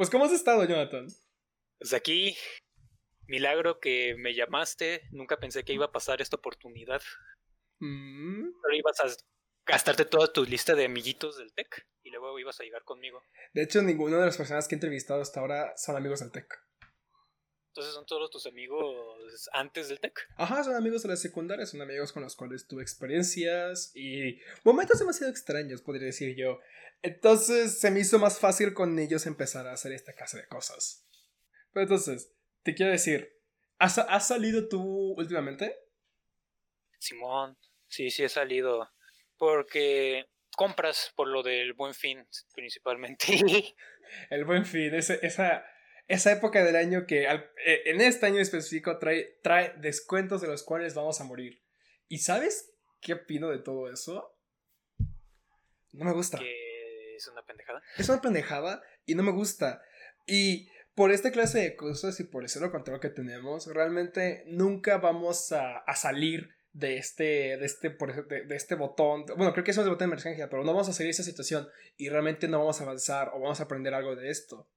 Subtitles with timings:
[0.00, 1.08] Pues, ¿cómo has estado, Jonathan?
[1.78, 2.34] Pues aquí,
[3.26, 5.02] milagro que me llamaste.
[5.10, 7.02] Nunca pensé que iba a pasar esta oportunidad.
[7.80, 8.48] Mm.
[8.62, 9.08] Pero ibas a
[9.66, 13.22] gastarte toda tu lista de amiguitos del TEC y luego ibas a llegar conmigo.
[13.52, 16.46] De hecho, ninguna de las personas que he entrevistado hasta ahora son amigos del TEC.
[17.80, 20.28] Entonces son todos tus amigos antes del TEC.
[20.36, 24.98] Ajá, son amigos de la secundaria, son amigos con los cuales tuve experiencias y momentos
[24.98, 26.60] demasiado extraños, podría decir yo.
[27.00, 31.06] Entonces se me hizo más fácil con ellos empezar a hacer esta clase de cosas.
[31.72, 33.32] Pero entonces, te quiero decir,
[33.78, 35.74] ¿has, has salido tú últimamente?
[36.98, 37.56] Simón,
[37.88, 38.90] sí, sí he salido.
[39.38, 43.24] Porque compras por lo del buen fin, principalmente.
[44.28, 45.64] El buen fin, esa, esa,
[46.10, 50.64] esa época del año que eh, en este año específico trae, trae descuentos de los
[50.64, 51.62] cuales vamos a morir.
[52.08, 54.36] ¿Y sabes qué opino de todo eso?
[55.92, 56.38] No me gusta.
[56.38, 57.82] ¿Que es una pendejada?
[57.96, 59.82] Es una pendejada y no me gusta.
[60.26, 65.52] Y por esta clase de cosas y por ese control que tenemos, realmente nunca vamos
[65.52, 69.26] a, a salir de este, de este, por, de, de, este botón.
[69.36, 71.12] Bueno, creo que eso es el botón de emergencia, pero no vamos a salir de
[71.12, 74.68] esa situación y realmente no vamos a avanzar o vamos a aprender algo de esto.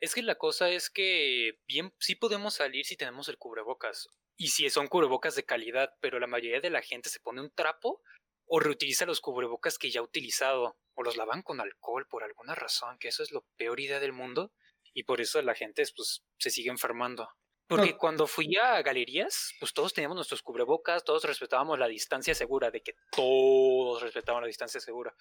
[0.00, 4.48] Es que la cosa es que bien sí podemos salir si tenemos el cubrebocas y
[4.48, 8.00] si son cubrebocas de calidad, pero la mayoría de la gente se pone un trapo
[8.46, 12.54] o reutiliza los cubrebocas que ya ha utilizado o los lavan con alcohol por alguna
[12.54, 14.52] razón, que eso es la peor idea del mundo
[14.94, 17.28] y por eso la gente pues, se sigue enfermando.
[17.68, 17.98] Porque no.
[17.98, 22.80] cuando fui a galerías, pues todos teníamos nuestros cubrebocas, todos respetábamos la distancia segura, de
[22.80, 25.14] que todos respetaban la distancia segura.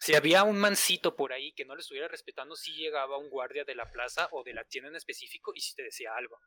[0.00, 3.64] Si había un mancito por ahí que no le estuviera respetando, sí llegaba un guardia
[3.64, 6.40] de la plaza o de la tienda en específico y sí te decía algo.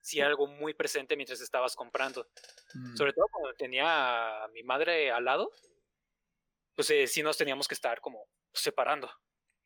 [0.00, 2.26] Sí, algo muy presente mientras estabas comprando.
[2.72, 2.96] Mm.
[2.96, 5.50] Sobre todo cuando tenía a mi madre al lado,
[6.74, 9.10] pues eh, sí nos teníamos que estar como separando.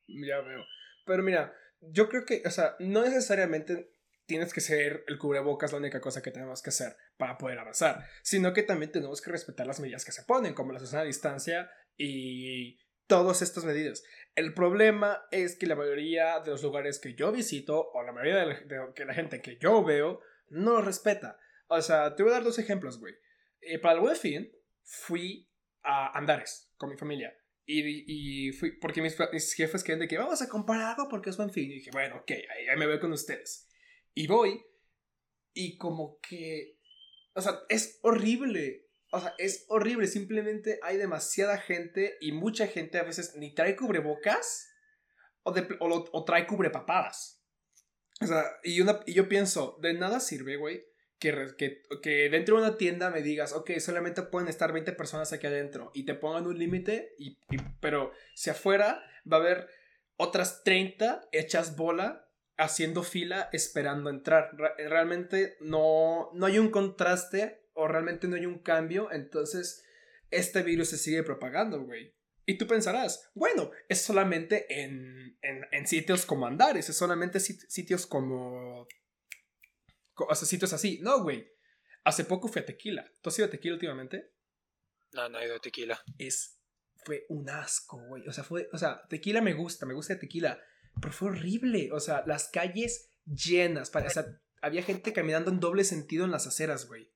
[0.09, 0.65] Ya veo.
[1.05, 3.92] Pero mira, yo creo que, o sea, no necesariamente
[4.33, 8.07] tienes que ser el cubrebocas la única cosa que tenemos que hacer para poder avanzar,
[8.23, 11.71] sino que también tenemos que respetar las medidas que se ponen, como la sana distancia
[11.99, 14.03] y todas estas medidas.
[14.35, 18.37] El problema es que la mayoría de los lugares que yo visito o la mayoría
[18.37, 21.39] de la, de, de la gente que yo veo no lo respeta.
[21.67, 23.13] O sea, te voy a dar dos ejemplos, güey.
[23.61, 24.51] Eh, para el buen fin,
[24.83, 25.47] fui
[25.83, 27.37] a Andares con mi familia.
[27.67, 31.29] Y, y fui porque mis, mis, jefes querían de que vamos a comprar algo porque
[31.29, 31.71] es buen fin.
[31.71, 33.69] Y dije, bueno, ok, ahí, ahí me voy con ustedes.
[34.15, 34.65] Y voy
[35.55, 36.79] y como que...
[37.35, 38.89] O sea, es horrible.
[39.11, 40.07] O sea, es horrible.
[40.07, 44.69] Simplemente hay demasiada gente y mucha gente a veces ni trae cubrebocas
[45.43, 47.43] o, de, o, o trae cubrepapadas.
[48.21, 50.85] O sea, y, una, y yo pienso, de nada sirve, güey,
[51.19, 55.33] que, que, que, dentro de una tienda me digas, ok, solamente pueden estar 20 personas
[55.33, 57.39] aquí adentro y te pongan un límite, y,
[57.81, 59.69] pero si afuera va a haber
[60.17, 64.51] otras 30 hechas bola haciendo fila esperando entrar.
[64.77, 69.85] Realmente no, no hay un contraste o realmente no hay un cambio, entonces
[70.31, 72.15] este virus se sigue propagando, güey.
[72.45, 77.61] Y tú pensarás, bueno, es solamente en, en, en sitios como Andares, es solamente sit
[77.69, 78.87] sitios como...
[80.15, 80.99] O sea, sitios así.
[81.03, 81.49] No, güey.
[82.05, 83.11] Hace poco fui a Tequila.
[83.23, 84.33] ¿Tú has ido a Tequila últimamente?
[85.13, 86.01] No, no he ido a Tequila.
[86.19, 86.59] Es...
[87.05, 88.27] Fue un asco, güey.
[88.29, 88.69] O sea, fue...
[88.73, 90.61] O sea, Tequila me gusta, me gusta Tequila
[91.01, 91.91] pero fue horrible.
[91.93, 93.91] O sea, las calles llenas.
[93.91, 94.27] Para, o sea,
[94.61, 97.11] había gente caminando en doble sentido en las aceras, güey.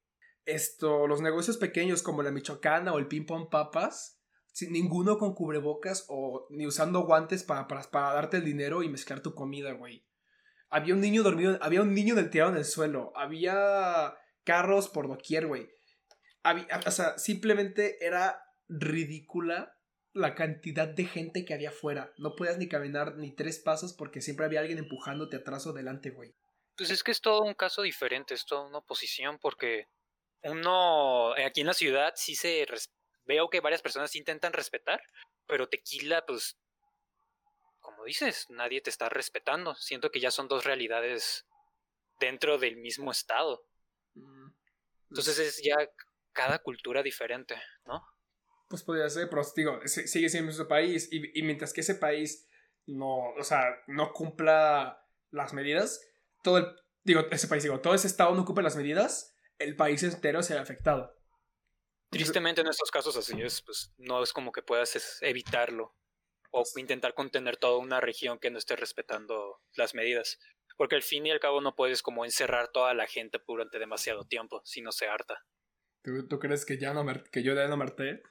[0.44, 4.20] Esto, los negocios pequeños como la Michoacana o el Ping Pong Papas,
[4.52, 8.88] sin ninguno con cubrebocas o ni usando guantes para, para, para darte el dinero y
[8.88, 10.06] mezclar tu comida, güey.
[10.70, 14.14] Había un niño dormido, había un niño del tirado en el suelo, había
[14.44, 15.68] carros por doquier, güey.
[16.86, 19.75] O sea, simplemente era ridícula
[20.16, 22.12] la cantidad de gente que había afuera.
[22.16, 26.10] No podías ni caminar ni tres pasos porque siempre había alguien empujándote atrás o delante,
[26.10, 26.34] güey.
[26.76, 29.88] Pues es que es todo un caso diferente, es toda una oposición porque
[30.42, 32.66] uno aquí en la ciudad sí se
[33.24, 35.02] veo que varias personas intentan respetar,
[35.46, 36.56] pero tequila pues
[37.80, 39.76] como dices, nadie te está respetando.
[39.76, 41.46] Siento que ya son dos realidades
[42.18, 43.64] dentro del mismo estado.
[45.08, 45.76] Entonces es ya
[46.32, 48.04] cada cultura diferente, ¿no?
[48.68, 52.48] Pues podría ser, pero digo, sigue siendo su país y, y, mientras que ese país
[52.86, 56.00] no, o sea, no cumpla las medidas,
[56.42, 56.66] todo el,
[57.04, 60.56] digo, ese país, digo, todo ese estado no cumple las medidas, el país entero se
[60.56, 61.16] ha afectado.
[62.10, 65.94] Tristemente en estos casos así es, pues no es como que puedas evitarlo
[66.50, 70.38] o intentar contener toda una región que no esté respetando las medidas.
[70.76, 74.24] Porque al fin y al cabo no puedes como encerrar toda la gente durante demasiado
[74.24, 75.44] tiempo, si no se harta.
[76.02, 78.22] ¿Tú, ¿Tú, crees que ya no me, que yo ya no me harté?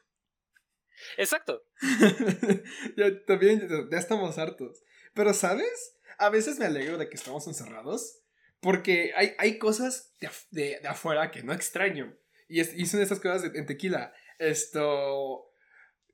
[1.18, 1.64] Exacto.
[2.98, 4.84] ya, también ya estamos hartos.
[5.14, 5.96] Pero, ¿sabes?
[6.18, 8.22] a veces me alegro de que estamos encerrados.
[8.62, 12.18] Porque hay, hay cosas de, de, afuera que no extraño.
[12.48, 14.14] Y, es, son estas cosas en tequila.
[14.40, 15.52] Esto.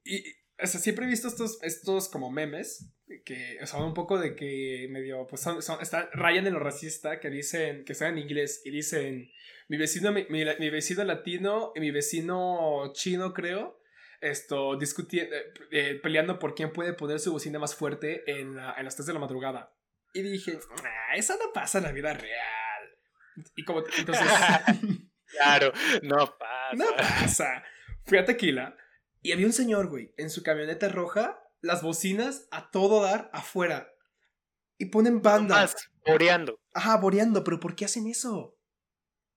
[0.03, 0.23] Y,
[0.61, 2.91] o sea, siempre he visto estos, estos como memes
[3.25, 7.19] que o sea, un poco de que medio, pues son, están, rayan en lo racista,
[7.19, 9.29] que dicen, que están en inglés, y dicen,
[9.67, 13.80] mi vecino, mi, mi, vecino latino y mi vecino chino, creo,
[14.21, 15.35] esto, discutiendo,
[15.71, 19.13] eh, peleando por quién puede poner su bocina más fuerte en, en las 3 de
[19.13, 19.75] la madrugada.
[20.13, 22.89] Y dije, ah, eso no pasa en la vida real.
[23.55, 24.27] Y como, entonces...
[25.25, 25.71] claro,
[26.03, 26.75] no pasa.
[26.75, 27.63] No pasa.
[28.05, 28.77] Fui a Tequila
[29.21, 33.93] y había un señor, güey, en su camioneta roja las bocinas a todo dar afuera.
[34.77, 35.75] Y ponen bandas.
[36.05, 36.59] boreando.
[36.73, 38.57] Ajá, boreando, pero ¿por qué hacen eso?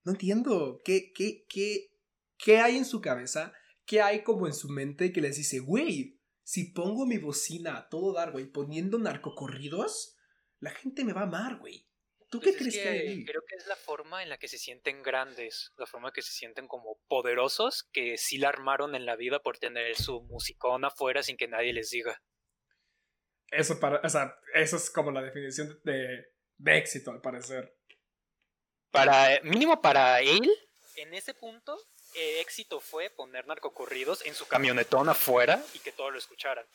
[0.03, 0.81] No entiendo.
[0.83, 1.91] ¿Qué, qué, qué,
[2.37, 3.53] qué hay en su cabeza?
[3.85, 7.89] ¿Qué hay como en su mente que les dice, güey, si pongo mi bocina a
[7.89, 10.17] todo dar, güey, poniendo narcocorridos,
[10.59, 11.87] la gente me va a amar, güey?
[12.29, 14.57] ¿Tú qué pues crees que, hay Creo que es la forma en la que se
[14.57, 19.05] sienten grandes, la forma en que se sienten como poderosos, que sí la armaron en
[19.05, 22.21] la vida por tener su musicón afuera sin que nadie les diga.
[23.51, 26.25] Eso, para, o sea, eso es como la definición de,
[26.57, 27.77] de éxito, al parecer.
[28.89, 30.49] Para, mínimo para él,
[30.95, 31.77] en ese punto,
[32.15, 36.65] el éxito fue poner narcocorridos en su camionetón afuera y que todos lo escucharan.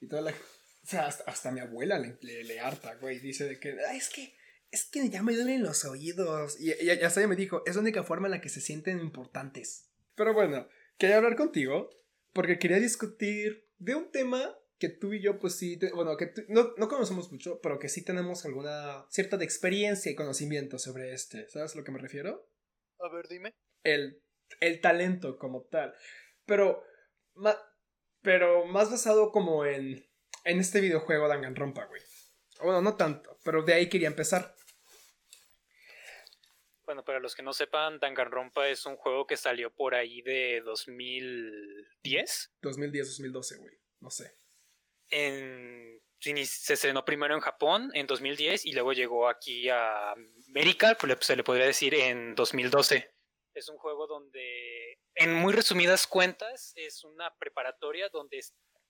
[0.00, 3.18] Y toda la, o sea, hasta, mi abuela le, le, harta, güey.
[3.18, 4.34] Dice de que, es que
[4.70, 6.58] es que ya me duelen los oídos.
[6.60, 9.00] Y, ya hasta ella me dijo, es la única forma en la que se sienten
[9.00, 9.90] importantes.
[10.14, 10.68] Pero bueno,
[10.98, 11.90] quería hablar contigo
[12.32, 16.72] porque quería discutir de un tema que tú y yo, pues sí, bueno, que no,
[16.78, 21.48] no, conocemos mucho, pero que sí tenemos alguna cierta de experiencia y conocimiento sobre este.
[21.50, 22.48] ¿Sabes a lo que me refiero?
[22.98, 23.54] A ver, dime.
[23.82, 24.22] El,
[24.60, 25.94] el talento como tal.
[26.46, 26.82] Pero,
[28.22, 30.04] pero más basado como en,
[30.44, 32.02] en este videojuego Danganronpa, güey.
[32.62, 34.54] Bueno, no tanto, pero de ahí quería empezar.
[36.84, 40.60] Bueno, para los que no sepan, Danganronpa es un juego que salió por ahí de
[40.64, 42.52] 2010.
[42.60, 43.74] 2010, 2012, güey.
[44.00, 44.34] No sé.
[45.08, 50.12] En, se estrenó primero en Japón en 2010 y luego llegó aquí a
[50.48, 53.09] América, pues, se le podría decir, en 2012.
[53.54, 58.40] Es un juego donde, en muy resumidas cuentas, es una preparatoria donde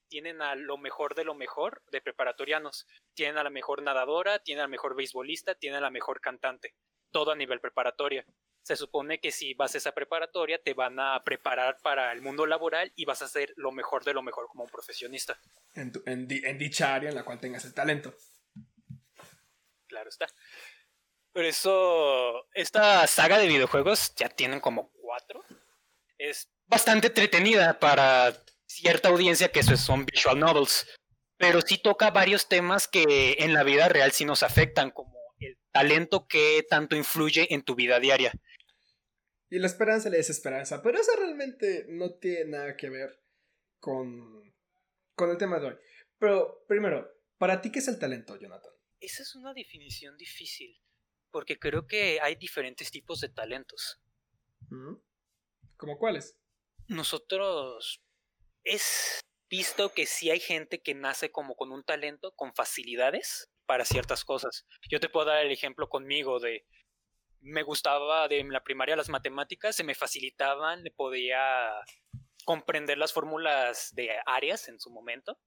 [0.09, 2.87] tienen a lo mejor de lo mejor de preparatorianos.
[3.15, 6.75] Tienen a la mejor nadadora, tienen a la mejor beisbolista, tienen a la mejor cantante
[7.11, 8.25] todo a nivel preparatoria.
[8.63, 12.47] Se supone que si vas a esa preparatoria te van a preparar para el mundo
[12.47, 15.41] laboral y vas a hacer lo mejor de lo mejor como un profesionista.
[15.75, 18.15] En, en, dicha área en la cual tengas el talento.
[19.87, 20.27] Claro está.
[21.41, 25.43] Por eso, esta saga de videojuegos ya tienen como cuatro.
[26.19, 30.87] Es bastante entretenida para cierta audiencia que eso son visual novels.
[31.39, 35.57] Pero sí toca varios temas que en la vida real sí nos afectan, como el
[35.73, 38.33] talento que tanto influye en tu vida diaria.
[39.49, 43.19] Y la esperanza y la desesperanza, pero eso realmente no tiene nada que ver
[43.79, 44.53] con,
[45.15, 45.77] con el tema de hoy.
[46.19, 48.75] Pero primero, ¿para ti qué es el talento, Jonathan?
[49.01, 50.79] Esa es una definición difícil,
[51.31, 54.01] porque creo que hay diferentes tipos de talentos.
[54.69, 54.95] ¿Mm?
[55.77, 56.37] ¿Cómo cuáles?
[56.89, 58.03] Nosotros
[58.65, 63.85] es visto que sí hay gente que nace como con un talento, con facilidades, para
[63.85, 64.67] ciertas cosas.
[64.89, 66.67] Yo te puedo dar el ejemplo conmigo de
[67.43, 71.71] me gustaba de la primaria las matemáticas, se me facilitaban, le podía
[72.45, 75.39] comprender las fórmulas de áreas en su momento.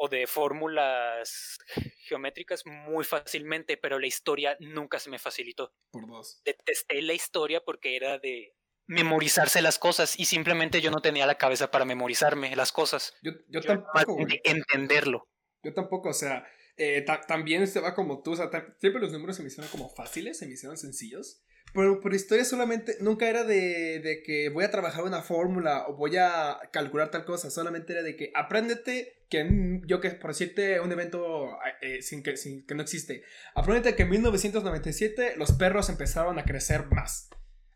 [0.00, 1.58] O de fórmulas
[2.06, 5.74] geométricas muy fácilmente, pero la historia nunca se me facilitó.
[5.90, 6.40] Por dos.
[6.44, 8.54] Detesté la historia porque era de
[8.86, 13.14] memorizarse las cosas y simplemente yo no tenía la cabeza para memorizarme las cosas.
[13.22, 14.16] Yo, yo, tampoco.
[14.44, 15.28] Entenderlo.
[15.62, 19.36] Yo tampoco, o sea, eh, también se va como tú, o sea, siempre los números
[19.36, 21.42] se me hicieron como fáciles, se me hicieron sencillos.
[21.74, 25.96] Pero por historia solamente, nunca era de, de que voy a trabajar una fórmula o
[25.96, 30.80] voy a calcular tal cosa, solamente era de que apréndete que yo que por decirte
[30.80, 33.22] un evento eh, sin, que, sin que no existe,
[33.54, 37.28] apréndete que en 1997 los perros empezaron a crecer más.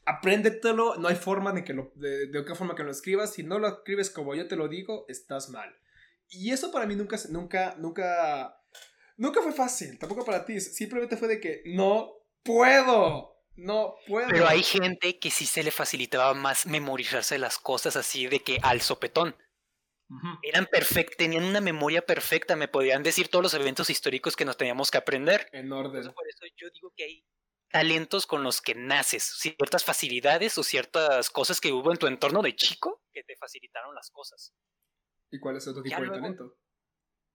[0.07, 3.43] Apréndetelo, no hay forma de que lo, de, de qué forma que lo escribas, si
[3.43, 5.71] no lo escribes como yo te lo digo, estás mal.
[6.29, 8.57] Y eso para mí nunca, nunca, nunca
[9.17, 10.61] Nunca fue fácil, tampoco para ti.
[10.61, 13.32] Simplemente fue de que no puedo.
[13.55, 14.29] No puedo.
[14.29, 18.59] Pero hay gente que sí se le facilitaba más memorizarse las cosas así de que
[18.63, 19.37] al sopetón.
[20.43, 24.59] Eran perfectos, tenían una memoria perfecta, me podían decir todos los eventos históricos que nos
[24.59, 25.49] teníamos que aprender.
[25.53, 26.03] En orden.
[26.13, 27.25] por eso yo digo que hay
[27.71, 32.43] talentos con los que naces, ciertas facilidades o ciertas cosas que hubo en tu entorno
[32.43, 34.53] de chico que te facilitaron las cosas.
[35.31, 36.59] ¿Y cuál es otro tipo de talento?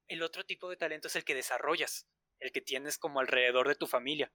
[0.08, 2.08] el otro tipo de talento es el que desarrollas.
[2.40, 4.32] el que tienes como alrededor de tu familia.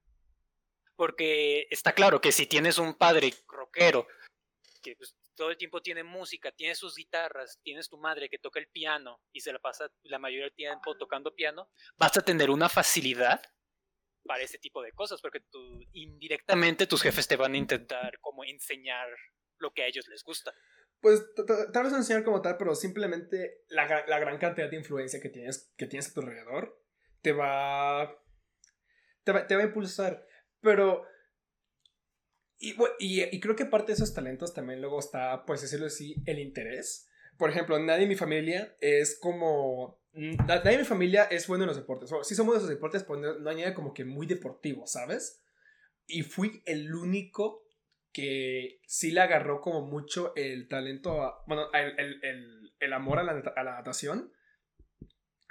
[1.03, 4.07] Porque está claro que si tienes un padre rockero
[4.85, 8.61] que pues, todo el tiempo tiene música, tiene sus guitarras, tienes tu madre que toca
[8.61, 12.51] el piano y se la pasa la mayoría del tiempo tocando piano, vas a tener
[12.51, 13.43] una facilidad
[14.25, 18.45] para ese tipo de cosas, porque tú, indirectamente tus jefes te van a intentar como
[18.45, 19.09] enseñar
[19.59, 20.55] lo que a ellos les gusta.
[21.01, 21.21] Pues
[21.73, 23.87] tal vez enseñar como tal, pero simplemente la,
[24.21, 26.81] gran cantidad de influencia que tienes, que tienes a tu alrededor
[27.23, 28.23] te va,
[29.25, 30.29] te va, te va a impulsar.
[30.63, 31.05] Pero
[32.63, 36.39] y, y, creo que parte de esos talentos también luego está, pues decirlo así, el
[36.39, 37.09] interés.
[37.37, 40.01] Por ejemplo, nadie en mi familia es como...
[40.13, 42.13] Nadie en mi familia es bueno en los deportes.
[42.13, 45.43] O, sí somos de esos deportes, pero no, hay nadie como que muy deportivo, ¿sabes?
[46.07, 47.65] Y fui el único
[48.13, 53.33] que sí le agarró como mucho el talento, bueno, el, el, el, amor a la,
[53.57, 54.33] a la, natación.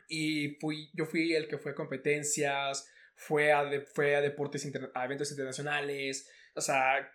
[0.08, 2.89] Y fui, yo fui el que fue a competencias,
[3.21, 7.07] fue a, fue a deportes, a eventos internacionales, o sea,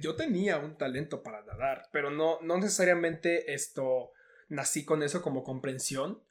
[0.00, 4.12] yo tenía un talento para nadar, pero no, no necesariamente esto
[4.48, 6.22] nací con eso como comprensión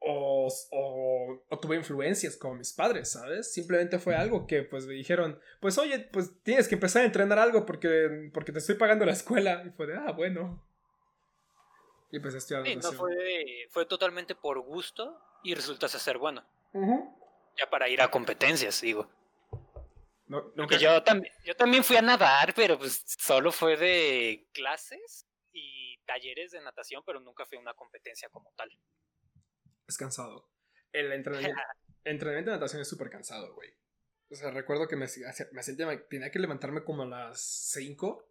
[0.00, 3.52] o, o, tuve influencias como mis padres, ¿sabes?
[3.52, 7.38] Simplemente fue algo que pues me dijeron, pues oye, pues tienes que empezar a entrenar
[7.38, 9.62] algo porque, porque te estoy pagando la escuela.
[9.64, 10.64] Y fue de, ah, bueno.
[12.10, 16.42] Y pues estoy sí, no fue, fue totalmente por gusto y resultas ser bueno.
[17.60, 19.08] Ya para ir a competencias, digo
[20.78, 26.52] yo, también, yo también fui a nadar, pero pues solo fue de clases y talleres
[26.52, 28.70] de natación, pero nunca fui a una competencia como tal.
[29.88, 30.48] Es cansado.
[30.92, 31.60] El entrenamiento,
[32.04, 33.70] entrenamiento de natación es súper cansado, güey.
[34.30, 35.06] O sea, recuerdo que me,
[35.52, 37.40] me sentía, tenía que levantarme como a las
[37.72, 38.26] 5.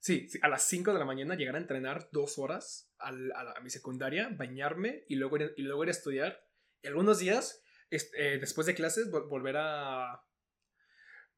[0.00, 3.12] Sí, a las 5 de la mañana, llegar a entrenar dos horas a,
[3.62, 6.44] mi secundaria, bañarme y luego, ir, y luego ir a estudiar.
[6.82, 10.22] Y algunos días, este, después de clases, volver a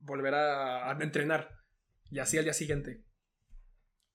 [0.01, 1.57] volver a, entrenar.
[2.11, 3.05] Y así al día siguiente.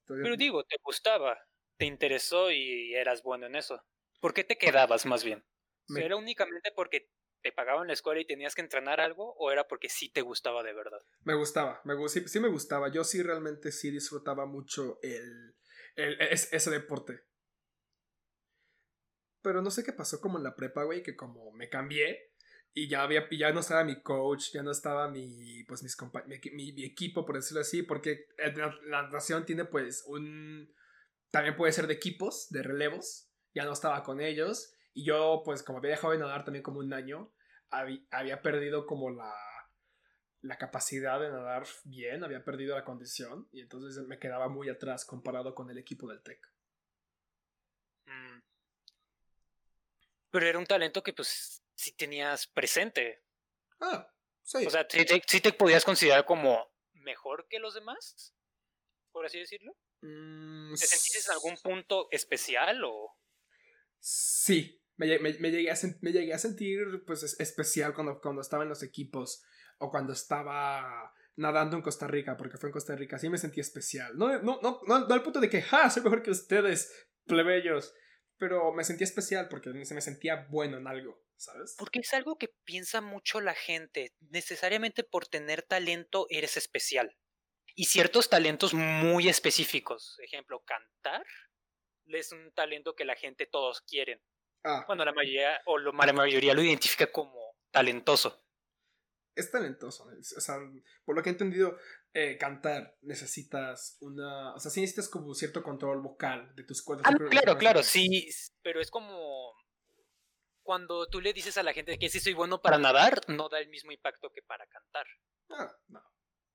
[0.05, 1.39] Pero digo, te gustaba,
[1.77, 3.81] te interesó y eras bueno en eso.
[4.19, 5.43] ¿Por qué te quedabas más bien?
[5.95, 7.09] ¿Era únicamente porque
[7.41, 10.63] te pagaban la escuela y tenías que entrenar algo o era porque sí te gustaba
[10.63, 10.99] de verdad?
[11.23, 12.89] Me gustaba, me, sí, sí me gustaba.
[12.89, 15.55] Yo sí realmente sí disfrutaba mucho el,
[15.95, 17.23] el, ese deporte.
[19.45, 22.31] Pero no sé qué pasó como en la prepa, güey, que como me cambié,
[22.73, 26.73] y ya había ya no estaba mi coach, ya no estaba mi pues mis mi,
[26.73, 28.25] mi, equipo por decirlo así, porque
[28.87, 30.73] la natación tiene pues un
[31.29, 35.61] también puede ser de equipos, de relevos, ya no estaba con ellos y yo pues
[35.61, 37.31] como había dejado de nadar también como un año,
[37.69, 39.31] había, perdido como la
[40.41, 45.05] la capacidad de nadar bien, había perdido la condición y entonces me quedaba muy atrás
[45.05, 46.54] comparado con el equipo del TEC.
[50.35, 53.23] Pero era un talento que pues si tenías presente.
[53.79, 54.05] Ah,
[54.43, 54.65] sí.
[54.65, 58.35] O sea, ¿sí te, podías considerar como mejor que los demás,
[59.13, 59.77] por así decirlo.
[60.01, 63.17] Mm, ¿Te sentiste en algún punto especial o...?
[63.97, 68.83] Sí, me, llegué, a, me llegué a sentir pues especial cuando, cuando estaba en los
[68.83, 69.41] equipos
[69.77, 73.61] o cuando estaba nadando en Costa Rica, porque fue en Costa Rica, sí me sentí
[73.61, 74.17] especial.
[74.17, 75.89] No, no, no, no, no al punto de que, ¡ja!
[75.89, 76.91] Soy mejor que ustedes,
[77.25, 77.93] plebeyos.
[78.37, 81.25] Pero me sentí especial porque se me sentía bueno en algo.
[81.37, 81.75] ¿sabes?
[81.77, 84.13] Porque es algo que piensa mucho la gente.
[84.29, 87.17] Necesariamente por tener talento eres especial.
[87.75, 90.17] Y ciertos talentos muy específicos.
[90.23, 91.25] Ejemplo, cantar
[92.07, 94.21] es un talento que la gente todos quieren.
[94.63, 94.83] Ah.
[94.87, 98.43] Bueno, la mayoría, o lo, la mayoría lo identifica como talentoso.
[99.35, 100.05] Es talentoso.
[100.05, 100.55] O sea,
[101.03, 101.77] por lo que he entendido,
[102.17, 104.55] eh, cantar necesitas una.
[104.55, 107.05] O sea, sí necesitas como cierto control vocal de tus cuerdas.
[107.07, 108.29] Ah, claro, claro, sí.
[108.61, 109.53] Pero es como
[110.63, 113.59] cuando tú le dices a la gente que sí soy bueno para nadar, no da
[113.59, 115.05] el mismo impacto que para cantar.
[115.49, 116.01] Ah, no.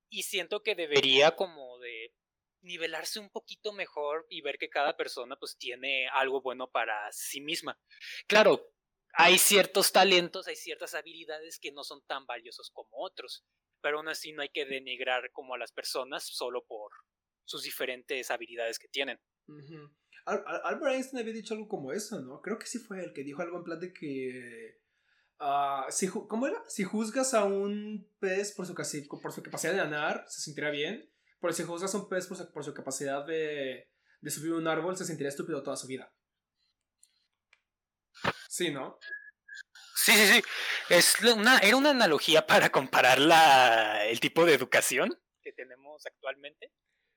[0.09, 2.11] Y siento que debería como de
[2.61, 7.39] nivelarse un poquito mejor y ver que cada persona pues tiene algo bueno para sí
[7.39, 7.79] misma.
[8.27, 8.67] Claro,
[9.13, 13.45] hay ciertos talentos, hay ciertas habilidades que no son tan valiosos como otros,
[13.81, 16.91] pero aún así no hay que denigrar como a las personas solo por
[17.45, 19.19] sus diferentes habilidades que tienen.
[20.25, 22.41] Albert Einstein había dicho algo como eso, ¿no?
[22.41, 24.79] Creo que sí fue el que dijo algo en plan de que...
[25.39, 26.63] Uh, si, ¿Cómo era?
[26.67, 31.11] Si juzgas a un pez por su, por su capacidad de nadar, se sentirá bien.
[31.39, 33.89] Pero si juzgas a un pez por su, por su capacidad de,
[34.21, 36.13] de subir un árbol, se sentirá estúpido toda su vida.
[38.47, 38.99] Sí, ¿no?
[40.03, 40.43] Sí, sí, sí.
[40.89, 46.71] Es una, era una analogía para comparar la, el tipo de educación que tenemos actualmente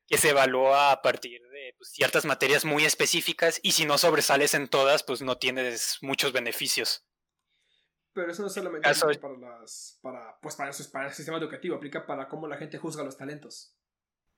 [0.07, 4.55] que se evalúa a partir de pues, ciertas materias muy específicas y si no sobresales
[4.55, 7.07] en todas, pues no tienes muchos beneficios.
[8.13, 9.99] Pero eso no solamente aplica para las.
[10.03, 10.39] para.
[10.41, 13.75] pues para, eso, para el sistema educativo, aplica para cómo la gente juzga los talentos.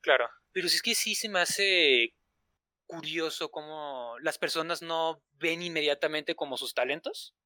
[0.00, 0.28] Claro.
[0.52, 2.14] Pero si es que sí se me hace
[2.86, 7.36] curioso cómo las personas no ven inmediatamente como sus talentos.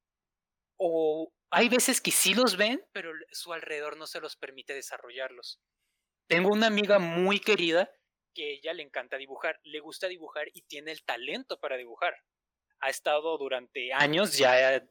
[0.83, 5.61] O hay veces que sí los ven, pero su alrededor no se los permite desarrollarlos.
[6.27, 7.91] Tengo una amiga muy querida
[8.33, 12.15] que ella le encanta dibujar, le gusta dibujar y tiene el talento para dibujar.
[12.79, 14.81] Ha estado durante años ya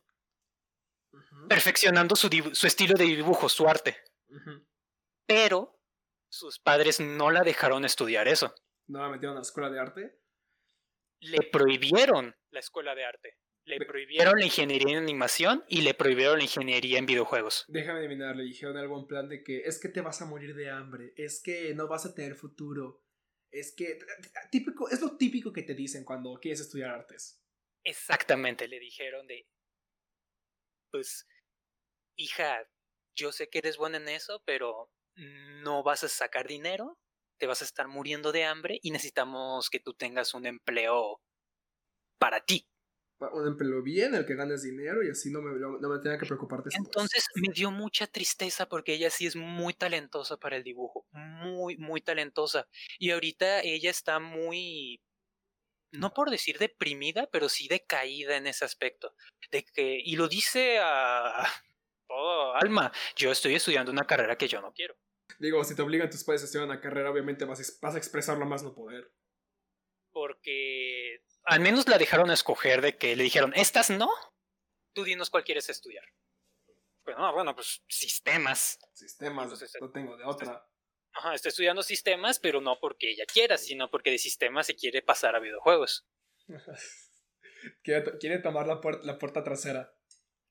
[1.48, 2.28] perfeccionando su,
[2.66, 3.96] estilo de dibujo, su arte.
[5.26, 5.80] Pero
[6.28, 8.54] sus padres no la dejaron estudiar eso.
[8.86, 10.20] ¿No la metieron a la escuela de arte?
[11.20, 13.38] Le prohibieron la escuela de arte.
[13.64, 17.64] Le prohibieron la ingeniería en animación y le prohibieron la ingeniería en videojuegos.
[17.68, 20.54] Déjame adivinar, le dijeron algo en plan de que es que te vas a morir
[20.54, 23.04] de hambre, es que no vas a tener futuro,
[23.50, 23.98] es que
[24.50, 27.42] típico, es lo típico que te dicen cuando quieres estudiar artes.
[27.84, 29.46] Exactamente, le dijeron de
[30.90, 31.26] pues
[32.16, 32.68] hija,
[33.14, 34.90] yo sé que eres buena en eso, pero
[35.62, 36.98] no vas a sacar dinero,
[37.38, 41.20] te vas a estar muriendo de hambre y necesitamos que tú tengas un empleo
[42.18, 42.66] para ti.
[43.32, 46.24] Un empleo bien, el que ganes dinero y así no me, no me tenga que
[46.24, 46.86] preocupar después.
[46.86, 51.76] Entonces me dio mucha tristeza porque ella sí es muy talentosa para el dibujo, muy,
[51.76, 52.66] muy talentosa.
[52.98, 55.02] Y ahorita ella está muy,
[55.92, 59.14] no por decir deprimida, pero sí decaída en ese aspecto.
[59.50, 61.46] De que, y lo dice a
[62.08, 64.96] todo alma, yo estoy estudiando una carrera que yo no quiero.
[65.38, 68.46] Digo, si te obligan tus padres a estudiar una carrera, obviamente vas, vas a expresarlo
[68.46, 69.12] más no poder.
[70.10, 74.08] Porque al menos la dejaron escoger de que le dijeron, estas no,
[74.92, 76.04] tú dinos cuál quieres estudiar.
[77.02, 78.78] Bueno, bueno, pues sistemas.
[78.94, 80.64] Sistemas, no tengo de otra.
[81.12, 85.02] Ajá, está estudiando sistemas, pero no porque ella quiera, sino porque de sistemas se quiere
[85.02, 86.06] pasar a videojuegos.
[87.82, 89.92] quiere, quiere, tomar la, la puerta trasera.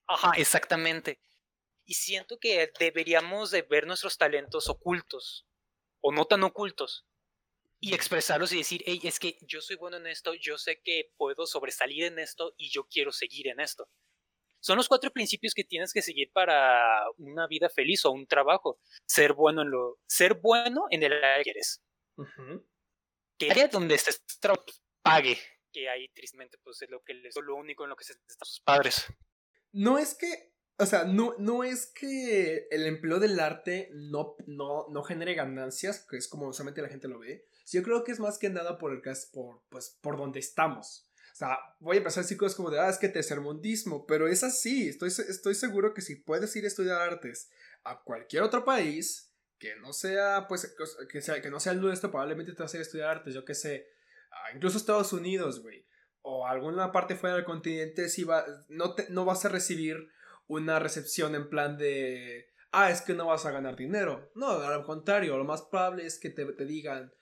[0.06, 1.22] Ajá, exactamente.
[1.86, 5.48] Y siento que deberíamos de ver nuestros talentos ocultos,
[6.02, 7.06] o no tan ocultos,
[7.80, 11.12] y expresarlos y decir, hey, es que yo soy bueno en esto, yo sé que
[11.18, 13.90] puedo sobresalir en esto y yo quiero seguir en esto.
[14.60, 18.80] Son los cuatro principios que tienes que seguir para una vida feliz o un trabajo.
[19.06, 21.82] Ser bueno en lo, ser bueno en el área que quieres.
[23.38, 24.22] Que área donde estés
[25.02, 25.38] pague.
[25.72, 28.60] Que ahí tristemente pues es lo que lo único en lo que se están sus
[28.60, 29.06] padres.
[29.72, 30.50] No es que
[30.82, 36.06] o sea, no, no es que el empleo del arte no, no, no genere ganancias,
[36.10, 37.46] que es como usualmente la gente lo ve.
[37.72, 39.02] Yo creo que es más que nada por el
[39.34, 41.10] por, pues, por donde estamos.
[41.32, 44.28] O sea, voy a empezar a decir cosas como de, ah, es que tercermundismo, pero
[44.28, 44.90] es así.
[44.90, 47.50] Estoy, estoy seguro que si puedes ir a estudiar artes
[47.84, 50.76] a cualquier otro país, que no sea, pues,
[51.10, 53.34] que, sea, que no sea el nuestro, probablemente te vas a ir a estudiar artes,
[53.34, 53.88] yo qué sé,
[54.54, 55.86] incluso Estados Unidos, güey,
[56.22, 60.10] o alguna parte fuera del continente, si va, no, te, no vas a recibir
[60.48, 64.32] una recepción en plan de, ah, es que no vas a ganar dinero.
[64.36, 67.14] No, al contrario, lo más probable es que te, te digan,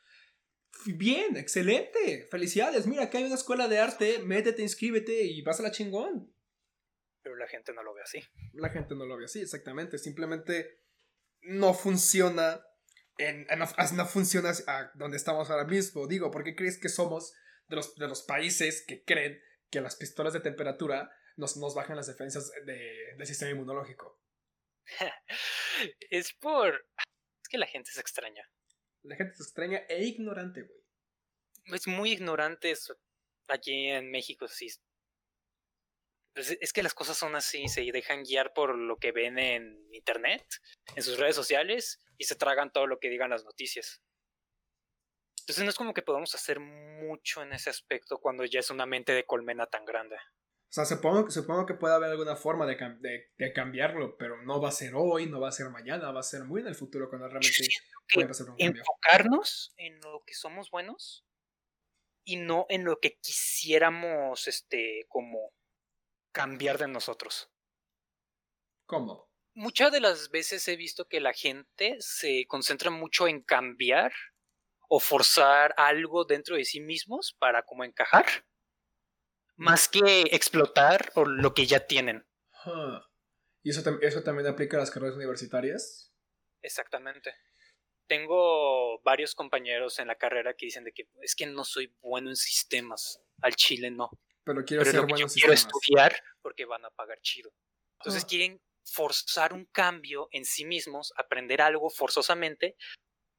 [0.86, 5.64] bien, excelente, felicidades, mira, acá hay una escuela de arte, métete, inscríbete y vas a
[5.64, 6.34] la chingón.
[7.22, 8.24] Pero la gente no lo ve así.
[8.54, 10.80] La gente no lo ve así, exactamente, simplemente
[11.42, 12.62] no funciona.
[13.20, 13.48] En,
[13.96, 16.06] no funciona a donde estamos ahora mismo.
[16.06, 17.34] Digo, ¿por qué crees que somos
[17.68, 21.96] de los, de los países que creen que las pistolas de temperatura nos, nos bajan
[21.96, 24.20] las defensas de, del sistema inmunológico.
[26.10, 26.86] es por...
[27.42, 28.50] Es que la gente es extraña.
[29.08, 30.84] La gente es extraña e ignorante, güey.
[31.66, 32.98] Es muy ignorante eso.
[33.48, 34.68] Aquí en México, sí.
[36.34, 39.88] Pues es que las cosas son así, se dejan guiar por lo que ven en
[39.94, 40.46] internet,
[40.96, 44.02] en sus redes sociales, y se tragan todo lo que digan las noticias.
[45.40, 48.86] Entonces no es como que podamos hacer mucho en ese aspecto cuando ya es una
[48.86, 50.18] mente de colmena tan grande.
[50.70, 52.76] O sea, supongo, supongo que puede haber alguna forma de,
[53.38, 56.24] de, cambiarlo, pero no va a ser hoy, no va a ser mañana, va a
[56.24, 57.68] ser muy en el futuro cuando realmente
[58.14, 58.82] puede pasar un cambio.
[58.82, 61.26] Enfocarnos en lo que somos buenos
[62.26, 65.54] y no en lo que quisiéramos, este, como
[66.34, 67.50] cambiar de nosotros.
[68.86, 69.32] ¿Cómo?
[69.54, 74.12] Muchas de las veces he visto que la gente se concentra mucho en cambiar
[74.90, 78.26] o forzar algo dentro de sí mismos para como encajar
[79.58, 82.26] más que explotar o lo que ya tienen.
[83.64, 86.14] ¿Y eso, eso también aplica a las carreras universitarias?
[86.62, 87.34] Exactamente.
[88.08, 92.30] Tengo varios compañeros en la carrera que dicen de que es que no soy bueno
[92.30, 93.22] en sistemas.
[93.42, 94.10] Al chile no.
[94.46, 97.52] Pero quiero ser bueno en quiero estudiar porque van a pagar chido.
[98.00, 102.78] Entonces quieren forzar un cambio en sí mismos, aprender algo forzosamente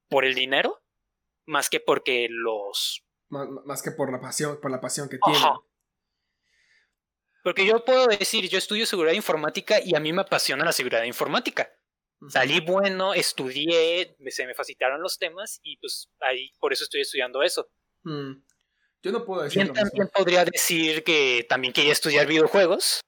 [0.09, 0.83] por el dinero,
[1.47, 5.43] más que porque los más, que por la pasión, por la pasión que tienen.
[7.49, 11.05] Porque yo puedo decir, yo estudio seguridad informática y a mí me apasiona la seguridad
[11.05, 11.73] informática.
[12.29, 17.43] Salí bueno, estudié, se me facilitaron los temas y pues ahí por eso estoy estudiando
[17.43, 17.71] eso.
[18.03, 18.43] Mm.
[19.03, 19.73] Yo no puedo decir.
[19.73, 23.01] también podría decir que también quería estudiar videojuegos.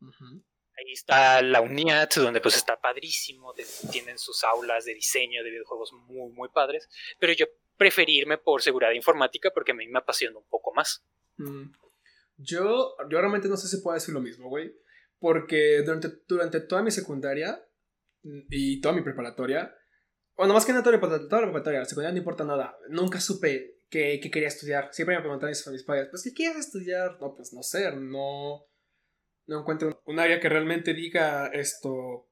[0.00, 3.52] Ahí está la UNIAT, donde pues está padrísimo,
[3.92, 7.44] tienen sus aulas de diseño de videojuegos muy, muy padres, pero yo
[7.76, 11.04] preferí irme por seguridad informática porque a mí me apasiona un poco más.
[11.36, 11.72] Mm.
[12.36, 14.74] Yo, yo realmente no sé si puedo decir lo mismo, güey,
[15.18, 17.62] porque durante, durante toda mi secundaria
[18.22, 19.74] y toda mi preparatoria,
[20.36, 24.20] bueno, más que nada toda, la preparatoria, la secundaria no importa nada, nunca supe qué,
[24.20, 24.90] quería estudiar.
[24.92, 27.16] Siempre me preguntaban a mis padres, pues, ¿qué quieres estudiar?
[27.20, 28.66] No, pues, no sé, no,
[29.46, 32.28] no encuentro un área que realmente diga esto,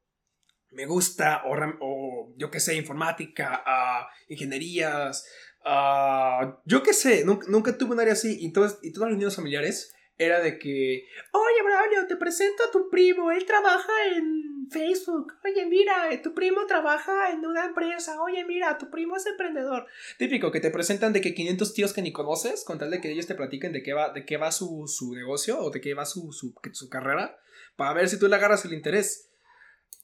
[0.70, 5.26] me gusta, o, o yo qué sé, informática, uh, ingenierías,
[5.64, 9.36] uh, yo qué sé, nunca, nunca, tuve un área así, y, y todos los niños
[9.36, 15.34] familiares era de que, oye, Braulio, te presento a tu primo, él trabaja en Facebook,
[15.44, 19.86] oye, mira, tu primo trabaja en una empresa, oye, mira, tu primo es emprendedor.
[20.18, 23.10] Típico, que te presentan de que 500 tíos que ni conoces, con tal de que
[23.10, 25.94] ellos te platiquen de qué va, de qué va su, su negocio o de qué
[25.94, 27.36] va su, su, su carrera,
[27.76, 29.30] para ver si tú le agarras el interés.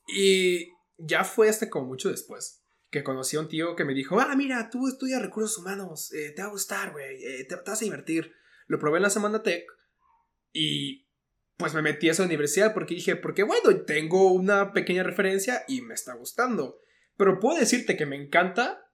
[0.07, 0.69] Y
[0.99, 4.35] ya fue hasta como mucho después que conocí a un tío que me dijo, ah,
[4.37, 7.85] mira, tú estudias recursos humanos, eh, te va a gustar, güey, eh, te, vas a
[7.85, 8.33] divertir.
[8.67, 9.65] Lo probé en la semana tech
[10.53, 11.07] y
[11.57, 15.83] pues me metí a esa universidad porque dije, porque bueno, tengo una pequeña referencia y
[15.83, 16.81] me está gustando.
[17.17, 18.87] Pero puedo decirte que me encanta.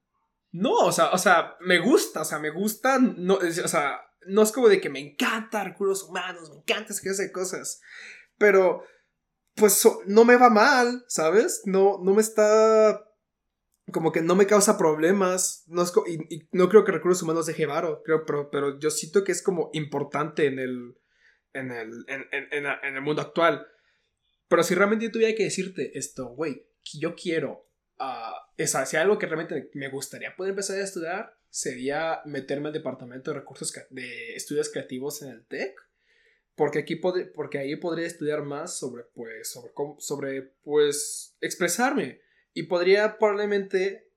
[0.51, 4.43] No, o sea, o sea, me gusta, o sea, me gusta, no, o sea, no
[4.43, 7.81] es como de que me encanta recursos humanos, me encanta ese de cosas.
[8.37, 8.83] Pero,
[9.55, 11.63] pues no me va mal, ¿sabes?
[11.67, 13.03] No, no me está
[13.93, 15.65] como que no me causa problemas.
[15.69, 19.33] No y, no creo que recursos humanos deje varo, creo, pero, pero yo siento que
[19.33, 20.97] es como importante en el,
[21.57, 23.67] en el, en, en, en el mundo actual.
[24.49, 29.19] Pero si realmente yo tuviera que decirte esto, güey, yo quiero, uh, esa, si algo
[29.19, 34.35] que realmente me gustaría poder empezar a estudiar, sería meterme al departamento de recursos de
[34.35, 35.75] estudios creativos en el TEC.
[36.55, 42.23] Porque aquí porque ahí podría estudiar más sobre, pues, sobre, sobre, pues, expresarme.
[42.55, 44.11] Y podría probablemente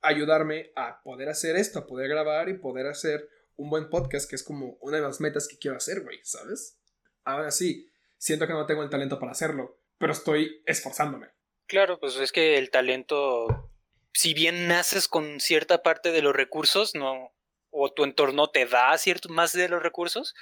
[0.00, 4.36] ayudarme a poder hacer esto, a poder grabar y poder hacer un buen podcast, que
[4.36, 6.78] es como una de las metas que quiero hacer, güey, ¿sabes?
[7.24, 11.28] Ahora sí, siento que no tengo el talento para hacerlo, pero estoy esforzándome.
[11.66, 13.72] Claro, pues es que el talento,
[14.12, 17.34] si bien naces con cierta parte de los recursos, no,
[17.70, 20.34] o tu entorno te da cierto más de los recursos,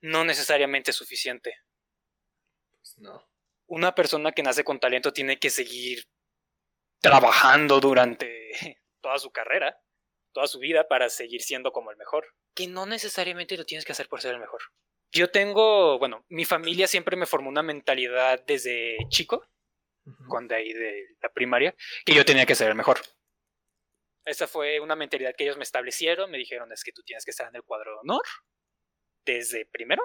[0.00, 1.54] no necesariamente es suficiente.
[2.72, 3.28] Pues no.
[3.66, 6.08] Una persona que nace con talento tiene que seguir
[7.00, 8.50] trabajando durante
[9.00, 9.80] toda su carrera,
[10.32, 13.92] toda su vida para seguir siendo como el mejor que no necesariamente lo tienes que
[13.92, 14.60] hacer por ser el mejor.
[15.12, 19.44] Yo tengo, bueno, mi familia siempre me formó una mentalidad desde chico,
[20.28, 23.00] cuando ahí de la primaria, que yo tenía que ser el mejor.
[24.24, 27.32] Esa fue una mentalidad que ellos me establecieron, me dijeron es que tú tienes que
[27.32, 28.22] estar en el cuadro de honor
[29.24, 30.02] desde primero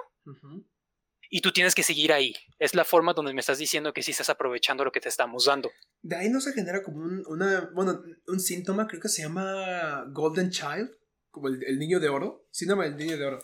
[1.30, 2.34] y tú tienes que seguir ahí.
[2.58, 5.46] Es la forma donde me estás diciendo que sí estás aprovechando lo que te estamos
[5.46, 5.70] dando.
[6.02, 10.04] De ahí no se genera como un, una, bueno, un síntoma, creo que se llama
[10.10, 10.90] Golden Child,
[11.30, 12.46] como el, niño de oro.
[12.50, 13.38] Sí, no, el niño de oro.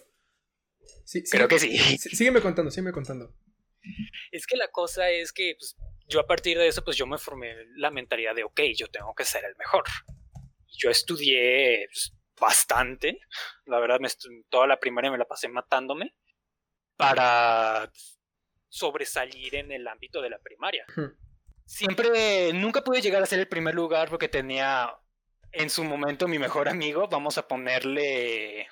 [1.05, 1.77] Sí, Creo que sí.
[1.99, 3.35] Sígueme contando, sígueme contando.
[4.31, 5.77] Es que la cosa es que pues,
[6.09, 9.15] yo a partir de eso, pues yo me formé la mentalidad de, ok, yo tengo
[9.15, 9.85] que ser el mejor.
[10.79, 13.21] Yo estudié pues, bastante.
[13.67, 14.09] La verdad, me
[14.49, 16.15] toda la primaria me la pasé matándome
[17.03, 17.93] para
[18.69, 20.87] sobresalir en el ámbito de la primaria.
[21.65, 24.95] Siempre, nunca pude llegar a ser el primer lugar porque tenía
[25.51, 28.69] en su momento mi mejor amigo, vamos a ponerle...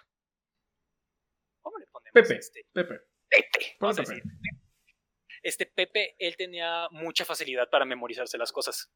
[1.61, 2.13] ¿Cómo le ponemos?
[2.15, 2.39] Pepe.
[2.39, 2.67] Este?
[2.73, 3.01] Pepe.
[3.29, 3.77] Pepe.
[3.81, 4.23] Vamos a decir.
[5.43, 8.93] Este Pepe, él tenía mucha facilidad para memorizarse las cosas.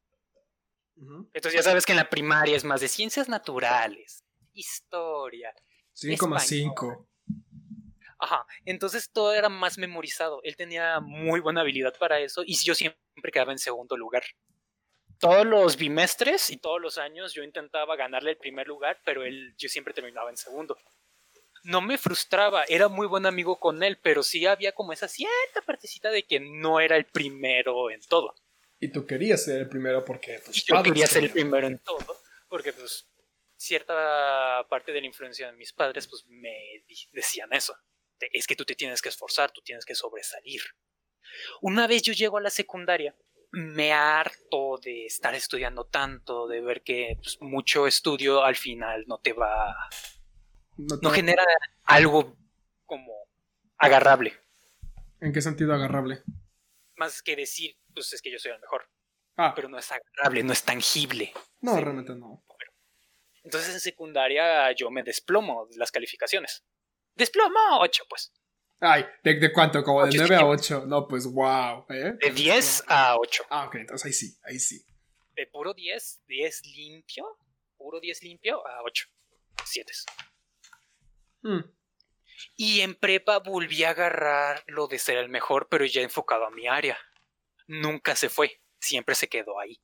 [0.95, 5.53] Entonces ya sabes que en la primaria es más de ciencias naturales, historia.
[5.93, 7.07] 5,5.
[8.25, 10.39] Ajá, entonces todo era más memorizado.
[10.43, 14.23] Él tenía muy buena habilidad para eso y yo siempre quedaba en segundo lugar
[15.19, 19.53] todos los bimestres y todos los años yo intentaba ganarle el primer lugar, pero él,
[19.57, 20.77] yo siempre terminaba en segundo.
[21.63, 25.61] No me frustraba, era muy buen amigo con él, pero sí había como esa cierta
[25.65, 28.35] partecita de que no era el primero en todo.
[28.79, 32.17] Y tú querías ser el primero porque yo quería ser el primero en todo,
[32.49, 33.07] porque pues
[33.55, 36.83] cierta parte de la influencia de mis padres pues me
[37.13, 37.75] decían eso.
[38.19, 40.61] Es que tú te tienes que esforzar, tú tienes que sobresalir.
[41.61, 43.15] Una vez yo llego a la secundaria
[43.55, 49.19] me harto de estar estudiando tanto, de ver que pues, mucho estudio al final no
[49.19, 49.75] te va.
[50.77, 51.43] No, genera
[51.85, 52.37] algo
[52.85, 53.13] como
[53.77, 54.33] agarrable.
[55.21, 56.21] ¿En qué sentido agarrable?
[56.97, 58.89] Más que decir, pues es que yo soy el mejor.
[59.37, 61.33] Ah, Pero no es agarrable, no es tangible.
[61.61, 61.81] no, sí.
[61.81, 62.43] realmente no.
[63.43, 66.65] Entonces en secundaria yo me desplomo de las calificaciones.
[67.15, 68.33] Desplomo 8, pues.
[68.79, 69.83] Ay, ¿de, de cuánto?
[69.83, 70.73] Como de Ocho, 9 a sí.
[70.73, 70.85] 8.
[70.85, 71.85] No, pues wow.
[71.89, 72.13] ¿eh?
[72.19, 73.45] De 10 a 8.
[73.49, 74.85] Ah, ok, entonces ahí sí, ahí sí.
[75.35, 77.25] De puro 10, 10 limpio,
[77.77, 79.07] puro 10 limpio a 8.
[79.63, 79.91] 7.
[81.41, 81.59] Hmm.
[82.57, 86.51] Y en prepa volví a agarrar lo de ser el mejor, pero ya enfocado a
[86.51, 86.97] mi área.
[87.67, 89.81] Nunca se fue, siempre se quedó ahí.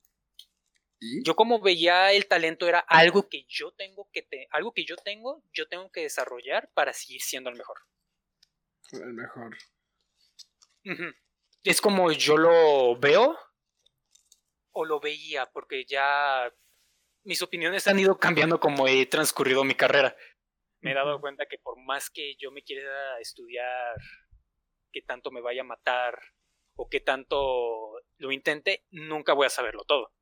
[1.04, 1.24] ¿Y?
[1.24, 4.94] Yo como veía el talento era algo que yo tengo que te- algo que yo
[4.96, 7.76] tengo, yo tengo que desarrollar para seguir siendo el mejor.
[8.92, 9.56] El mejor.
[11.64, 13.36] Es como yo lo veo
[14.70, 16.52] o lo veía, porque ya
[17.24, 20.16] mis opiniones han ido cambiando como he transcurrido mi carrera.
[20.80, 23.96] Me he dado cuenta que por más que yo me quiera estudiar,
[24.92, 26.16] que tanto me vaya a matar
[26.76, 30.12] o que tanto lo intente, nunca voy a saberlo todo.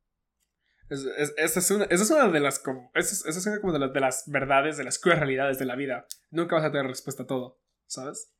[0.91, 3.45] Es- es- esa, es una, esa es una de las como, esa es, esa es
[3.47, 6.05] una como de las, de las verdades, de las crudas realidades de la vida.
[6.31, 8.33] Nunca vas a tener respuesta a todo, ¿sabes?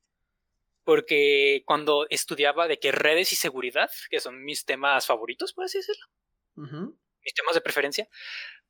[0.84, 5.78] Porque cuando estudiaba de que redes y seguridad, que son mis temas favoritos, por así
[5.78, 6.06] decirlo,
[7.24, 8.10] mis temas de preferencia,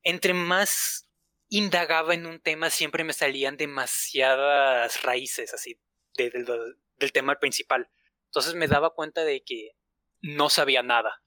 [0.02, 1.08] entre más
[1.48, 5.78] indagaba en un tema, siempre me salían demasiadas raíces así
[6.16, 7.90] de- de- de- del tema principal.
[8.26, 9.72] Entonces me daba cuenta de que
[10.20, 11.22] no sabía nada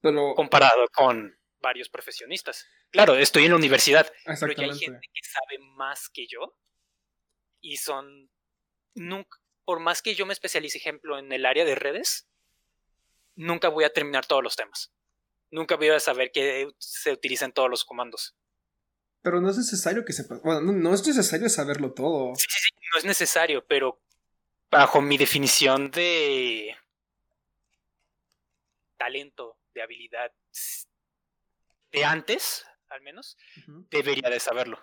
[0.00, 2.66] Pero, comparado con varios profesionistas.
[2.90, 6.56] Claro, estoy en la universidad, pero ya hay gente que sabe más que yo
[7.60, 8.30] y son
[8.94, 12.26] nunca por más que yo me especialice ejemplo en el área de redes
[13.34, 14.92] nunca voy a terminar todos los temas
[15.50, 18.34] nunca voy a saber que se utilizan todos los comandos
[19.22, 20.14] Pero no es necesario que.
[20.42, 22.34] Bueno, no, no es necesario saberlo todo.
[22.34, 24.00] sí, sí, sí, no es necesario pero
[24.70, 26.74] bajo mi definición de
[28.96, 30.32] talento de habilidad
[31.92, 33.36] de antes al menos
[33.90, 34.78] debería de saberlo.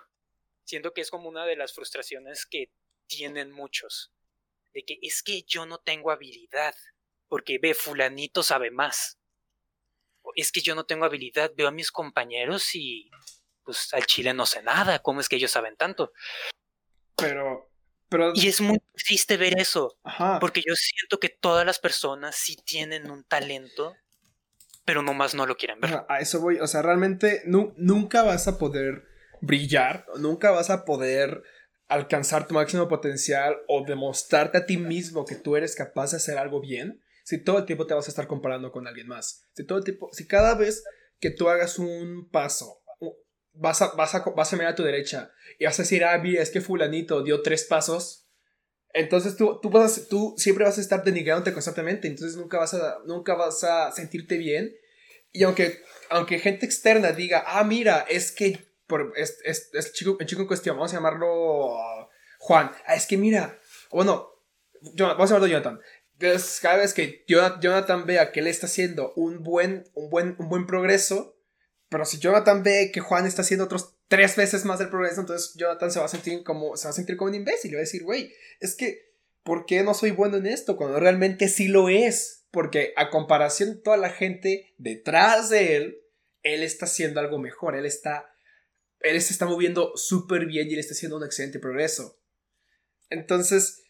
[0.64, 2.70] Siento que es como una de las frustraciones que
[3.06, 4.12] tienen muchos.
[4.72, 6.74] De que es que yo no tengo habilidad.
[7.28, 9.18] Porque ve, fulanito sabe más.
[10.22, 11.52] O es que yo no tengo habilidad.
[11.56, 13.10] Veo a mis compañeros y
[13.62, 15.00] pues al chile no sé nada.
[15.00, 16.12] ¿Cómo es que ellos saben tanto?
[17.16, 17.70] Pero,
[18.08, 19.98] pero, Y es muy triste ver eso.
[20.04, 20.38] ajá.
[20.40, 23.96] Porque yo siento que todas las personas sí tienen un talento,
[24.86, 26.04] pero nomás no lo quieren ver.
[26.08, 26.58] A eso voy.
[26.60, 29.04] O sea, realmente nu- nunca vas a poder
[29.42, 31.42] brillar, nunca vas a poder
[31.88, 36.38] alcanzar tu máximo potencial o demostrarte a ti mismo que tú eres capaz de hacer
[36.38, 39.44] algo bien si todo el tiempo te vas a estar comparando con alguien más.
[39.54, 40.84] Si todo el tiempo, si cada vez
[41.20, 42.80] que tú hagas un paso,
[43.52, 46.16] vas a, vas a, vas a mirar a tu derecha y vas a decir, ah,
[46.18, 48.25] mira, es que fulanito dio tres pasos.
[48.96, 52.72] Entonces tú, tú, vas a- tú siempre vas a estar denigrándote constantemente, entonces nunca vas
[52.74, 54.74] a, nunca vas a sentirte bien.
[55.32, 60.16] Y aunque, aunque gente externa diga, ah, mira, es que por, es, es- es chico,
[60.18, 61.76] el chico en cuestión, vamos a llamarlo
[62.38, 63.58] Juan, ah, es que mira,
[63.90, 64.30] bueno,
[64.96, 65.80] vamos a llamarlo Jonathan.
[66.18, 70.48] Entonces, cada vez que Jonathan vea que él está haciendo un buen, un, buen, un
[70.48, 71.36] buen progreso,
[71.90, 75.54] pero si Jonathan ve que Juan está haciendo otros tres veces más del progreso, entonces
[75.56, 77.80] Jonathan se va a sentir como, se va a sentir como un imbécil y va
[77.80, 80.76] a decir, güey, es que, ¿por qué no soy bueno en esto?
[80.76, 82.44] Cuando realmente sí lo es.
[82.50, 86.00] Porque a comparación de toda la gente detrás de él,
[86.42, 88.32] él está haciendo algo mejor, él está,
[89.00, 92.18] él se está moviendo súper bien y él está haciendo un excelente progreso.
[93.10, 93.84] Entonces,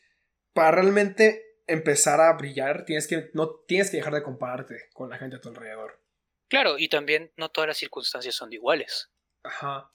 [0.52, 5.18] para realmente empezar a brillar, tienes que, no, tienes que dejar de compararte con la
[5.18, 6.00] gente a tu alrededor.
[6.48, 9.10] Claro, y también no todas las circunstancias son iguales.
[9.42, 9.92] Ajá.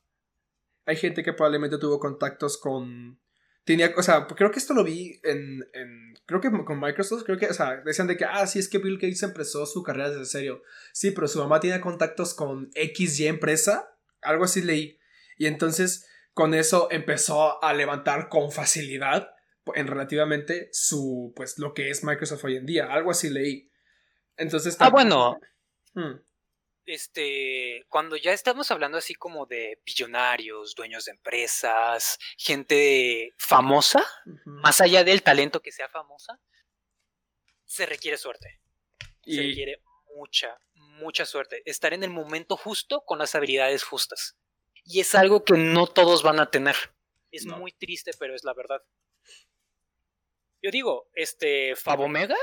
[0.85, 3.19] Hay gente que probablemente tuvo contactos con.
[3.63, 6.13] Tenía, o sea, creo que esto lo vi en, en.
[6.25, 8.79] Creo que con Microsoft, creo que, o sea, decían de que, ah, sí, es que
[8.79, 10.63] Bill Gates empezó su carrera desde serio.
[10.93, 14.99] Sí, pero su mamá tiene contactos con XY empresa, algo así leí.
[15.37, 19.29] Y entonces, con eso empezó a levantar con facilidad,
[19.75, 22.91] en relativamente, su, pues, lo que es Microsoft hoy en día.
[22.91, 23.69] Algo así leí.
[24.37, 24.75] Entonces.
[24.79, 25.37] Ah, bueno,
[25.93, 26.21] Hmm.
[26.85, 34.03] Este, cuando ya estamos hablando así como de billonarios, dueños de empresas, gente famosa,
[34.45, 36.39] más allá del talento que sea famosa,
[37.65, 38.61] se requiere suerte.
[39.23, 39.81] Se Y- requiere
[40.15, 41.61] mucha, mucha suerte.
[41.65, 44.35] Estar en el momento justo con las habilidades justas.
[44.83, 46.75] Y es algo que no todos van a tener.
[47.29, 47.57] Es No.
[47.57, 48.81] muy triste, pero es la verdad.
[50.61, 52.35] Yo digo, este, Fabomega,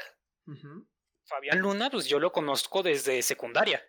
[0.47, 0.89] Ujú.
[1.25, 3.85] Fabián Luna, pues yo lo conozco desde secundaria.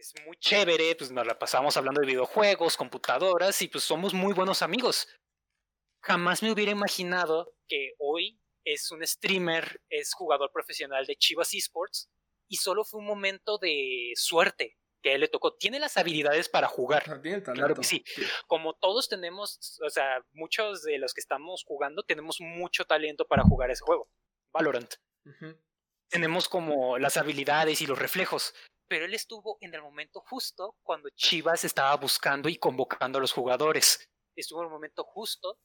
[0.00, 4.32] Es muy chévere, pues nos la pasamos hablando de videojuegos, computadoras y pues somos muy
[4.32, 5.06] buenos amigos.
[6.02, 12.08] Jamás me hubiera imaginado que hoy es un streamer, es jugador profesional de Chivas Esports
[12.48, 15.54] y solo fue un momento de suerte que a él le tocó.
[15.58, 17.20] Tiene las habilidades para jugar.
[17.52, 18.02] Claro que sí.
[18.46, 23.42] Como todos tenemos, o sea, muchos de los que estamos jugando tenemos mucho talento para
[23.42, 24.08] jugar ese juego.
[24.50, 24.94] Valorant.
[26.08, 28.54] Tenemos como las habilidades y los reflejos.
[28.90, 33.30] Pero él estuvo en el momento justo cuando Chivas estaba buscando y convocando a los
[33.30, 34.10] jugadores.
[34.34, 35.60] Estuvo en el momento justo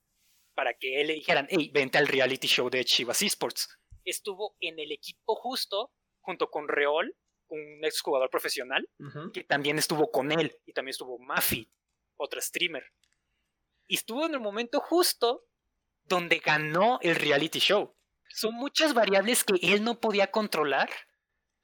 [0.54, 3.80] para que él le dijeran, hey, vente al reality show de Chivas Esports.
[4.04, 7.16] Estuvo en el equipo justo junto con Reol,
[7.48, 8.88] un exjugador profesional,
[9.34, 11.68] que también estuvo con él, y también estuvo Mafi,
[12.18, 12.84] otra streamer.
[13.88, 15.46] Y estuvo en el momento justo
[16.04, 17.96] donde ganó el reality show.
[18.30, 20.92] Son muchas variables que él no podía controlar,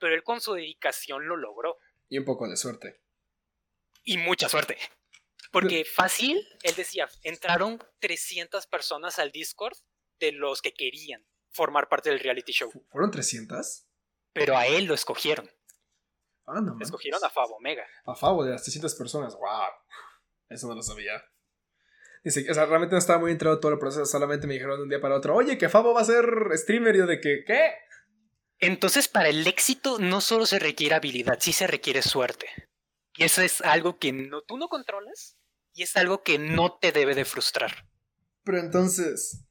[0.01, 1.77] pero él con su dedicación lo logró.
[2.09, 2.99] Y un poco de suerte.
[4.03, 4.77] Y mucha suerte.
[5.51, 9.77] Porque fácil, él decía, entraron 300 personas al Discord
[10.19, 12.71] de los que querían formar parte del reality show.
[12.89, 13.85] ¿Fueron 300?
[14.33, 15.49] Pero a él lo escogieron.
[16.47, 16.77] Ah, no.
[16.81, 17.85] Escogieron a Fabo Omega.
[18.05, 19.35] A Fabo de las 300 personas.
[19.35, 19.69] ¡Wow!
[20.49, 21.23] Eso no lo sabía.
[22.23, 24.05] Dice, o sea, realmente no estaba muy entrado todo el proceso.
[24.05, 26.95] Solamente me dijeron de un día para otro, oye, que Fabo va a ser streamer.
[26.95, 27.73] Y yo de que, ¿qué?
[28.61, 32.47] Entonces, para el éxito no solo se requiere habilidad, sí se requiere suerte.
[33.17, 35.37] Y eso es algo que no, tú no controlas
[35.73, 37.87] y es algo que no te debe de frustrar.
[38.43, 39.45] Pero entonces,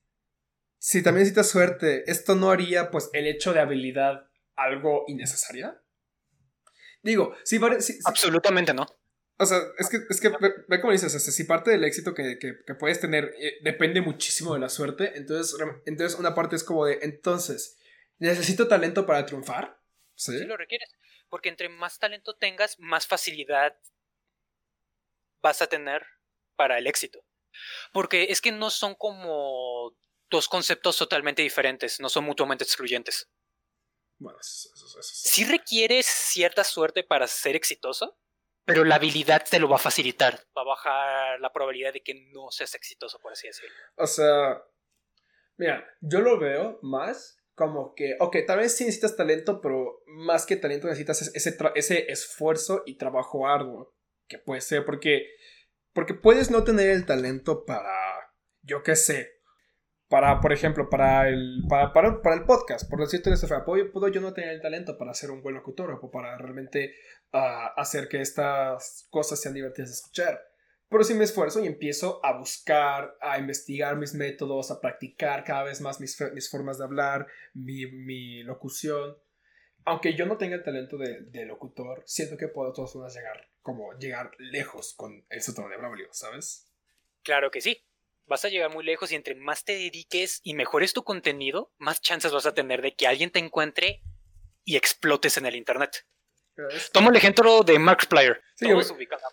[0.78, 5.82] si también necesitas suerte, ¿esto no haría pues el hecho de habilidad algo innecesaria?
[7.02, 7.58] Digo, si,
[8.04, 8.86] Absolutamente no.
[9.38, 10.28] O sea, es que, es que
[10.68, 12.38] ve, como dices, si parte del éxito que,
[12.78, 16.98] puedes tener eh, depende muchísimo de la suerte, entonces, entonces una parte es como de,
[17.02, 17.78] entonces,
[18.20, 19.80] ¿necesito talento para triunfar?
[20.14, 20.38] Sí.
[20.38, 20.94] Sí lo requieres,
[21.28, 23.76] porque entre más talento tengas, más facilidad
[25.42, 26.06] vas a tener
[26.54, 27.24] para el éxito.
[27.92, 29.96] Porque es que no son como
[30.30, 33.28] dos conceptos totalmente diferentes, no son mutuamente excluyentes.
[34.18, 38.18] Bueno, eso, eso, Sí requieres cierta suerte para ser exitoso,
[38.64, 40.44] pero la habilidad te lo va a facilitar.
[40.56, 43.74] Va a bajar la probabilidad de que no seas exitoso, por así decirlo.
[43.96, 44.62] O sea,
[45.56, 50.46] mira, yo lo veo más como que, ok, tal vez sí necesitas talento, pero más
[50.46, 53.94] que talento necesitas ese, ese esfuerzo y trabajo arduo.
[54.26, 55.26] Que puede ser, porque,
[55.92, 57.92] porque puedes no tener el talento para,
[58.62, 59.28] yo qué sé,
[60.08, 64.22] para, por ejemplo, para el, para, para, el podcast, por decirte esto, ¿puedo, puedo yo
[64.22, 66.94] no tener el talento para ser un buen locutor o para realmente
[67.34, 70.49] ah, hacer que estas cosas sean divertidas de escuchar.
[70.90, 75.62] Pero si me esfuerzo y empiezo a buscar, a investigar mis métodos, a practicar cada
[75.62, 79.16] vez más mis, mis formas de hablar, mi, mi, locución.
[79.84, 83.48] Aunque yo no tenga el talento de, de locutor, siento que puedo todas formas llegar,
[83.62, 86.70] como llegar lejos con el sótano de Braulio, ¿sabes?
[87.22, 87.86] Claro que sí
[88.30, 92.00] vas a llegar muy lejos y entre más te dediques y mejores tu contenido, más
[92.00, 94.02] chances vas a tener de que alguien te encuentre
[94.64, 96.06] y explotes en el internet.
[96.92, 98.42] Tomo el ejemplo de Markiplier.
[98.54, 98.68] Sí,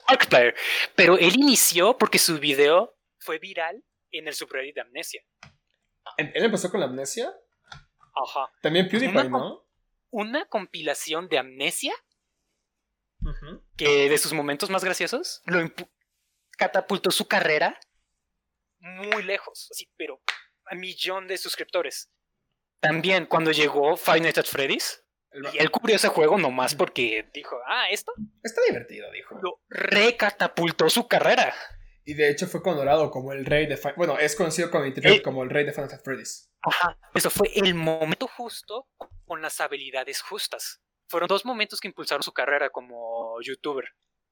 [0.08, 0.56] Markiplier.
[0.96, 5.24] Pero él inició porque su video fue viral en el subreddit de Amnesia.
[6.18, 7.34] ¿Él empezó con la Amnesia?
[8.16, 8.52] Ajá.
[8.62, 9.66] También PewDiePie, ¿no?
[10.10, 11.94] Una compilación de Amnesia
[13.76, 15.60] que de sus momentos más graciosos lo
[16.58, 17.78] catapultó su carrera
[18.80, 20.22] muy lejos, así, pero
[20.66, 22.10] a millón de suscriptores.
[22.80, 25.04] También cuando llegó Five Nights at Freddy's,
[25.54, 28.14] y él cubrió ese juego nomás porque dijo, ah, esto.
[28.44, 29.40] Está divertido, dijo.
[29.42, 31.54] Lo recatapultó su carrera.
[32.06, 33.80] Y de hecho fue condecorado como el rey de...
[33.98, 36.50] Bueno, es conocido con internet como el rey de at Freddy's.
[36.62, 38.88] Ajá, eso fue el momento justo
[39.26, 40.82] con las habilidades justas.
[41.10, 43.86] Fueron dos momentos que impulsaron su carrera como youtuber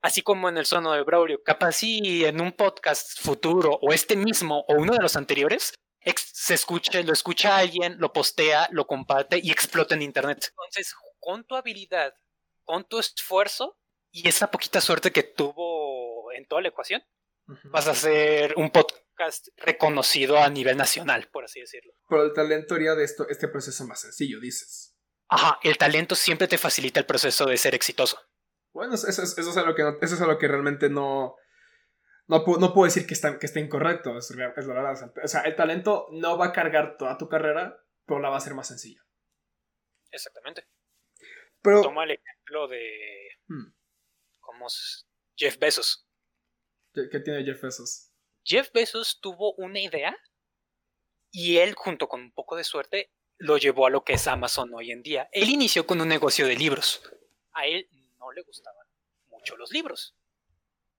[0.05, 4.15] así como en el sono de Braulio, capaz si en un podcast futuro o este
[4.15, 5.73] mismo o uno de los anteriores
[6.15, 10.47] se escuche, lo escucha alguien, lo postea, lo comparte y explota en internet.
[10.51, 12.13] Entonces, con tu habilidad,
[12.63, 13.77] con tu esfuerzo
[14.11, 17.01] y esa poquita suerte que tuvo en toda la ecuación,
[17.65, 21.93] vas a hacer un podcast reconocido a nivel nacional, por así decirlo.
[22.09, 24.95] Pero el talento haría de esto este proceso más sencillo, dices.
[25.27, 28.19] Ajá, el talento siempre te facilita el proceso de ser exitoso.
[28.73, 31.35] Bueno, eso, es algo que, eso es algo que realmente no,
[32.27, 34.17] no, no puedo decir que está, que esté incorrecto.
[34.17, 35.13] Es, la verdad.
[35.23, 38.37] O sea, el talento no va a cargar toda tu carrera, pero la va a
[38.39, 39.05] hacer más sencilla.
[40.11, 40.67] Exactamente.
[41.61, 43.29] Pero, Toma el ejemplo de.
[43.47, 43.73] Hmm.
[44.39, 45.07] ¿Cómo es?
[45.35, 46.07] Jeff Bezos.
[46.93, 48.11] ¿Qué, tiene Jeff Bezos?
[48.43, 50.15] Jeff Bezos tuvo una idea
[51.29, 54.73] y él, junto con un poco de suerte, lo llevó a lo que es Amazon
[54.73, 55.27] hoy en día.
[55.33, 57.03] Él inició con un negocio de libros.
[57.51, 58.87] A él no le gustaban
[59.27, 60.15] mucho los libros.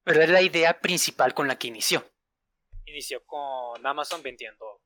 [0.06, 2.08] Pero era la idea principal con la que inició.
[2.84, 4.80] Inició con Amazon vendiendo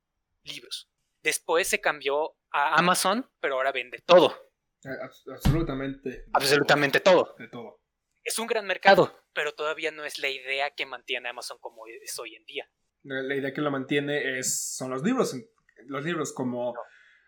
[0.44, 0.90] libros.
[1.22, 4.34] Después se cambió a Amazon, pero ahora vende todo.
[5.30, 6.24] absolutamente.
[6.32, 7.34] Absolutamente todo.
[7.38, 7.82] De todo.
[8.24, 12.18] Es un gran mercado, pero todavía no es la idea que mantiene Amazon como es
[12.18, 12.70] hoy en día.
[13.02, 15.36] La, idea que lo mantiene es, son los libros.
[15.84, 16.72] Los libros como...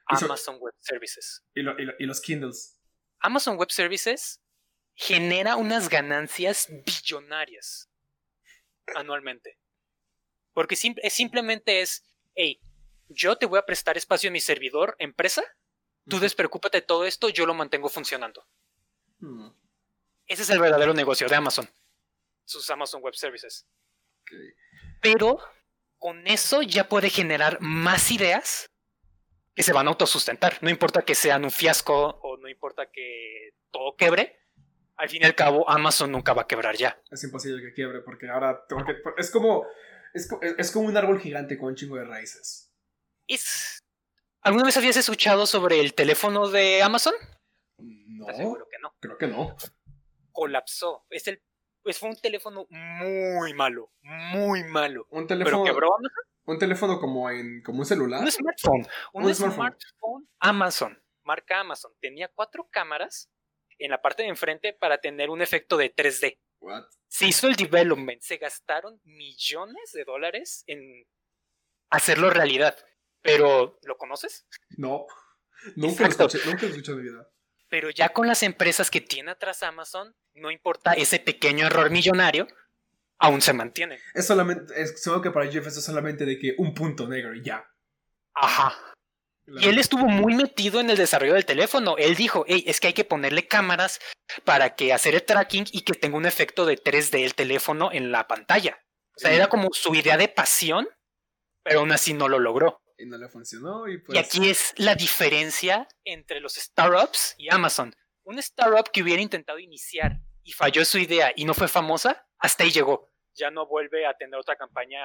[0.07, 1.45] Amazon Web Services.
[1.55, 2.81] Y, y los Kindles.
[3.21, 4.42] Amazon Web Services
[4.95, 7.91] genera unas ganancias billonarias
[8.95, 9.59] anualmente.
[10.53, 12.61] Porque simplemente es, hey,
[13.09, 15.43] yo te voy a prestar espacio en mi servidor, empresa,
[16.09, 18.47] tú despreocúpate de todo esto, yo lo mantengo funcionando.
[19.19, 19.51] Hmm.
[20.27, 21.69] Ese es el verdadero negocio de Amazon,
[22.45, 23.67] sus Amazon Web Services.
[25.01, 25.39] Pero
[25.99, 28.67] con eso ya puede generar más ideas
[29.55, 30.59] que se van a autosustentar.
[30.63, 34.42] No importa que sean un fiasco o no importa que todo quebre,
[35.03, 36.97] al fin y al cabo Amazon nunca va a quebrar ya.
[37.11, 38.65] Es imposible que quiebre porque ahora
[39.17, 39.67] es como
[40.15, 42.73] es, como un árbol gigante con un chingo de raíces.
[44.43, 47.15] ¿Alguna vez habías escuchado sobre el teléfono de Amazon?
[47.79, 48.27] No.
[48.33, 48.95] seguro que no?
[49.01, 49.57] Creo que no.
[50.31, 51.05] Colapsó.
[51.11, 51.43] Es el,
[51.83, 53.91] pues fue un teléfono muy malo.
[54.03, 55.09] Muy malo.
[55.11, 55.65] Un teléfono.
[55.65, 56.25] ¿Pero quebró Amazon?
[56.45, 58.21] Un teléfono como en como un celular.
[58.21, 58.87] Un smartphone.
[59.15, 60.29] Un, smartphone.
[60.39, 61.03] Amazon.
[61.25, 61.93] Marca Amazon.
[62.01, 63.32] Tenía cuatro cámaras
[63.85, 66.39] en la parte de enfrente para tener un efecto de 3D.
[66.61, 66.85] What?
[67.09, 71.07] Se hizo el development, se gastaron millones de dólares en
[71.91, 72.77] hacerlo realidad.
[73.21, 74.47] Pero, ¿lo conoces?
[74.77, 75.07] No,
[75.77, 77.29] nunca lo, escuché, nunca lo escuché en mi vida.
[77.69, 82.49] Pero ya con las empresas que tiene atrás Amazon, no importa ese pequeño error millonario,
[83.19, 83.99] aún se mantiene.
[84.15, 87.65] Es solamente, es, que para Jeff es solamente de que un punto negro y ya.
[88.35, 88.92] Ajá.
[89.47, 91.97] Y él estuvo muy metido en el desarrollo del teléfono.
[91.99, 94.01] Él dijo, hey, es que hay que ponerle cámaras
[94.45, 98.13] para que hacer el tracking y que tenga un efecto de 3D el teléfono en
[98.13, 98.79] la pantalla.
[99.17, 100.89] O sea, era como su idea de pasión,
[101.63, 102.81] pero aún así no lo logró.
[102.97, 103.89] Y no le funcionó.
[103.89, 104.17] Y, pues...
[104.17, 107.95] y aquí es la diferencia entre los startups y Amazon.
[108.25, 112.65] Un startup que hubiera intentado iniciar y falló su idea y no fue famosa, hasta
[112.65, 113.13] ahí llegó.
[113.35, 115.01] Ya no vuelve a tener otra campaña.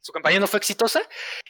[0.00, 1.02] Su campaña no fue exitosa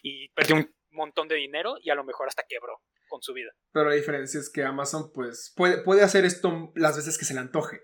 [0.02, 3.50] y perdió un montón de dinero y a lo mejor hasta quebró con su vida.
[3.72, 7.34] Pero la diferencia es que Amazon pues puede, puede hacer esto las veces que se
[7.34, 7.80] le antoje.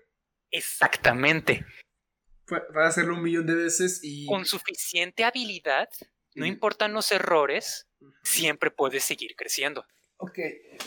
[0.51, 1.65] Exactamente.
[2.45, 4.25] Puede hacerlo un millón de veces y...
[4.25, 5.89] Con suficiente habilidad,
[6.35, 7.89] no importan los errores,
[8.23, 9.85] siempre puedes seguir creciendo.
[10.17, 10.39] Ok,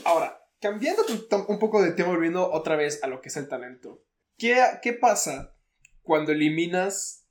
[0.04, 1.04] ahora, cambiando
[1.48, 4.02] un poco de tema, volviendo otra vez a lo que es el talento.
[4.38, 5.54] ¿Qué, qué pasa
[6.00, 7.28] cuando eliminas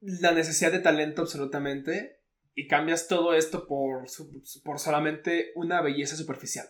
[0.00, 2.19] la necesidad de talento absolutamente
[2.54, 4.06] y cambias todo esto por,
[4.64, 6.68] por solamente una belleza superficial.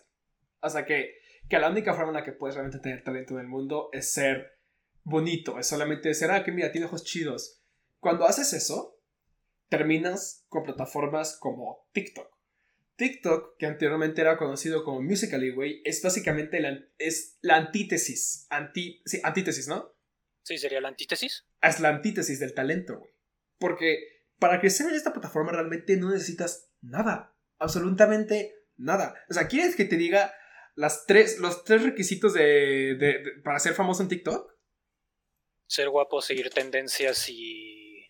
[0.61, 1.15] O sea que,
[1.49, 4.13] que la única forma en la que puedes realmente tener talento en el mundo es
[4.13, 4.59] ser
[5.03, 7.61] bonito, es solamente decir, ah, que mira, tiene ojos chidos.
[7.99, 8.99] Cuando haces eso,
[9.69, 12.29] terminas con plataformas como TikTok.
[12.95, 18.45] TikTok, que anteriormente era conocido como Musical.ly, güey, es básicamente la, es la antítesis.
[18.49, 19.95] Anti, sí, antítesis, ¿no?
[20.43, 21.47] Sí, sería la antítesis.
[21.61, 23.11] Es la antítesis del talento, güey.
[23.57, 27.37] Porque para crecer en esta plataforma realmente no necesitas nada.
[27.59, 29.13] Absolutamente nada.
[29.29, 30.33] O sea, ¿quieres que te diga
[30.73, 34.51] las tres, los tres requisitos de, para ser famoso en TikTok?
[35.67, 38.07] Ser guapo, seguir tendencias y...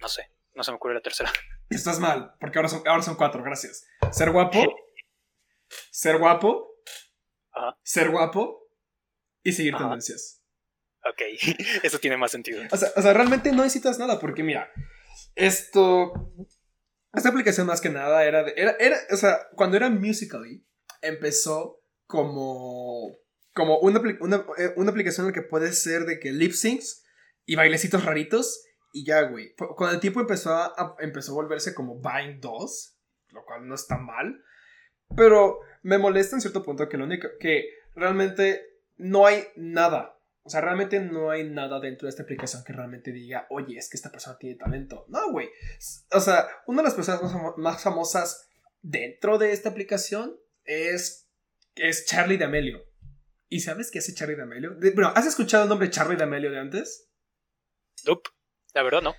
[0.00, 1.32] No sé, no se me ocurre la tercera.
[1.70, 3.86] Estás mal, porque ahora son, ahora son cuatro, gracias.
[4.10, 4.62] Ser guapo,
[5.90, 6.74] ser guapo,
[7.82, 8.68] ser guapo
[9.42, 10.44] y seguir tendencias.
[11.10, 11.22] Ok,
[11.82, 12.62] eso tiene más sentido.
[12.70, 14.70] O sea, o sea, realmente no necesitas nada, porque mira,
[15.34, 16.12] esto.
[17.12, 18.54] Esta aplicación más que nada era de.
[18.56, 20.66] Era, era, o sea, cuando era Musically,
[21.00, 23.16] empezó como.
[23.54, 27.04] Como una, una, eh, una aplicación en la que puede ser de que lip syncs
[27.44, 28.64] y bailecitos raritos.
[28.94, 29.54] Y ya, güey.
[29.54, 32.98] Con el tiempo empezó a, empezó a volverse como Vine 2.
[33.28, 34.42] Lo cual no está mal.
[35.16, 37.28] Pero me molesta en cierto punto que lo único.
[37.38, 37.64] que
[37.94, 38.62] realmente
[38.96, 43.12] no hay nada o sea, realmente no hay nada dentro de esta aplicación que realmente
[43.12, 45.04] diga, oye, es que esta persona tiene talento.
[45.08, 45.48] No, güey.
[46.10, 47.22] O sea, una de las personas
[47.56, 48.48] más, famosas
[48.80, 51.30] dentro de esta aplicación es,
[51.76, 52.84] es Charlie D'Amelio.
[53.48, 54.76] ¿Y sabes qué hace Charlie D'Amelio?
[54.94, 57.08] Bueno, ¿has escuchado el nombre Charlie D'Amelio de antes?
[58.04, 58.30] Nope.
[58.74, 59.14] La verdad, no.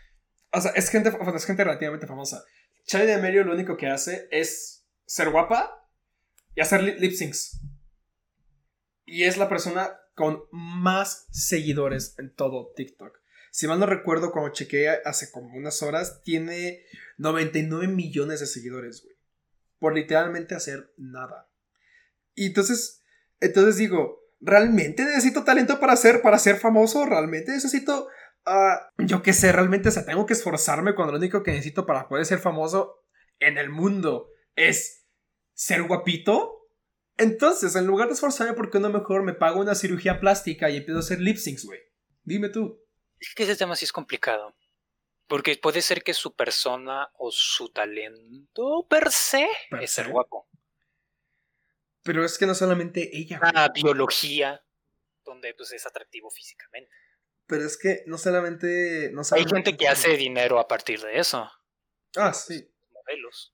[0.51, 2.43] O sea, es gente, es gente relativamente famosa.
[2.85, 5.87] Charlie D'Amelio lo único que hace es ser guapa
[6.53, 7.61] y hacer lip syncs.
[9.05, 13.19] Y es la persona con más seguidores en todo TikTok.
[13.51, 16.83] Si mal no recuerdo, cuando chequeé hace como unas horas, tiene
[17.17, 19.15] 99 millones de seguidores, güey.
[19.77, 21.49] Por literalmente hacer nada.
[22.33, 23.03] Y entonces,
[23.39, 27.05] entonces digo, ¿realmente necesito talento para ser, para ser famoso?
[27.05, 28.07] ¿Realmente necesito,
[28.47, 32.07] uh, yo qué sé, realmente, o tengo que esforzarme cuando lo único que necesito para
[32.07, 33.03] poder ser famoso
[33.39, 35.05] en el mundo es
[35.53, 36.62] ser guapito.
[37.17, 40.97] Entonces, en lugar de esforzarme porque no mejor me pago una cirugía plástica y empiezo
[40.97, 41.79] a hacer lip syncs, güey.
[42.23, 42.81] Dime tú.
[43.19, 44.55] Es que ese tema sí es complicado.
[45.27, 49.47] Porque puede ser que su persona o su talento per se
[49.79, 50.47] es ser guapo.
[52.03, 53.39] Pero es que no solamente ella.
[53.53, 54.63] La biología,
[55.23, 56.91] donde pues es atractivo físicamente.
[57.45, 61.49] Pero es que no solamente, no Hay gente que hace dinero a partir de eso.
[62.15, 62.69] Ah, sí.
[62.91, 63.53] Modelos.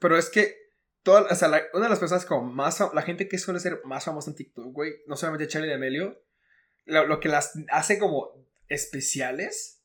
[0.00, 0.67] Pero es que
[1.08, 4.04] toda, o sea, una de las personas como más la gente que suele ser más
[4.04, 6.22] famosa en TikTok, güey, no solamente Charlie Amelio,
[6.84, 8.28] lo, lo que las hace como
[8.68, 9.82] especiales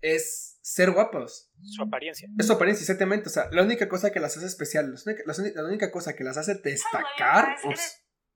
[0.00, 1.50] es ser guapos.
[1.60, 2.28] Su apariencia.
[2.38, 3.28] Es su apariencia, exactamente.
[3.28, 6.54] O sea, la única cosa que las hace especiales, la única, cosa que las hace
[6.54, 7.56] destacar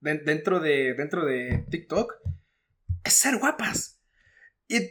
[0.01, 2.15] dentro, de, dentro de TikTok
[3.05, 3.94] es ser guapas.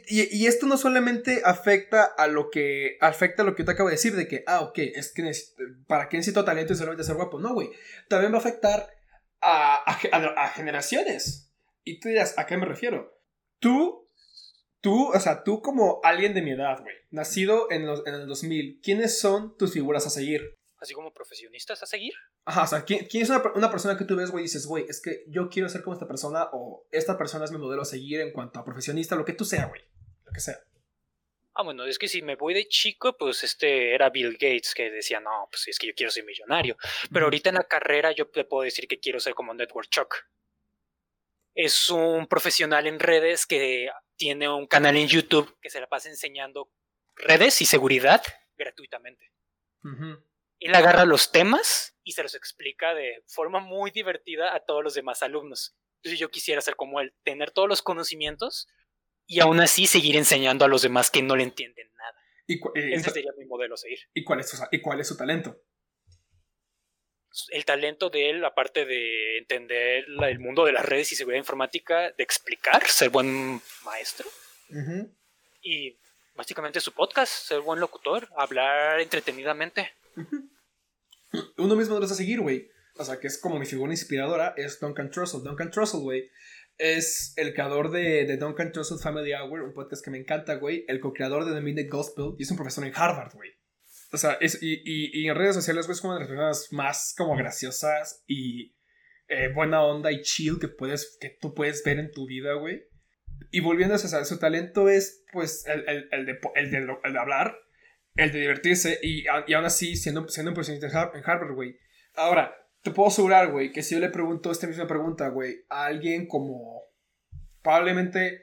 [0.08, 3.96] Y, esto no solamente afecta a lo que afecta a lo que te acabo de
[3.96, 5.30] decir, de que, ah, ok, es que
[5.86, 7.38] para qué necesito talento y solamente ser guapo.
[7.38, 7.70] No, güey.
[8.08, 8.88] También va a afectar
[9.40, 11.52] a, a, generaciones.
[11.82, 13.20] Y tú dirás, ¿a qué me refiero?
[13.58, 14.08] Tú,
[14.80, 18.26] tú, o sea, tú como alguien de mi edad, güey, nacido en, los, en el
[18.26, 20.54] 2000, ¿quiénes son tus figuras a seguir?
[20.84, 22.12] Así como profesionistas a seguir.
[22.44, 25.00] Ajá, o sea, ¿quién, es una, persona que tú ves, güey, y dices, güey, es
[25.00, 28.20] que yo quiero ser como esta persona o esta persona es mi modelo a seguir
[28.20, 29.80] en cuanto a profesionista, lo que tú sea, güey,
[30.26, 30.58] lo que sea.
[31.54, 34.90] Ah, bueno, es que si me voy de chico, pues este era Bill Gates que
[34.90, 36.76] decía, no, pues es que yo quiero ser millonario.
[37.10, 40.16] Pero ahorita en la carrera yo te puedo decir que quiero ser como Network Chuck.
[41.54, 46.10] Es un profesional en redes que tiene un canal en YouTube que se la pasa
[46.10, 46.70] enseñando
[47.16, 48.22] redes y seguridad
[48.56, 49.30] gratuitamente.
[50.60, 54.94] Él agarra los temas y se los explica de forma muy divertida a todos los
[54.94, 55.76] demás alumnos.
[55.96, 58.68] Entonces yo quisiera ser como él, tener todos los conocimientos
[59.26, 62.18] y aún así seguir enseñando a los demás que no le entienden nada.
[62.46, 64.00] ¿Y eh, Ese sería mi modelo a seguir.
[64.12, 65.62] ¿Y cuál, es su, ¿Y cuál es su talento?
[67.48, 72.12] El talento de él, aparte de entender el mundo de las redes y seguridad informática,
[72.12, 74.28] de explicar, ser buen maestro.
[75.62, 75.98] Y
[76.34, 79.94] básicamente su podcast, ser buen locutor, hablar entretenidamente
[81.58, 82.68] uno mismo lo a seguir, güey.
[82.96, 85.42] O sea, que es como mi figura inspiradora, es Duncan Trussell.
[85.42, 86.30] Duncan Trussell, güey,
[86.78, 90.84] es el creador de, de, Duncan Trussell Family Hour, un podcast que me encanta, güey.
[90.88, 93.50] El co-creador de The Midnight Gospel y es un profesor en Harvard, güey.
[94.12, 97.14] O sea, es, y, y, en redes sociales, güey, es como de las personas más
[97.16, 98.76] como graciosas y
[99.26, 102.84] eh, buena onda y chill que, puedes, que tú puedes ver en tu vida, güey.
[103.50, 106.70] Y volviendo a eso, su talento es, pues, el, el, el, de, el
[107.12, 107.56] de hablar,
[108.16, 111.78] el de divertirse y, y aún así siendo, siendo un profesionista en Harvard, güey.
[112.14, 115.86] Ahora, te puedo asegurar, güey, que si yo le pregunto esta misma pregunta, güey, a
[115.86, 116.82] alguien como
[117.62, 118.42] probablemente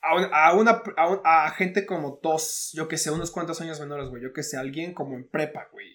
[0.00, 0.82] a, una
[1.24, 4.56] a, gente como dos, yo que sé, unos cuantos años menores, güey, yo que sé,
[4.56, 5.86] alguien como en prepa, güey,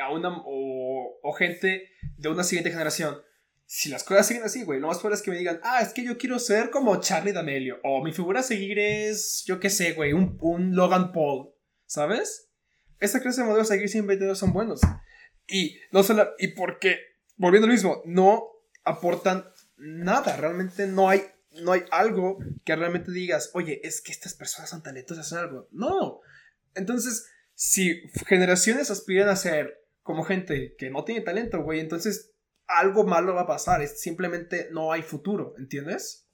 [0.00, 3.16] a, una o, gente de una siguiente generación.
[3.68, 5.92] Si las cosas siguen así, güey, lo más probable es que me digan, ah, es
[5.92, 9.70] que yo quiero ser como Charlie D'Amelio, o mi figura a seguir es, yo que
[9.70, 11.52] sé, güey, un Logan Paul,
[11.84, 12.45] ¿sabes?
[13.00, 14.80] Esa clase de modelos aquí siempre son buenos.
[15.46, 16.98] Y no solo, y porque,
[17.36, 18.44] volviendo al mismo, no
[18.84, 19.44] aportan
[19.76, 20.36] nada.
[20.36, 21.22] Realmente no hay,
[21.62, 25.68] no hay algo que realmente digas, oye, es que estas personas son talentosas en algo.
[25.70, 26.20] No.
[26.74, 32.32] Entonces, si generaciones aspiran a ser como gente que no tiene talento, güey, entonces
[32.66, 33.82] algo malo va a pasar.
[33.82, 36.25] Es, simplemente no hay futuro, ¿entiendes?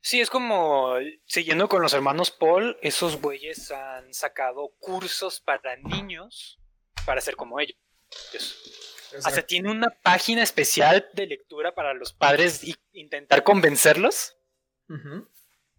[0.00, 0.94] Sí, es como,
[1.26, 6.60] siguiendo con los hermanos Paul, esos güeyes han sacado cursos para niños
[7.04, 7.76] para ser como ellos.
[9.24, 14.36] Hasta tiene una página especial de lectura para los padres e intentar convencerlos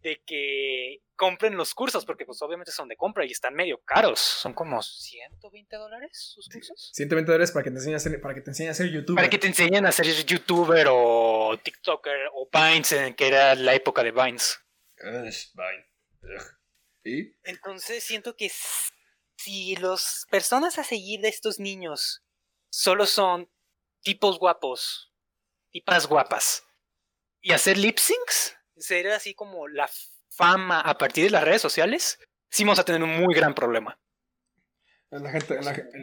[0.01, 4.19] de que compren los cursos, porque pues obviamente son de compra y están medio caros.
[4.19, 6.91] Son como 120 dólares sus cursos.
[6.93, 9.15] 120 dólares para que te enseñen a ser, para que te enseñen a ser youtuber.
[9.15, 14.03] Para que te enseñen a ser youtuber o tiktoker o Vines, que era la época
[14.03, 14.59] de Vines.
[17.03, 17.35] ¿Y?
[17.43, 18.51] Entonces siento que
[19.37, 22.23] si las personas a seguir de estos niños
[22.69, 23.49] solo son
[24.01, 25.13] tipos guapos,
[25.71, 26.63] tipas guapas,
[27.41, 29.89] y hacer lip syncs, sería así como la
[30.37, 32.19] fama a partir de las redes sociales,
[32.49, 33.99] sí vamos a tener un muy gran problema.
[35.09, 35.97] La gente, la, gente,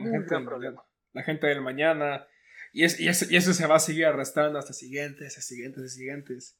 [1.12, 2.26] la gente del mañana.
[2.72, 6.58] Y, es, y, eso, se va a seguir arrastrando hasta siguientes, hasta siguientes, hasta siguientes.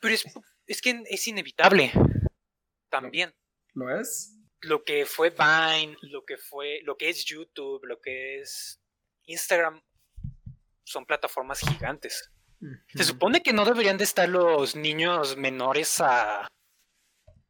[0.00, 0.24] Pero es,
[0.66, 1.92] es que es inevitable.
[2.90, 3.32] También.
[3.72, 4.36] ¿Lo es?
[4.60, 8.80] Lo que fue Vine, lo que fue, lo que es YouTube, lo que es
[9.24, 9.82] Instagram,
[10.82, 12.33] son plataformas gigantes.
[12.94, 16.48] Se supone que no deberían de estar los niños menores a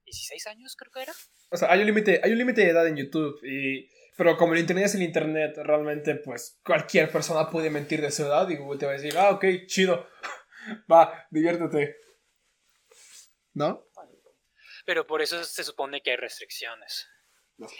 [0.05, 1.12] 16 años, creo que era.
[1.51, 4.55] O sea, hay un límite, hay un límite de edad en YouTube y pero como
[4.55, 8.57] el internet es el internet, realmente pues cualquier persona puede mentir de su edad y
[8.57, 10.09] Google te va a decir, "Ah, ok, chido.
[10.91, 11.97] va, diviértete."
[13.55, 13.87] ¿No?
[14.87, 17.09] Pero por eso se supone que hay restricciones.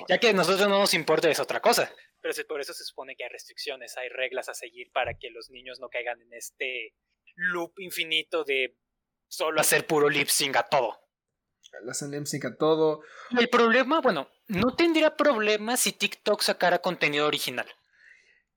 [0.09, 1.93] Ya que a nosotros no nos importa es otra cosa.
[2.21, 5.51] Pero por eso se supone que hay restricciones, hay reglas a seguir para que los
[5.51, 6.95] niños no caigan en este
[7.37, 8.77] loop infinito de
[9.29, 11.01] solo hacer puro lip sync a todo.
[11.85, 13.01] Le hacen lip sync a todo.
[13.39, 17.67] El problema, bueno, no tendría problema si TikTok sacara contenido original.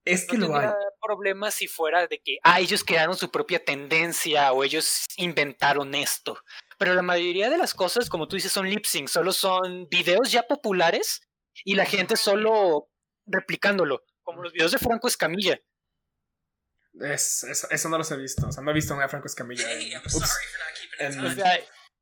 [0.06, 0.70] Es que no lo hay.
[1.02, 6.38] problema si fuera de que, ah, ellos crearon su propia tendencia o ellos inventaron esto.
[6.78, 10.32] Pero la mayoría de las cosas, como tú dices, son lip sync, solo son videos
[10.32, 11.22] ya populares
[11.66, 12.90] y la gente solo
[13.26, 15.60] replicándolo, como los videos de Franco Escamilla.
[17.02, 19.68] Es, eso no los he visto, o sea, no he visto a Franco Escamilla.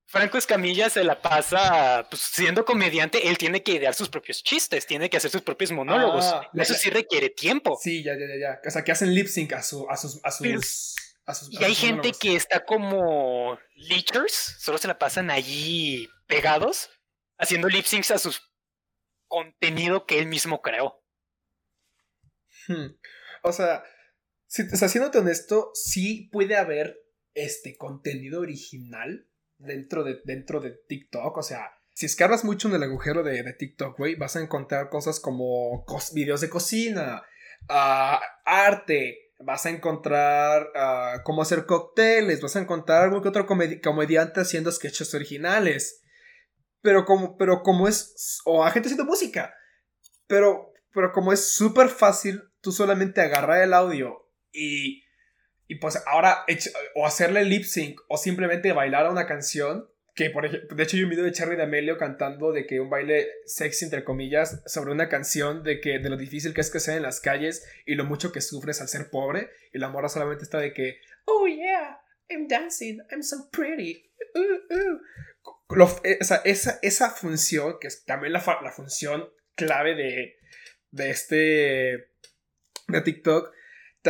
[0.07, 4.85] Franco Escamilla se la pasa pues, siendo comediante, él tiene que idear sus propios chistes,
[4.85, 6.25] tiene que hacer sus propios monólogos.
[6.25, 7.77] Ah, eso sí requiere tiempo.
[7.81, 10.19] Sí, ya, ya, ya, O sea, que hacen lip sync a, su, a sus...
[10.23, 10.31] A
[11.33, 16.91] sus y hay gente que está como leechers, solo se la pasan allí pegados,
[17.39, 18.31] haciendo lip syncs a su
[19.27, 21.03] contenido que él mismo creó.
[22.67, 22.95] Hmm.
[23.41, 23.83] O sea,
[24.47, 26.97] si, sea, siéndote honesto, sí puede haber
[27.33, 29.27] este contenido original
[29.57, 31.37] dentro de, dentro de TikTok.
[31.37, 34.89] O sea, si escarbas mucho en el agujero de, de TikTok, güey, vas a encontrar
[34.89, 37.23] cosas como videos de cocina,
[37.69, 43.45] uh, arte, vas a encontrar uh, cómo hacer cócteles, vas a encontrar algún que otro
[43.45, 46.01] comediante haciendo sketches originales.
[46.81, 48.41] Pero como, pero como es.
[48.45, 49.55] O a gente haciendo música.
[50.27, 54.24] Pero, pero como es súper fácil, tú solamente agarrar el audio
[54.55, 55.03] y.
[55.67, 56.45] Y pues ahora.
[56.95, 57.99] O hacerle lip sync.
[58.07, 59.89] O simplemente bailar a una canción.
[60.13, 60.75] Que por ejemplo.
[60.75, 64.03] De hecho, hay un video de Charlie D'Amelio cantando de que un baile sexy, entre
[64.03, 65.99] comillas, sobre una canción de que.
[65.99, 67.67] de lo difícil que es que sea en las calles.
[67.85, 69.49] Y lo mucho que sufres al ser pobre.
[69.73, 70.99] Y la morra solamente está de que.
[71.25, 71.99] Oh yeah.
[72.29, 73.01] I'm dancing.
[73.11, 74.09] I'm so pretty.
[74.33, 74.99] Uh, uh.
[76.03, 76.41] Eh, esa,
[76.81, 80.37] esa, función, que es también la, la función clave de,
[80.91, 82.11] de este.
[82.87, 83.51] de TikTok,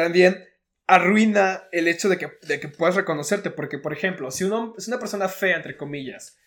[0.04, 0.48] también
[0.88, 3.50] arruina el hecho de que, de que puedas reconocerte.
[3.50, 6.38] Porque, por ejemplo, si uno es una persona fea, entre comillas,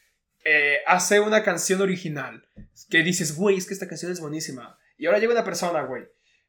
[0.45, 2.47] eh, hace una canción original
[2.89, 4.79] que dices, güey, es que esta canción es buenísima.
[4.97, 6.05] Y ahora llega una persona, güey,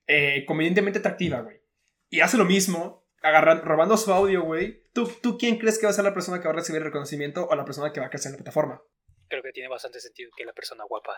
[0.07, 1.61] eh, convenientemente atractiva, güey,
[2.09, 4.83] y hace lo mismo, agarrando, robando su audio, güey.
[4.93, 6.85] ¿Tú, ¿Tú quién crees que va a ser la persona que va a recibir el
[6.85, 8.81] reconocimiento o la persona que va a crecer en la plataforma?
[9.27, 11.15] Creo que tiene bastante sentido que la persona guapa.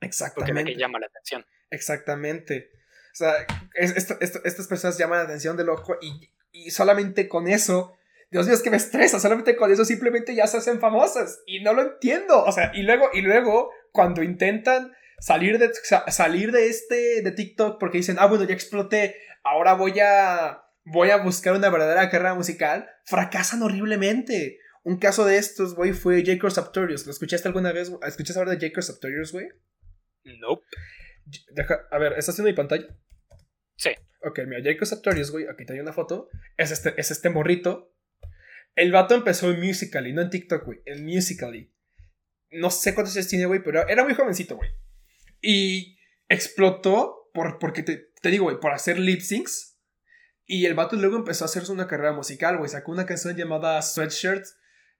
[0.00, 0.52] Exactamente.
[0.52, 1.46] Porque la que llama la atención.
[1.70, 2.70] Exactamente.
[3.14, 3.32] O sea,
[3.74, 7.94] estas personas llaman la atención del ojo y, y solamente con eso,
[8.30, 11.62] Dios mío, es que me estresa, solamente con eso simplemente ya se hacen famosas y
[11.62, 12.42] no lo entiendo.
[12.42, 15.70] O sea, y luego, y luego cuando intentan salir de,
[16.08, 21.10] salir de este, de TikTok porque dicen, ah, bueno, ya exploté, ahora voy a, voy
[21.10, 24.58] a buscar una verdadera carrera musical, fracasan horriblemente.
[24.82, 26.50] Un caso de estos, güey, fue J.
[26.50, 27.06] Sartorius.
[27.06, 27.92] ¿Lo escuchaste alguna vez?
[28.06, 28.82] ¿Escuchaste hablar de J.
[28.82, 29.46] Sartorius, güey?
[30.24, 30.66] Nope.
[31.90, 32.88] a ver, ¿estás haciendo mi pantalla?
[33.76, 33.90] Sí.
[34.22, 36.30] Ok, mira, Jacob Sartorius, güey, aquí te hay una foto.
[36.56, 37.94] Es este, es este morrito.
[38.74, 41.70] El vato empezó en Musical.ly, no en TikTok, güey, en Musical.ly.
[42.52, 44.70] No sé cuántos años tiene, güey, pero era muy jovencito, güey.
[45.40, 45.98] Y
[46.28, 49.78] explotó por, porque te, te digo, güey, por hacer lip syncs.
[50.46, 52.68] Y el vato luego empezó a hacerse una carrera musical, güey.
[52.68, 54.44] Sacó una canción llamada Sweatshirt.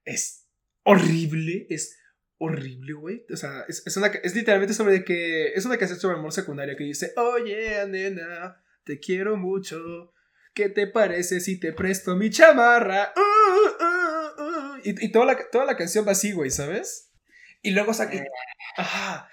[0.03, 0.47] Es
[0.83, 1.97] horrible, es
[2.37, 3.25] horrible, güey.
[3.31, 5.53] O sea, es, es, una, es literalmente sobre que.
[5.53, 10.13] Es una canción sobre amor secundario que dice: Oye, nena, te quiero mucho.
[10.53, 13.13] ¿Qué te parece si te presto mi chamarra?
[13.15, 14.77] Uh, uh, uh.
[14.83, 17.11] Y, y toda, la, toda la canción va así, güey, ¿sabes?
[17.61, 18.23] Y luego saca.
[18.77, 19.29] Ajá.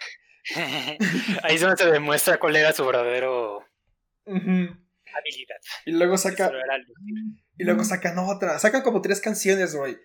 [1.44, 3.64] Ahí es donde se demuestra cuál era su verdadero
[4.26, 5.56] habilidad.
[5.84, 6.50] Y luego saca.
[7.58, 8.58] Y luego sacan otra.
[8.58, 9.98] Sacan como tres canciones, güey.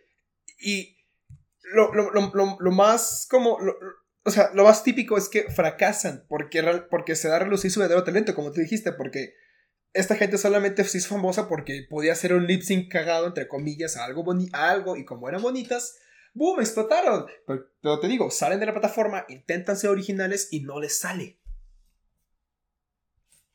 [0.60, 0.98] Y
[1.74, 3.58] lo, lo, lo, lo más como...
[4.28, 7.80] o sea, lo más típico es que fracasan porque, porque se da a relucir su
[7.80, 9.36] verdadero talento, como tú dijiste, porque
[9.94, 13.96] esta gente solamente se hizo famosa porque podía hacer un lip sync cagado, entre comillas,
[13.96, 15.98] a algo, algo y como eran bonitas,
[16.34, 16.60] ¡boom!
[16.60, 17.26] explotaron.
[17.46, 21.40] Pero, te digo, salen de la plataforma, intentan ser originales y no les sale.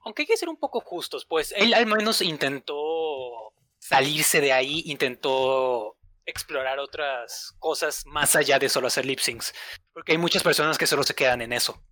[0.06, 4.82] Aunque hay que ser un poco justos, pues él al menos intentó salirse de ahí,
[4.86, 9.52] intentó explorar otras cosas más allá de solo hacer lip syncs.
[9.92, 11.82] Porque hay muchas personas que solo se quedan en eso.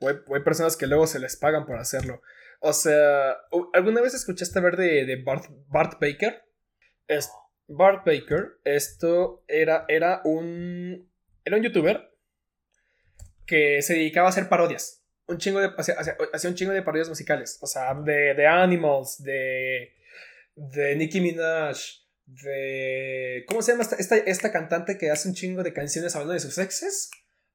[0.00, 2.22] O hay, personas que luego se les pagan por hacerlo.
[2.60, 3.36] O sea,
[3.72, 6.42] ¿alguna vez escuchaste hablar de, de Bart, Bart, Baker?
[7.06, 7.30] Es,
[7.68, 11.10] Bart Baker, esto era, era un.
[11.44, 12.12] Era un youtuber
[13.46, 15.04] que se dedicaba a hacer parodias.
[15.26, 15.96] Un chingo de, hacía,
[16.32, 17.58] hacía un chingo de parodias musicales.
[17.60, 19.94] O sea, de, de Animals, de,
[20.54, 22.01] de Nicki Minaj,
[22.42, 23.44] de...
[23.48, 26.40] ¿Cómo se llama esta, esta, esta cantante que hace un chingo de canciones hablando de
[26.40, 27.10] sus exes?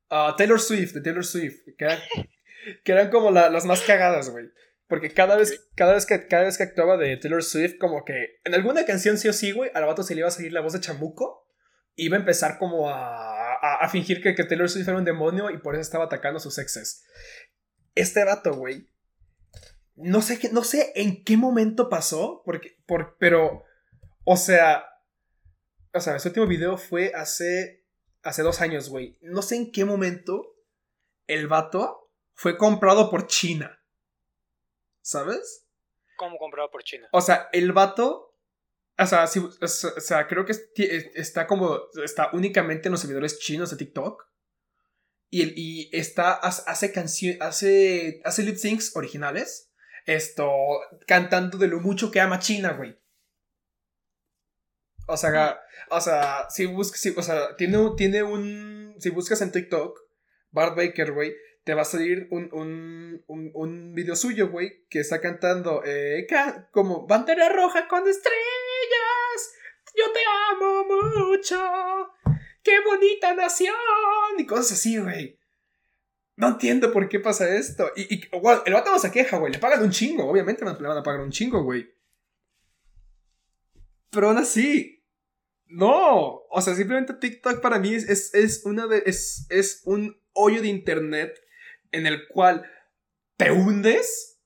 [0.09, 1.59] Uh, Taylor Swift, de Taylor Swift.
[1.77, 1.99] Que eran,
[2.83, 4.45] que eran como la, las más cagadas, güey.
[4.87, 8.39] Porque cada vez, cada, vez que, cada vez que actuaba de Taylor Swift, como que
[8.45, 10.61] en alguna canción sí o sí, güey, al vato se le iba a salir la
[10.61, 11.45] voz de chamuco.
[11.95, 15.49] Iba a empezar como a, a, a fingir que, que, Taylor Swift era un demonio
[15.49, 17.03] y por eso estaba atacando a sus exes.
[17.95, 18.87] Este vato, güey.
[19.95, 23.63] No sé, qué, no sé en qué momento pasó, porque, por, pero,
[24.29, 24.85] o sea,
[25.93, 27.85] o sea, ese último video fue hace,
[28.23, 29.17] hace dos años, güey.
[29.21, 30.53] No sé en qué momento
[31.27, 33.81] el vato fue comprado por China.
[35.01, 35.69] ¿Sabes?
[36.17, 37.07] ¿Cómo comprado por China?
[37.13, 38.37] O sea, el vato.
[38.99, 40.53] O sea, sí, o sea, creo que
[41.15, 41.79] está como.
[42.03, 44.27] Está únicamente en los servidores chinos de TikTok.
[45.29, 46.33] Y, y está.
[46.33, 47.39] Hace canciones.
[47.39, 48.19] Hace.
[48.25, 49.71] Hace lip syncs originales.
[50.05, 50.51] Esto.
[51.07, 52.99] Cantando de lo mucho que ama China, güey.
[55.07, 57.01] O sea, o sea, si buscas.
[57.01, 58.95] Si, o sea, tiene, tiene un.
[58.99, 59.99] Si buscas en TikTok.
[60.51, 61.33] Bart Baker, güey
[61.67, 66.25] te va a salir un, un, un, un video suyo, güey, que está cantando eh,
[66.71, 69.53] como Bandera Roja con estrellas,
[69.93, 71.57] yo te amo mucho,
[72.63, 73.75] qué bonita nación,
[74.37, 75.37] y cosas así, güey.
[76.37, 77.91] No entiendo por qué pasa esto.
[77.97, 79.51] Y, el vato no se queja, güey.
[79.51, 80.29] Le pagan un chingo.
[80.29, 81.91] Obviamente le van a pagar un chingo, güey.
[84.11, 84.96] Pero aún así.
[85.67, 86.43] No.
[86.49, 89.03] O sea, simplemente TikTok para mí es, es, es una de.
[89.05, 91.39] Es, es un hoyo de internet
[91.91, 92.69] en el cual
[93.37, 94.39] te hundes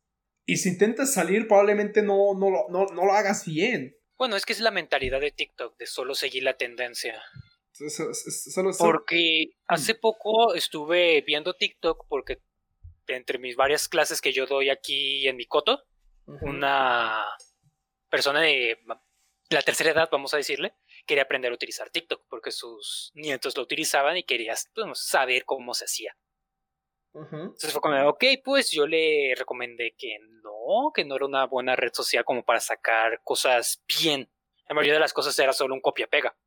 [0.45, 3.97] y si intentas salir probablemente no, no, no, no lo hagas bien.
[4.17, 7.22] Bueno, es que es la mentalidad de TikTok, de solo seguir la tendencia.
[7.72, 12.39] Solo, Porque hace poco estuve viendo TikTok porque
[13.07, 15.84] entre mis varias clases que yo doy aquí en mi coto,
[16.26, 17.26] una
[18.09, 18.78] persona de
[19.51, 20.75] la tercera edad, vamos a decirle,
[21.05, 25.73] quería aprender a utilizar TikTok porque sus nietos lo utilizaban y quería pues, saber cómo
[25.73, 26.15] se hacía.
[27.13, 31.75] Entonces fue como, ok, pues yo le recomendé que no, que no era una buena
[31.75, 34.31] red social como para sacar cosas bien.
[34.69, 36.37] La mayoría de las cosas era solo un copia-pega.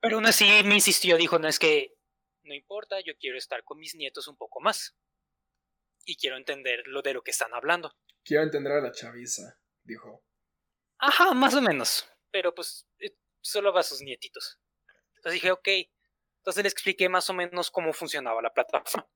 [0.00, 1.96] Pero aún así me insistió, dijo, no es que
[2.44, 4.96] no importa, yo quiero estar con mis nietos un poco más.
[6.04, 7.92] Y quiero entender lo de lo que están hablando.
[8.24, 10.24] Quiero entender a la chaviza, dijo.
[11.02, 12.08] Ajá, más o menos.
[12.30, 14.58] Pero pues eh, solo va a sus nietitos.
[15.16, 15.68] Entonces dije, ok.
[16.38, 19.06] Entonces le expliqué más o menos cómo funcionaba la plataforma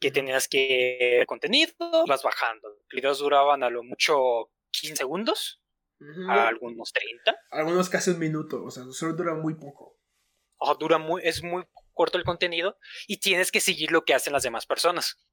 [0.00, 1.72] que tenías que ver contenido,
[2.06, 2.68] vas bajando.
[2.68, 5.62] Los videos duraban a lo mucho 15 segundos,
[6.28, 7.34] a algunos 30.
[7.50, 9.98] Algunos casi un minuto, o sea, solo dura muy poco.
[10.78, 12.76] dura muy, es muy corto el contenido
[13.06, 15.24] y tienes que seguir lo que hacen las demás personas.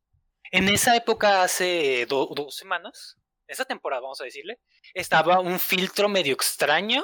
[0.52, 3.18] En esa época, hace dos semanas,
[3.52, 4.60] esa temporada, vamos a decirle,
[4.94, 7.04] estaba un filtro medio extraño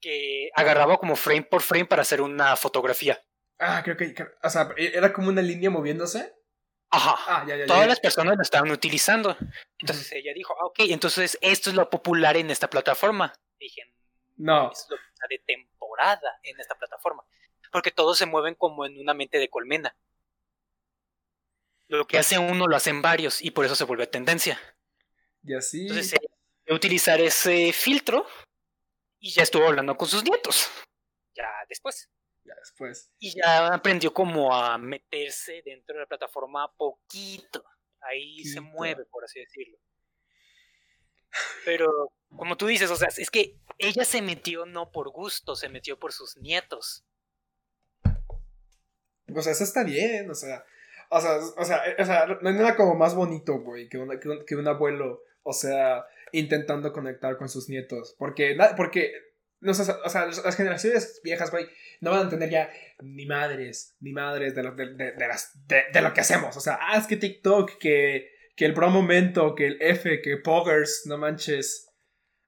[0.00, 3.20] que agarraba como frame por frame para hacer una fotografía.
[3.58, 6.34] Ah, creo que, o sea, e-, era como una línea moviéndose.
[6.90, 7.16] Ajá.
[7.26, 9.36] Ah, Todas las personas lo estaban utilizando.
[9.78, 13.32] Entonces ella dijo, ah, ok, entonces esto es lo popular en esta plataforma.
[13.58, 13.94] Dije,
[14.36, 14.70] no.
[14.72, 14.96] Es lo
[15.28, 17.24] de temporada en esta plataforma.
[17.70, 19.96] Porque todos se mueven como en una mente de colmena.
[21.88, 24.58] Lo que hace uno lo hacen varios y por eso se vuelve tendencia.
[25.42, 25.82] Y así.
[25.82, 28.26] Entonces ella utilizar ese filtro
[29.18, 30.70] y ya estuvo hablando con sus nietos.
[31.34, 32.08] Ya después
[32.44, 33.10] ya después.
[33.18, 37.64] Y ya aprendió como a meterse dentro de la plataforma poquito.
[38.00, 39.78] Ahí se mueve, por así decirlo.
[41.64, 45.68] Pero, como tú dices, o sea, es que ella se metió no por gusto, se
[45.68, 47.04] metió por sus nietos.
[49.34, 50.64] O sea, eso está bien, o sea.
[51.08, 54.18] O sea, o sea, o sea no hay nada como más bonito, güey, que, una,
[54.18, 58.14] que, un, que un abuelo, o sea, intentando conectar con sus nietos.
[58.18, 59.12] Porque, porque
[59.64, 61.66] o sea, las generaciones viejas, güey,
[62.00, 65.12] no van a entender ya ni madres, ni madres de lo, de, de,
[65.92, 66.56] de, lo que hacemos.
[66.56, 70.36] O sea, ah, es que TikTok, que, que el Pro Momento, que el F, que
[70.38, 71.88] Poggers, no manches.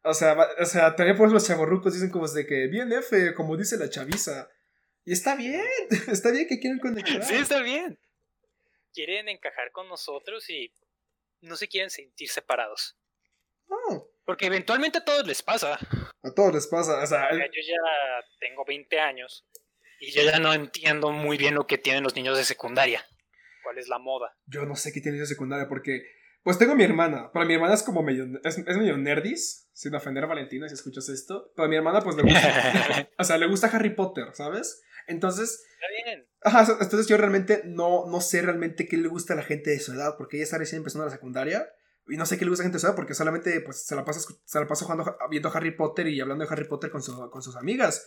[0.03, 3.57] O sea, o sea también por los chavorrucos dicen como de que bien F, como
[3.57, 4.49] dice la chaviza.
[5.05, 5.65] Y está bien,
[6.11, 7.25] está bien que quieren conectar.
[7.25, 7.99] Sí, está bien.
[8.93, 10.73] Quieren encajar con nosotros y
[11.45, 12.97] no se quieren sentir separados.
[13.69, 14.09] No.
[14.25, 15.79] Porque eventualmente a todos les pasa.
[16.23, 17.03] A todos les pasa.
[17.03, 19.47] O sea, Yo ya tengo 20 años
[20.01, 23.07] y yo ya no entiendo muy bien lo que tienen los niños de secundaria.
[23.63, 24.37] ¿Cuál es la moda?
[24.47, 26.03] Yo no sé qué tienen niños de secundaria porque...
[26.43, 27.33] Pues tengo a mi hermana.
[27.33, 28.27] Para mi hermana es como medio...
[28.45, 29.71] Es, medio nerdis.
[29.73, 31.51] Sin ofender a Valentina si escuchas esto.
[31.57, 33.09] Pero a mi hermana pues le gusta...
[33.19, 34.83] o sea, le gusta Harry Potter, ¿sabes?
[35.07, 36.29] Entonces, Está bien.
[36.45, 39.93] Entonces yo realmente no, no sé realmente qué le gusta a la gente de su
[39.93, 41.69] edad, porque ella está recién empezando la secundaria.
[42.07, 43.87] Y no sé qué le gusta a la gente de su edad, porque solamente pues,
[43.87, 46.91] se la pasa, se la pasa jugando, viendo Harry Potter y hablando de Harry Potter
[46.91, 48.07] con, su- con sus amigas.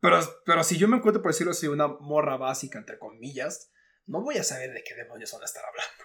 [0.00, 3.70] Pero, pero si yo me encuentro, por decirlo así, una morra básica, entre comillas,
[4.06, 6.04] no voy a saber de qué demonios van a estar hablando.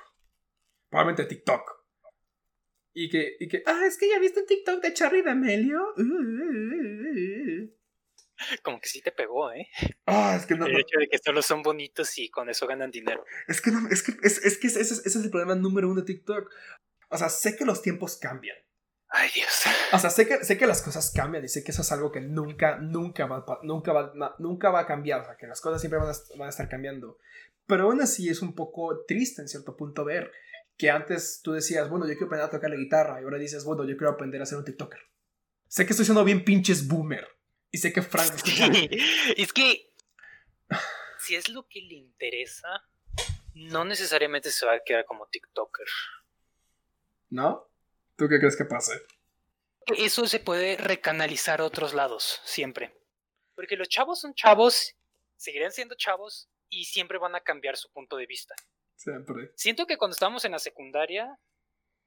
[0.90, 1.62] Probablemente TikTok.
[2.94, 5.80] Y que, y que, ah, es que ya viste un TikTok de Charlie D'Amelio.
[5.98, 7.81] Uh, uh, uh, uh".
[8.64, 9.68] Como que sí te pegó, ¿eh?
[10.06, 12.92] Ah, es que no, El hecho de que solo son bonitos y con eso ganan
[12.92, 13.24] dinero.
[13.48, 15.90] es que no, es que, es, es que ese, es- ese es el problema número
[15.90, 16.50] uno de TikTok.
[17.10, 18.58] O sea, sé que los tiempos cambian.
[19.10, 19.50] Ay, Dios.
[19.92, 22.12] O sea, sé que, sé que las cosas cambian y sé que eso es algo
[22.14, 25.20] que nunca, nunca va, nunca va, na- nunca va a cambiar.
[25.22, 27.18] O sea, que las cosas siempre van a, van a estar cambiando.
[27.68, 30.32] Pero aún así es un poco triste en cierto punto ver
[30.78, 33.66] que antes tú decías, bueno, yo quiero aprender a tocar la guitarra y ahora dices,
[33.66, 35.00] bueno, yo quiero aprender a ser un TikToker.
[35.68, 37.28] Sé que estoy siendo bien pinches boomer.
[37.72, 38.32] Y sé que Frank...
[38.44, 38.90] Sí,
[39.38, 39.92] es que
[41.20, 42.84] si es lo que le interesa,
[43.54, 45.88] no necesariamente se va a quedar como TikToker.
[47.30, 47.70] ¿No?
[48.16, 49.02] ¿Tú qué crees que pase?
[49.98, 52.96] Eso se puede recanalizar a otros lados, siempre.
[53.56, 54.96] Porque los chavos son chavos,
[55.38, 58.56] seguirán siendo chavos y siempre van a cambiar su punto de vista.
[58.96, 59.52] Siempre.
[59.56, 61.40] Siento que cuando estábamos en la secundaria,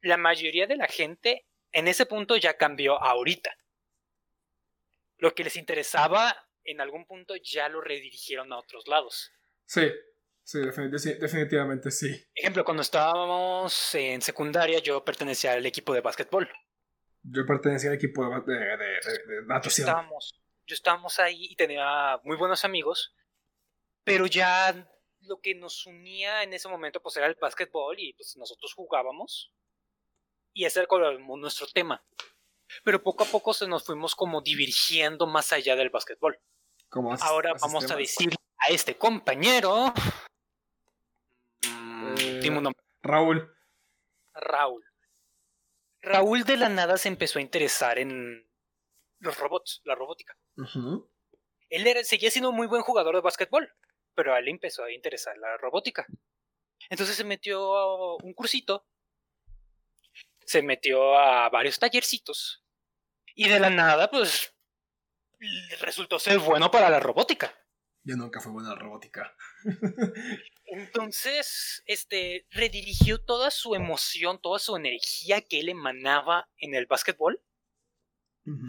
[0.01, 3.57] la mayoría de la gente en ese punto ya cambió ahorita.
[5.19, 6.35] Lo que les interesaba
[6.65, 9.31] en algún punto ya lo redirigieron a otros lados.
[9.67, 9.91] Sí,
[10.43, 12.25] sí, defini- sí, definitivamente sí.
[12.35, 16.51] Ejemplo, cuando estábamos en secundaria, yo pertenecía al equipo de básquetbol.
[17.23, 19.89] Yo pertenecía al equipo de, de, de- de- de natación.
[19.89, 20.35] Estábamos,
[20.67, 23.15] yo estábamos ahí y tenía muy buenos amigos,
[24.05, 24.91] pero ya
[25.21, 29.53] lo que nos unía en ese momento pues era el básquetbol y pues nosotros jugábamos
[30.53, 32.05] y ese era como nuestro tema.
[32.83, 36.39] Pero poco a poco se nos fuimos como divergiendo más allá del básquetbol.
[36.89, 39.93] Como Ahora vamos a decir a este compañero,
[41.67, 43.55] mm, Eh, dime un nombre, Raúl.
[44.35, 44.85] Raúl.
[46.03, 48.47] Raúl de la nada se empezó a interesar en
[49.21, 50.37] los robots, la robótica.
[51.71, 53.73] Él era- seguía siendo un muy buen jugador de básquetbol,
[54.15, 56.07] pero a él empezó a interesar la robótica.
[56.91, 58.87] Entonces se metió a un cursito,
[60.45, 62.63] se metió a varios tallercitos,
[63.35, 64.55] y de la nada, pues,
[65.81, 67.55] resultó ser bueno para la robótica.
[68.03, 69.35] Yo nunca fui buena en la robótica.
[70.67, 77.43] Entonces, este, redirigió toda su emoción, toda su energía que él emanaba en el básquetbol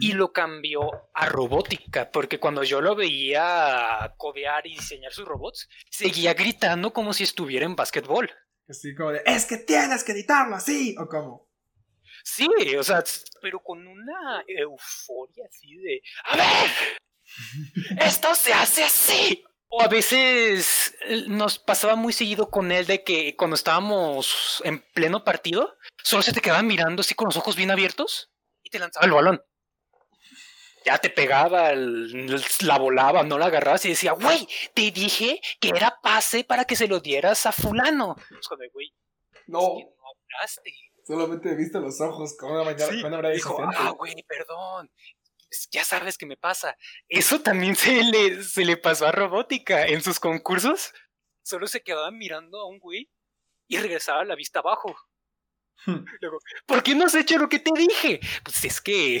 [0.00, 5.68] y lo cambió a robótica, porque cuando yo lo veía codear y diseñar sus robots,
[5.90, 8.30] seguía gritando como si estuviera en básquetbol.
[8.66, 10.96] Así como de, es que tienes que editarlo así.
[10.98, 11.45] ¿O cómo?
[12.28, 13.04] Sí, o sea,
[13.40, 19.44] pero con una euforia así de, a ver, esto se hace así.
[19.68, 24.80] O a veces eh, nos pasaba muy seguido con él de que cuando estábamos en
[24.92, 28.28] pleno partido, solo se te quedaba mirando así con los ojos bien abiertos
[28.64, 29.42] y te lanzaba el balón.
[30.84, 35.68] Ya te pegaba, el- la volaba, no la agarrabas y decía, güey, te dije que
[35.68, 38.16] era pase para que se lo dieras a fulano.
[38.72, 38.92] Güey,
[39.46, 40.72] No, es que no hablaste.
[41.06, 44.90] Solamente he visto los ojos con una mañana, Sí, una dijo, ah, güey, perdón.
[45.70, 46.76] Ya sabes qué me pasa.
[47.08, 50.92] Eso también se le, se le pasó a Robótica en sus concursos.
[51.42, 53.10] Solo se quedaba mirando a un güey
[53.68, 54.94] y regresaba la vista abajo.
[55.86, 56.04] Hmm.
[56.20, 58.20] Luego, ¿por qué no has hecho lo que te dije?
[58.44, 59.20] Pues es que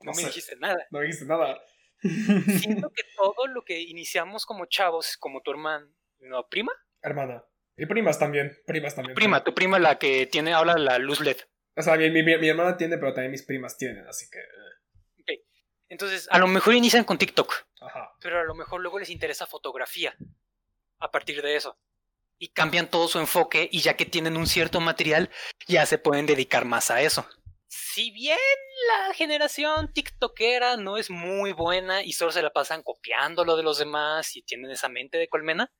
[0.00, 0.26] no No me sé.
[0.28, 0.86] dijiste nada.
[0.90, 1.60] No dijiste nada.
[2.00, 6.72] Siento que todo lo que iniciamos como chavos, como tu hermano, no, prima,
[7.02, 7.44] Hermana.
[7.78, 8.56] Y primas también.
[8.66, 9.14] Primas también.
[9.14, 11.36] prima, tu prima la que tiene ahora la luz LED.
[11.76, 14.38] O sea, mi, mi, mi- mi hermana tiene, pero también mis primas tienen, así que.
[14.38, 15.42] eh,
[15.88, 17.54] Entonces, a lo mejor inician con TikTok.
[17.80, 18.10] Ajá.
[18.20, 20.16] pero a lo mejor luego les interesa fotografía
[20.98, 21.78] a partir de eso.
[22.40, 25.30] Y cambian todo su enfoque y ya que tienen un cierto material,
[25.68, 27.24] ya se pueden dedicar más a eso.
[27.68, 28.38] Si bien
[29.06, 33.62] la generación tiktokera no es muy buena y solo se la pasan copiando lo de
[33.62, 35.70] los demás y tienen esa mente de colmena,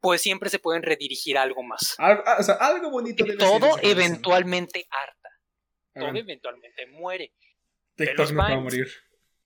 [0.00, 1.94] pues siempre se pueden redirigir a algo más.
[1.98, 5.28] Ah, o sea, algo bonito debe todo eventualmente harta,
[5.94, 7.34] todo Hagan, eventualmente muere.
[7.96, 8.88] TikTok no va a morir.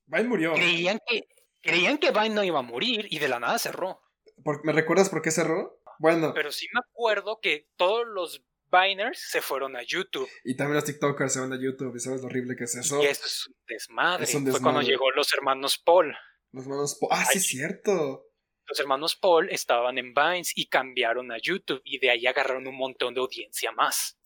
[0.05, 0.53] Vine murió.
[0.53, 1.27] Creían que,
[1.61, 4.01] creían que Vine no iba a morir y de la nada cerró.
[4.43, 5.81] ¿Por- ¿Me recuerdas por qué cerró?
[5.99, 10.29] Bueno, Pero sí me acuerdo que todos los Biners se fueron a YouTube.
[10.43, 13.01] y también los TikTokers se van a YouTube y sabes lo horrible que es eso.
[13.01, 14.23] Y eso es un desmadre.
[14.25, 16.15] Es un Fue cuando llegó los hermanos Paul.
[16.51, 16.95] Los manos.
[16.99, 18.24] po- Ah, sí, es cierto.
[18.67, 21.81] Los hermanos Paul estaban en Vines y cambiaron a YouTube.
[21.83, 24.17] Y de ahí agarraron un montón de audiencia más.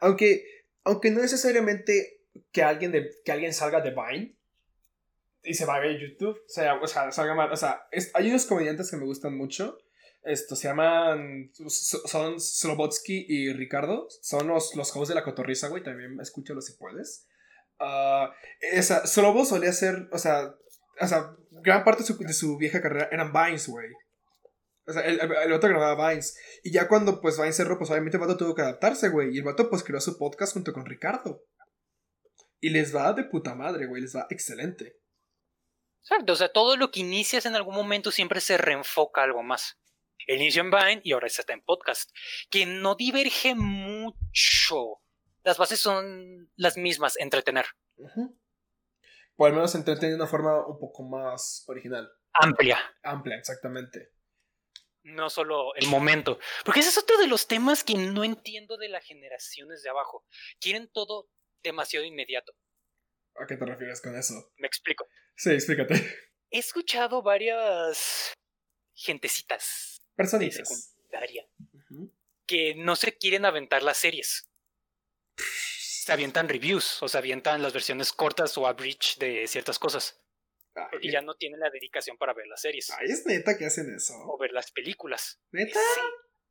[0.00, 0.44] Aunque,
[0.84, 2.22] aunque no necesariamente
[2.52, 4.36] que alguien, de, que alguien salga de Vine
[5.42, 6.36] y se va a YouTube.
[6.36, 7.52] O sea, o sea, salga mal.
[7.52, 7.82] O sea,
[8.14, 9.78] hay unos comediantes que me gustan mucho.
[10.22, 11.50] Esto se llaman.
[11.68, 14.08] so- Son Slobotsky y Ricardo.
[14.20, 15.82] Son los, los hosts de la cotorriza, güey.
[15.82, 17.26] También escúchalo si puedes.
[17.78, 20.08] Ah, esa, Slobo solía ser.
[20.12, 20.54] O sea,
[21.00, 23.90] o sea, gran parte de su, de su vieja carrera eran Vines, güey.
[24.86, 26.38] O sea, el, el, vato grababa Vines.
[26.62, 29.34] Y ya cuando pues Vines cerró, pues obviamente el vato tuvo que adaptarse, güey.
[29.34, 31.42] Y el vato pues creó su podcast junto con Ricardo.
[32.60, 34.02] Y les va de puta madre, güey.
[34.02, 34.96] Les va excelente.
[36.00, 39.42] Exacto, o sea, todo lo que inicias en algún momento siempre se reenfoca a algo
[39.42, 39.78] más.
[40.26, 42.10] El inicio en Vine y ahora está en podcast,
[42.50, 45.02] que no diverge mucho.
[45.44, 47.66] Las bases son las mismas, entretener.
[47.96, 48.38] Ujú.
[49.40, 52.10] O al menos entretener de una forma un poco más original.
[52.32, 54.10] Amplia, Amplia, exactamente.
[55.04, 56.38] no solo el momento.
[56.64, 60.26] Porque ese es otro de los temas que no entiendo de las generaciones de abajo.
[60.60, 61.30] Quieren todo
[61.62, 62.52] demasiado inmediato.
[63.36, 64.34] ¿A qué te refieres con eso?
[64.56, 65.06] Me explico.
[65.36, 65.94] Sí, explícate.
[66.50, 68.34] He escuchado varias
[68.94, 70.96] gentecitas de Personitas.
[71.90, 72.12] Ujú.
[72.46, 74.50] que no se quieren aventar las series.
[76.08, 80.18] Se avientan reviews o se avientan las versiones cortas o abridged de ciertas cosas.
[80.72, 83.66] Porque Ay, ya no tienen la dedicación para ver las series ay, es neta que
[83.66, 84.14] hacen eso.
[84.26, 85.38] o ver las películas.
[85.50, 85.78] ¿Neta?
[85.78, 86.00] Sí.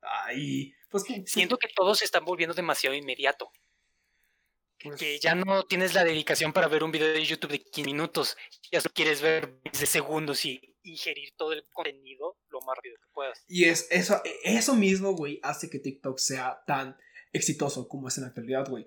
[0.02, 3.52] Ay, pues que- Siento que todo se está volviendo demasiado inmediato.
[4.80, 7.84] pues, Que ya no tienes la dedicación para ver un video de YouTube de 15
[7.90, 8.38] minutos.
[8.72, 13.10] Ya solo quieres ver de segundos y ingerir todo el contenido lo más rápido que
[13.12, 13.44] puedas.
[13.48, 16.96] Y es eso, eso mismo, güey, hace que TikTok sea tan
[17.34, 18.86] exitoso como es en la actualidad, güey.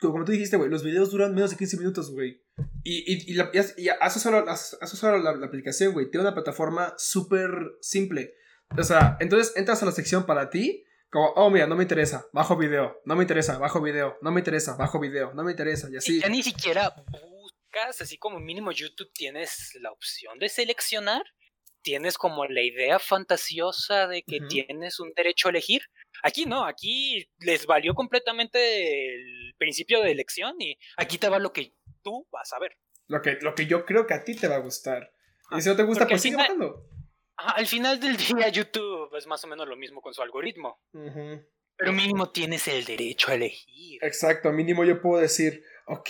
[0.00, 2.42] Como tú dijiste, güey, los videos duran menos de 15 minutos, güey.
[2.84, 3.38] Y, y, y,
[3.76, 6.10] y, eso solo, eso solo la, la aplicación, güey.
[6.10, 8.34] Tiene una plataforma súper simple.
[8.76, 12.26] O sea, entonces entras a la sección para ti, como, oh, mira, no me interesa,
[12.32, 15.88] bajo video, no me interesa, bajo video, no me interesa, bajo video, no me interesa,
[15.90, 16.20] y así.
[16.20, 21.22] Ya ni siquiera buscas, así como mínimo YouTube tienes la opción de seleccionar,
[21.88, 25.80] tienes como la idea fantasiosa de que tienes un derecho a elegir.
[26.22, 31.50] Aquí no, aquí les valió completamente el principio de elección y aquí te va lo
[31.50, 31.72] que
[32.02, 32.76] tú vas a ver.
[33.06, 35.14] Lo que, lo que yo creo que a ti te va a gustar.
[35.56, 36.90] Y si no te gusta, pues sigue final- bajando.
[37.38, 40.82] Ajá, al final del día YouTube es más o menos lo mismo con su algoritmo,
[41.76, 44.04] pero mínimo tienes el derecho a elegir.
[44.04, 46.08] Exacto, mínimo yo puedo decir, ok,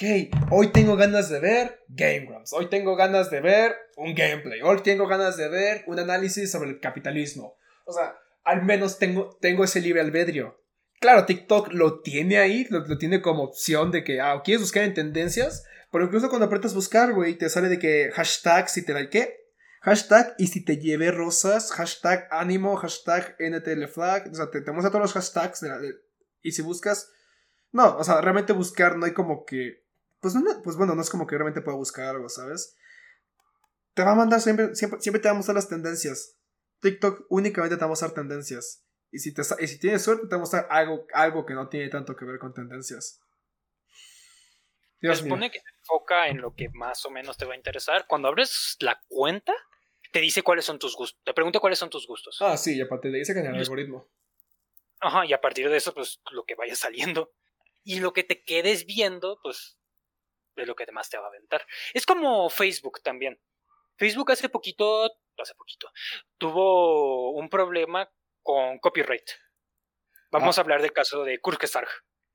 [0.50, 4.82] hoy tengo ganas de ver Game Grumps, hoy tengo ganas de ver un gameplay, hoy
[4.82, 7.56] tengo ganas de ver un análisis sobre el capitalismo.
[7.84, 10.60] O sea, al menos tengo, tengo ese libre albedrío.
[11.00, 14.94] Claro, TikTok lo tiene ahí, lo, tiene como opción de que, ah, quieres buscar en
[14.94, 19.36] tendencias, pero incluso cuando apretas buscar, güey, te sale de que hashtag si te ¿qué?
[19.80, 24.72] Hashtag y si te llevé rosas, hashtag ánimo, hashtag NTL flag, o sea, te, te
[24.72, 25.80] muestra todos los hashtags de la-
[26.42, 27.12] y si buscas
[27.72, 29.84] no, o sea, realmente buscar no hay como que.
[30.20, 32.76] Pues, no, pues bueno, no es como que realmente pueda buscar algo, ¿sabes?
[33.94, 36.36] Te va a mandar siempre, siempre, siempre te va a mostrar las tendencias.
[36.80, 38.84] TikTok únicamente te va a mostrar tendencias.
[39.10, 41.68] Y si, te, y si tienes suerte, te va a mostrar algo, algo que no
[41.68, 43.20] tiene tanto que ver con tendencias.
[45.00, 45.30] Se Dios mío.
[45.30, 48.06] supone que se enfoca en lo que más o menos te va a interesar.
[48.08, 49.52] Cuando abres la cuenta,
[50.12, 51.22] te dice cuáles son tus gustos.
[51.24, 52.36] Te pregunta cuáles son tus gustos.
[52.40, 54.08] Ah, sí, y aparte le dice que en el algoritmo.
[55.00, 57.32] Ajá, y a partir de eso, pues lo que vaya saliendo.
[57.88, 59.78] Y lo que te quedes viendo, pues
[60.56, 61.64] es lo que más te va a aventar.
[61.94, 63.40] Es como Facebook también.
[63.96, 65.04] Facebook hace poquito,
[65.38, 65.90] hace poquito,
[66.36, 68.06] tuvo un problema
[68.42, 69.30] con copyright.
[70.30, 70.60] Vamos Ah.
[70.60, 71.88] a hablar del caso de Kurzgesagt.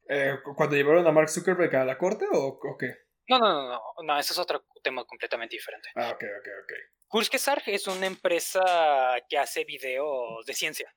[0.10, 2.88] Eh, ¿Cuando llevaron a Mark Zuckerberg a la corte o, o qué?
[3.30, 5.90] No, no, no, no, no, ese es otro tema completamente diferente.
[5.96, 6.74] Ah, ok, ok, ok.
[7.08, 10.92] Kurzgesagt es una empresa que hace videos de ciencia,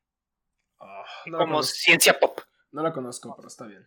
[0.81, 2.41] Ah, no, como conozco, ciencia pop.
[2.73, 3.87] no la conozco, pero está bien.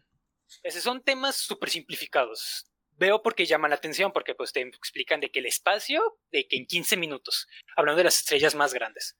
[0.64, 2.66] Ese son temas súper simplificados.
[2.92, 6.58] Veo porque llaman la atención, porque pues te explican de que el espacio, de que
[6.58, 7.48] en 15 minutos,
[7.78, 9.18] hablando de las estrellas más grandes,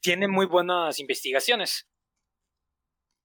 [0.00, 1.86] tiene muy buenas investigaciones.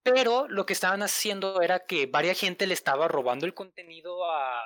[0.04, 4.62] Pero lo que estaban haciendo era que varias gente le estaba robando el contenido a,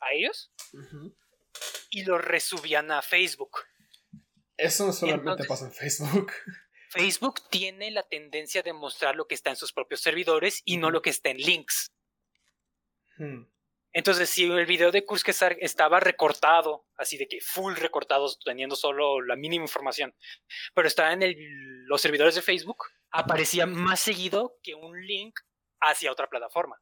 [0.00, 0.52] a ellos
[1.90, 3.60] y lo resubían a Facebook.
[4.56, 6.32] Eso no solamente entonces- pasa en Facebook.
[6.94, 10.90] Facebook tiene la tendencia de mostrar lo que está en sus propios servidores y no
[10.90, 11.92] lo que está en links.
[13.18, 13.44] Hmm.
[13.92, 19.20] Entonces, si el video de Kurzgesagt estaba recortado, así de que full recortado, teniendo solo
[19.20, 20.14] la mínima información,
[20.74, 25.38] pero estaba en el- los servidores de Facebook, aparecía más seguido que un link
[25.80, 26.80] hacia otra plataforma.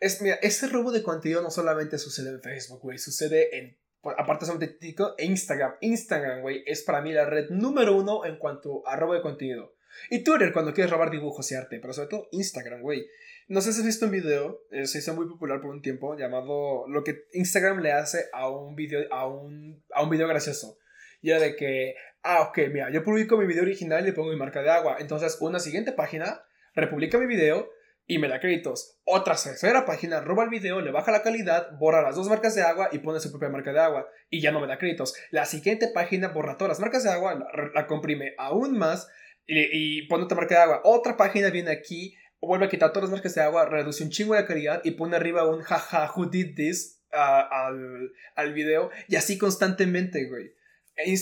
[0.00, 4.46] Es, mira, ese robo de contenido no solamente sucede en Facebook, güey, sucede en aparte
[4.58, 5.74] de TikTok e Instagram.
[5.80, 9.74] Instagram, güey, es para mí la red número uno en cuanto a robo de contenido.
[10.08, 13.06] Y Twitter cuando quieres robar dibujos y arte, pero sobre todo Instagram, güey.
[13.48, 16.16] No sé si has visto un video, eh, se hizo muy popular por un tiempo,
[16.16, 20.78] llamado lo que Instagram le hace a un video, a un, a un video gracioso.
[21.20, 24.30] Y era de que, ah, ok, mira, yo publico mi video original y le pongo
[24.30, 24.96] mi marca de agua.
[25.00, 26.42] Entonces, una siguiente página
[26.74, 27.68] republica mi video
[28.10, 28.98] y me da créditos.
[29.04, 32.62] Otra tercera página roba el video, le baja la calidad, borra las dos marcas de
[32.62, 35.14] agua y pone su propia marca de agua y ya no me da créditos.
[35.30, 37.38] La siguiente página borra todas las marcas de agua,
[37.72, 39.08] la, comprime aún más
[39.46, 40.80] y, pone otra marca de agua.
[40.82, 44.34] Otra página viene aquí, vuelve a quitar todas las marcas de agua, reduce un chingo
[44.34, 49.38] de calidad y pone arriba un jaja, who did this al, al video y así
[49.38, 50.52] constantemente, güey.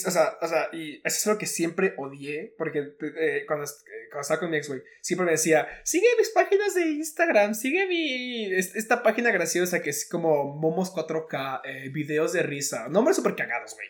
[0.06, 4.08] O sea, o sea, y eso es lo que siempre odié, porque eh, cuando, eh,
[4.10, 7.86] cuando, estaba con mi ex, güey, siempre me decía, sigue mis páginas de Instagram, sigue
[7.86, 13.36] mi, esta página graciosa que es como Momos 4K, eh, videos de risa, nombres súper
[13.36, 13.88] cagados, güey.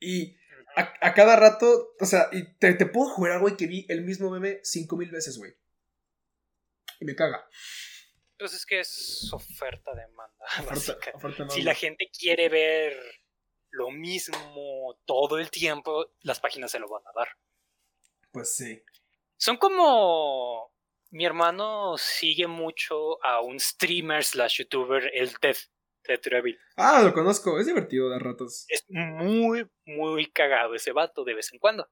[0.00, 0.36] Y
[0.76, 4.02] a, a, cada rato, o sea, y te, te puedo jugar, güey, que vi el
[4.02, 5.52] mismo meme cinco mil veces, güey.
[7.00, 7.46] Y me caga.
[8.40, 11.50] Pues es que es oferta demanda.
[11.50, 12.96] si la gente quiere ver
[13.70, 17.28] lo mismo todo el tiempo, las páginas se lo van a dar.
[18.32, 18.82] Pues sí.
[19.36, 20.72] Son como...
[21.12, 25.56] Mi hermano sigue mucho a un streamer slash youtuber, el Ted,
[26.02, 26.20] Ted
[26.76, 28.64] Ah, lo conozco, es divertido de ratos.
[28.68, 31.88] Es muy, muy cagado ese vato de vez en cuando.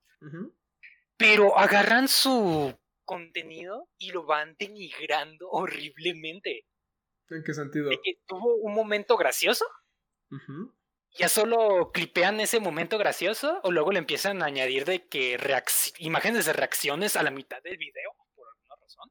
[1.16, 6.66] Pero agarran su contenido y lo van denigrando horriblemente.
[7.31, 7.91] ¿En qué sentido?
[7.91, 9.64] De que tuvo un momento gracioso.
[11.17, 15.39] Ya solo clipean ese momento gracioso o luego le empiezan a añadir de que
[15.99, 19.11] imágenes de reacciones a la mitad del video por alguna razón.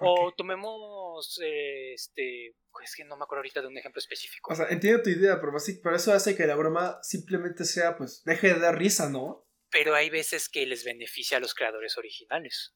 [0.00, 4.52] O tomemos este, pues que no me acuerdo ahorita de un ejemplo específico.
[4.52, 8.22] O sea, entiendo tu idea, pero, pero eso hace que la broma simplemente sea, pues,
[8.24, 9.46] deje de dar risa, ¿no?
[9.70, 12.74] pero hay veces que les beneficia a los creadores originales.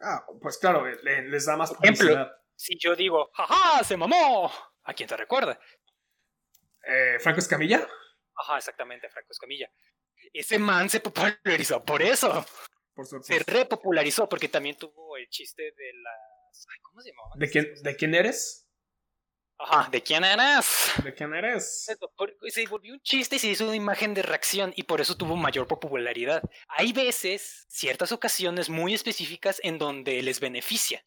[0.00, 3.84] Ah, pues claro, les da más Por ejemplo, si yo digo, ¡jaja!
[3.84, 4.50] ¡Se mamó!
[4.84, 5.60] ¿A quién te recuerda?
[6.84, 7.86] Eh, ¿Franco Escamilla?
[8.34, 9.70] Ajá, exactamente, Franco Escamilla.
[10.32, 12.44] Ese man se popularizó por eso.
[12.94, 16.66] Por se repopularizó porque también tuvo el chiste de las.
[16.82, 17.30] ¿Cómo se llamaba?
[17.36, 18.68] ¿De quién, ¿De quién eres?
[19.60, 20.92] Ajá, ¿de quién eres?
[21.02, 21.84] ¿De quién eres?
[21.84, 25.34] Se volvió un chiste y se hizo una imagen de reacción y por eso tuvo
[25.34, 26.42] mayor popularidad.
[26.68, 31.02] Hay veces, ciertas ocasiones muy específicas en donde les beneficia.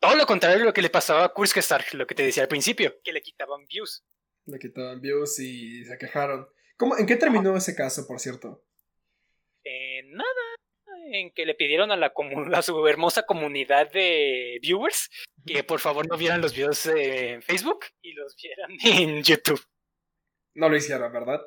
[0.00, 2.48] Todo lo contrario de lo que le pasaba a Kurskestar, lo que te decía al
[2.48, 4.04] principio, que le quitaban views.
[4.46, 6.48] Le quitaban views y se quejaron.
[6.76, 8.64] ¿Cómo, ¿En qué terminó ese caso, por cierto?
[9.64, 10.56] Eh, nada,
[11.10, 12.12] en que le pidieron a, la
[12.54, 15.10] a su hermosa comunidad de viewers
[15.46, 19.64] que por favor no vieran los videos en Facebook y los vieran en YouTube.
[20.54, 21.40] No lo hicieron, ¿verdad?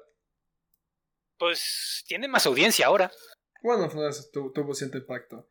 [1.37, 3.11] Pues tiene más audiencia ahora.
[3.61, 3.89] Bueno,
[4.31, 5.49] tuvo cierto impacto.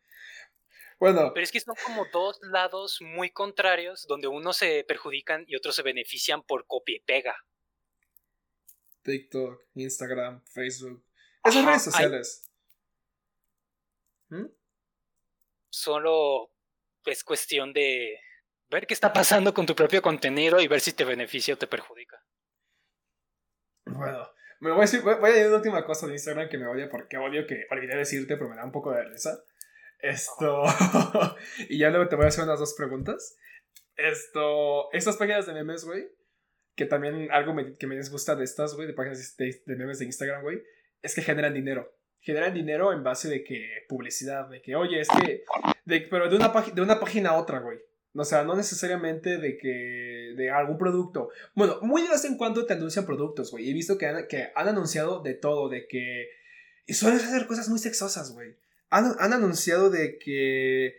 [0.98, 1.32] Bueno.
[1.32, 5.76] Pero es que son como dos lados muy contrarios donde unos se perjudican y otros
[5.76, 7.36] se benefician por copia y pega.
[9.02, 11.04] TikTok, Instagram, Facebook.
[11.44, 12.50] Esas redes sociales.
[14.28, 14.46] ¿Mm?
[15.70, 16.50] Solo
[17.04, 18.20] es cuestión de
[18.68, 21.66] ver qué está pasando con tu propio contenido y ver si te beneficia o te
[21.66, 22.22] perjudica.
[23.86, 24.28] Bueno,
[24.60, 26.88] me voy a decir, voy a decir una última cosa de Instagram que me odia
[26.90, 29.42] porque odio que olvidé decirte, pero me da un poco de risa.
[30.00, 30.62] Esto.
[31.68, 33.36] y ya luego te voy a hacer unas dos preguntas.
[33.96, 34.92] Esto.
[34.92, 36.08] Estas páginas de memes, güey.
[36.76, 40.42] Que también algo que me disgusta de estas, güey, de páginas de memes de Instagram,
[40.42, 40.62] güey,
[41.02, 45.08] es que generan dinero generan dinero en base de que publicidad, de que, oye, es
[45.08, 45.44] que,
[45.84, 47.78] de, pero de una, de una página a otra, güey.
[48.14, 51.30] O sea, no necesariamente de que, de algún producto.
[51.54, 53.70] Bueno, muy de vez en cuando te anuncian productos, güey.
[53.70, 56.28] He visto que han, que han anunciado de todo, de que...
[56.86, 58.56] Y suelen hacer cosas muy sexosas, güey.
[58.90, 60.96] Han, han anunciado de que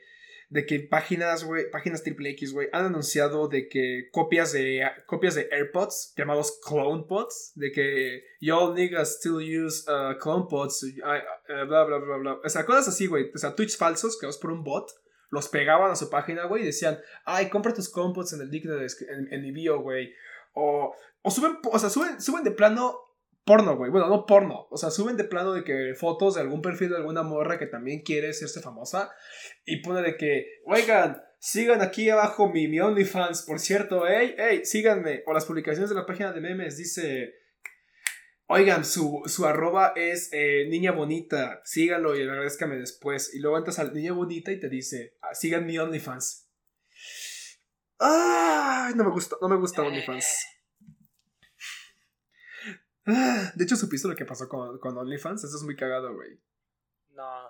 [0.49, 5.35] de que páginas, güey, páginas triple X, güey, han anunciado de que copias de copias
[5.35, 11.67] de AirPods llamados clone pods, de que y'all niggas still use uh, clone pods, uh,
[11.67, 14.51] bla bla bla bla, o sea, cosas así, güey, o sea, tweets falsos creados por
[14.51, 14.89] un bot,
[15.29, 18.49] los pegaban a su página, güey, y decían, ay, compra tus clone pods en el
[18.49, 20.11] link de, en, en mi bio, güey,
[20.53, 22.97] o, o suben, o sea, suben, suben de plano
[23.49, 23.89] porno, güey.
[23.89, 24.67] Bueno, no porno.
[24.69, 27.65] O sea, suben de plano de que fotos de algún perfil de alguna morra que
[27.65, 29.09] también quiere hacerse famosa.
[29.65, 33.41] Y pone de que, oigan, sigan aquí abajo mi, mi OnlyFans.
[33.47, 35.23] Por cierto, hey, hey, síganme.
[35.25, 37.33] O las publicaciones de la página de memes dice.
[38.45, 41.59] Oigan, su, su arroba es eh, niña bonita.
[41.63, 43.33] Síganlo y agradezcame después.
[43.33, 46.51] Y luego entras al niña bonita y te dice, ah, sigan mi OnlyFans.
[47.97, 50.58] Ay, no me gusta, no me gusta OnlyFans.
[53.09, 55.43] Ah, de hecho, ¿supiste lo que pasó con, con OnlyFans?
[55.43, 56.39] Eso es muy cagado, güey.
[57.11, 57.43] No,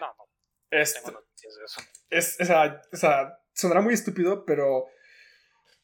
[0.00, 0.28] no, no.
[0.70, 1.80] Es, Tengo noticias de eso.
[2.10, 4.86] es, o sea, o sea, sonará muy estúpido, pero...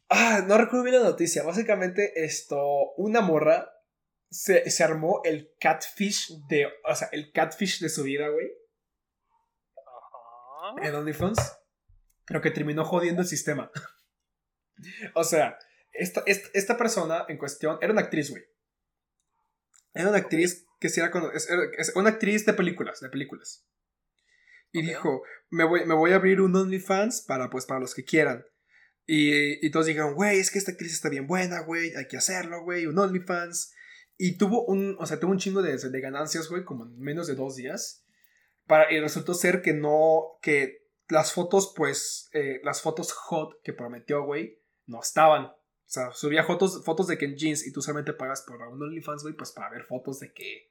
[0.09, 1.43] Ah, no recuerdo bien la noticia.
[1.43, 3.71] Básicamente, esto, una morra
[4.31, 6.67] se, se armó el catfish de...
[6.85, 8.51] O sea, el catfish de su vida, güey.
[9.77, 10.87] Ajá.
[10.89, 11.59] en OnlyFans,
[12.29, 13.71] lo que terminó jodiendo el sistema.
[15.15, 15.59] o sea,
[15.93, 18.43] esta, esta, esta persona en cuestión era una actriz, güey.
[19.99, 21.49] Era una actriz que sí era, cono- es,
[21.97, 23.67] una actriz de películas, de películas.
[24.71, 28.05] Y dijo, me voy, me voy a abrir un OnlyFans para, pues, para los que
[28.05, 28.45] quieran.
[29.07, 32.17] Y, y todos dijeron, güey, es que esta actriz está bien buena, güey, hay que
[32.17, 33.75] hacerlo, güey, un OnlyFans.
[34.17, 37.27] Y tuvo un, o sea, tuvo un chingo de, de ganancias, güey, como en menos
[37.27, 38.05] de dos días.
[38.67, 43.73] Para, y resultó ser que no, que las fotos, pues, eh, las fotos hot que
[43.73, 45.51] prometió, güey, no estaban.
[45.89, 48.83] O sea, subía fotos, fotos de que en jeans y tú solamente pagas por un
[48.83, 50.71] OnlyFans, güey, pues para ver fotos de que,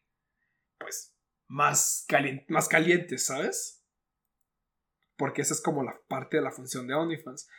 [0.77, 1.17] pues,
[1.47, 2.05] más,
[2.49, 3.83] más calientes, ¿sabes?
[5.17, 7.49] Porque esa es como la parte de la función de OnlyFans.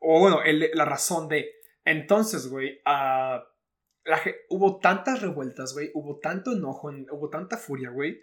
[0.00, 1.50] O bueno, el- la razón de...
[1.84, 2.80] Entonces, güey,
[4.22, 8.18] ge- hubo tantas revueltas, güey, hubo tanto enojo, hubo tanta furia, güey,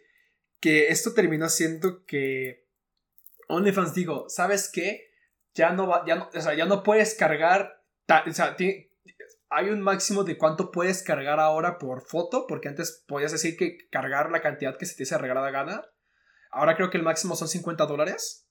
[0.59, 2.67] que esto terminó siendo que
[3.47, 5.11] OnlyFans digo, ¿sabes qué?
[5.53, 7.80] Ya no va, ya o sea, ya no puedes cargar,
[8.23, 8.55] ta- o sea,
[9.49, 13.77] hay un máximo de cuánto puedes cargar ahora por foto, porque antes podías decir que
[13.89, 15.83] cargar la cantidad que se te hice regalada gana.
[16.51, 18.47] Ahora creo que el máximo son 50 dólares.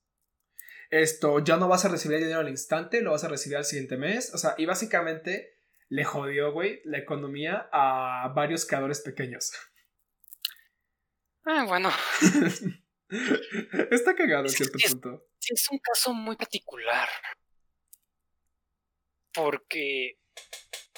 [0.90, 3.64] Esto, ya no vas a recibir el dinero al instante, lo vas a recibir al
[3.64, 4.34] siguiente mes.
[4.34, 5.54] O sea, y básicamente
[5.88, 9.52] le jodió, güey, la economía a varios creadores pequeños.
[11.44, 11.90] Ah, bueno,
[13.90, 15.26] Está cagado en cierto es- punto.
[15.48, 17.08] es un caso muy particular.
[19.34, 20.18] Porque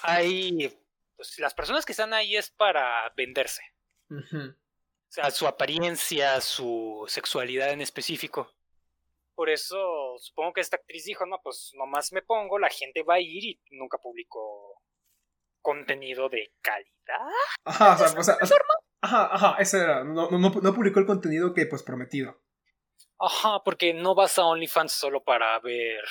[0.03, 0.79] hay.
[1.17, 3.63] Pues las personas que están ahí es para venderse.
[4.11, 4.51] Ujú.
[4.51, 8.55] O sea, su apariencia, su sexualidad en específico.
[9.35, 13.15] Por eso supongo que esta actriz dijo, no, pues nomás me pongo, la gente va
[13.15, 14.83] a ir y nunca publicó
[15.61, 17.29] contenido de calidad.
[17.65, 18.57] Ajá, o sea, o sea, o sea,
[19.03, 20.05] ajá, ajá, ese era.
[20.05, 22.43] No, no, no publicó el contenido que pues prometido.
[23.19, 26.05] Ajá, porque no vas a OnlyFans solo para ver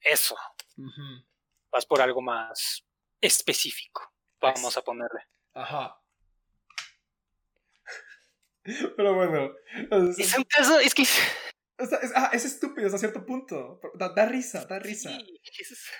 [0.00, 0.36] eso.
[0.76, 1.24] Ujú.
[1.70, 2.84] Vas por algo más
[3.20, 4.12] específico.
[4.40, 5.20] Vamos a ponerle.
[5.54, 6.00] Ajá.
[8.96, 9.52] Pero bueno.
[10.10, 11.02] Es, Es un caso, es que...
[11.78, 13.80] o sea, es- ah, es estúpido hasta cierto punto.
[13.94, 15.10] Da, da risa, da risa.
[15.10, 15.90] Sí, es-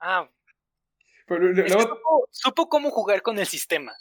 [0.00, 0.28] Ah,
[1.26, 3.94] Pero luego, supo, supo cómo jugar con el sistema.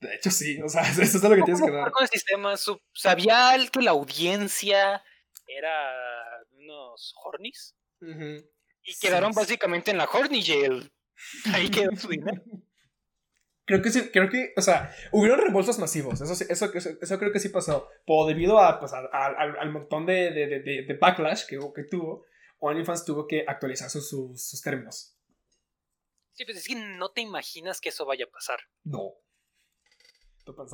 [0.00, 0.60] de hecho, sí.
[0.60, 1.90] O sea, eso es lo que tienes que jugar dar.
[1.92, 2.56] con el sistema.
[2.56, 5.02] su- sabía que la audiencia
[5.46, 5.92] era
[6.52, 7.14] unos
[8.82, 9.36] Y quedaron sí.
[9.40, 10.92] básicamente en la horny jail.
[11.54, 12.42] Ahí quedó su dinero.
[13.64, 17.32] Creo que sí, creo que, o sea, hubieron reembolsos masivos, eso, eso, eso, eso creo
[17.32, 20.94] que sí pasó, pero debido a, pues, a- a- al, al montón de, de, de-
[21.00, 22.24] backlash que, que tuvo,
[22.60, 25.18] OnlyFans tuvo que actualizar sus, sus, sus términos.
[26.34, 28.60] Sí, pues es que no te imaginas que eso vaya a pasar.
[28.84, 29.14] No.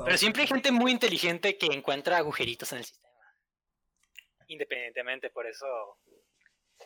[0.05, 3.09] Pero siempre hay gente muy inteligente que encuentra agujeritos en el sistema.
[4.45, 5.65] Independientemente, por eso.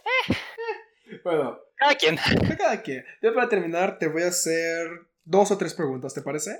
[1.23, 2.17] Bueno, Cada quien.
[2.57, 3.05] cada quien.
[3.21, 6.51] Ya para terminar, te voy a hacer dos o tres preguntas, ¿te parece?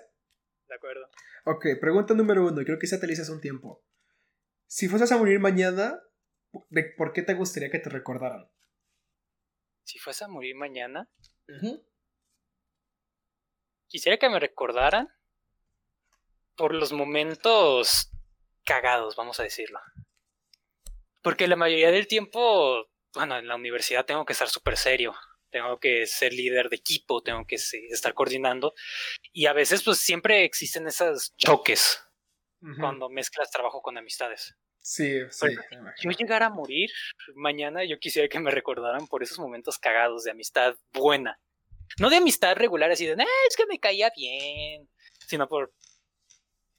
[0.70, 1.10] De acuerdo.
[1.46, 3.84] Ok, pregunta número uno, y creo que esa te la hice hace un tiempo.
[4.66, 6.02] Si fueses a morir mañana,
[6.70, 8.50] ¿de ¿por qué te gustaría que te recordaran?
[9.84, 11.10] Si fuese a morir mañana,
[13.88, 15.10] quisiera que me recordaran
[16.56, 18.12] por los momentos
[18.66, 19.80] cagados, vamos a decirlo.
[21.22, 25.16] Porque la mayoría del tiempo, bueno, en la universidad tengo que estar súper serio.
[25.50, 28.74] Tengo que ser líder de equipo, tengo que estar coordinando.
[29.32, 32.04] Y a veces, pues siempre existen esos choques
[32.62, 32.76] Ujú.
[32.80, 34.56] cuando mezclas trabajo con amistades.
[34.80, 35.48] Sí, sí.
[35.48, 36.90] Bueno, yo llegara a morir
[37.36, 41.40] mañana, yo quisiera que me recordaran por esos momentos cagados de amistad buena.
[42.00, 44.90] No de amistad regular así de, "Eh, es que me caía bien,
[45.28, 45.74] sino por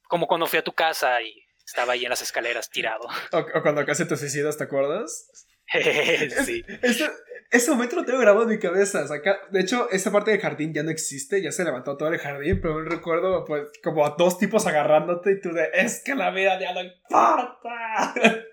[0.08, 3.06] como cuando fui a tu casa y estaba ahí en las escaleras tirado.
[3.32, 5.47] O, o cuando casi te suicidas, ¿te acuerdas?
[6.44, 6.64] sí.
[6.82, 7.08] Ese,
[7.50, 9.00] ese momento lo tengo grabado en mi cabeza.
[9.12, 12.18] acá- de hecho, esa parte del jardín ya no existe, ya se levantó todo el
[12.18, 16.14] jardín, pero aún recuerdo pues como a dos tipos agarrándote y tú de, es que
[16.14, 18.14] la vida ya no importa.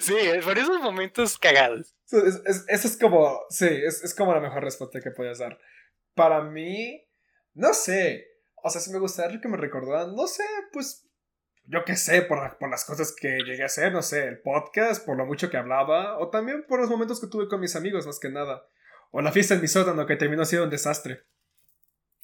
[0.00, 0.14] Sí,
[0.44, 1.94] por esos momentos cagados.
[2.06, 5.38] Eso es, es- eso es como, sí, es, es como la mejor respuesta que podías
[5.38, 5.58] dar.
[6.14, 7.06] Para mí,
[7.54, 8.26] no sé.
[8.62, 10.42] O sea, si me gustaría que me recordaran, no sé,
[10.72, 11.03] pues,
[11.66, 14.40] yo qué sé, por, la- por las cosas que llegué a hacer, no sé, el
[14.40, 17.76] podcast, por lo mucho que hablaba, o también por los momentos que tuve con mis
[17.76, 18.66] amigos, más que nada.
[19.10, 21.22] O la fiesta en mi sótano, que terminó siendo un desastre.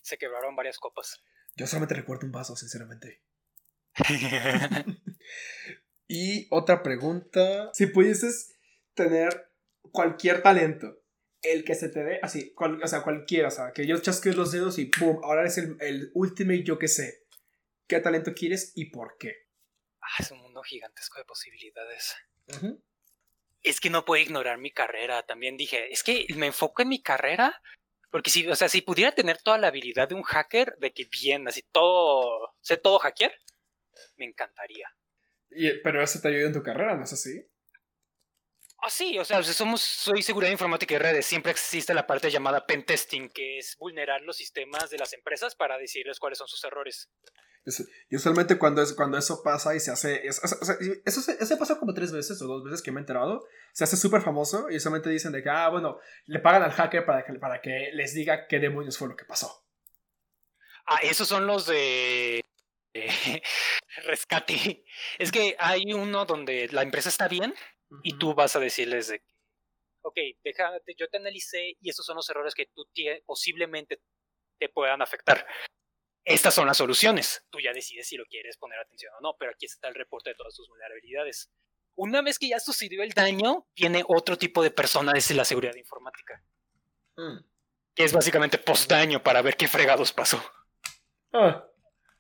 [0.03, 1.23] Se quebraron varias copas.
[1.57, 3.21] Yo solamente recuerdo un vaso, sinceramente.
[6.09, 7.71] y otra pregunta.
[7.75, 8.57] Si pudieses
[8.95, 9.51] tener
[9.93, 10.99] cualquier talento,
[11.43, 14.53] el que se te dé, así, o sea, cualquiera, o sea, que yo chasques los
[14.53, 15.21] dedos y ¡pum!
[15.23, 17.25] Ahora es el, el ultimate yo que sé.
[17.91, 19.49] ¿Qué talento quieres y por qué?
[20.01, 22.15] Ah, es un mundo gigantesco de posibilidades.
[23.63, 25.25] Es que no puedo ignorar mi carrera.
[25.27, 27.61] También dije, es que me enfoco en mi carrera.
[28.13, 31.09] Porque si, o sea, si pudiera tener toda la habilidad de un hacker, de que
[31.11, 33.35] bien, así todo, sé todo hackear,
[34.17, 34.89] me encantaría.
[35.51, 37.45] Y, pero eso te ayuda en tu carrera, ¿no es así?
[38.83, 41.27] Ah, sí, o sea, somos, soy seguridad informática y redes.
[41.27, 45.77] Siempre existe la parte llamada pentesting, que es vulnerar los sistemas de las empresas para
[45.77, 47.11] decirles cuáles son sus errores.
[48.09, 50.27] Y usualmente cuando, es, cuando eso pasa y se hace.
[50.27, 53.47] eso, se, pasó como tres veces o dos veces que me he enterado.
[53.73, 57.05] Se hace súper famoso y usualmente dicen de que, ah, bueno, le pagan al hacker
[57.05, 59.65] para que, para que les diga qué demonios fue lo que pasó.
[60.87, 62.43] Ah, esos son los de.
[64.05, 64.85] rescate.
[65.19, 67.55] Es que hay uno donde la empresa está bien
[68.03, 69.23] y tú vas a decirles de,
[70.03, 72.89] ok, déjate, yo te analicé y estos son los errores que tú
[73.27, 74.01] posiblemente
[74.59, 75.47] te puedan afectar.
[76.25, 77.45] Estas son las soluciones.
[77.51, 80.31] Tú ya decides si lo quieres poner atención o no, pero aquí está el reporte
[80.31, 81.51] de todas tus vulnerabilidades.
[81.95, 85.75] Una vez que ya sucedió el daño, viene otro tipo de persona desde la seguridad
[85.75, 86.43] informática.
[87.17, 87.45] Mm.
[87.95, 90.43] Que es básicamente post-daño para ver qué fregados pasó.
[91.33, 91.67] Ah,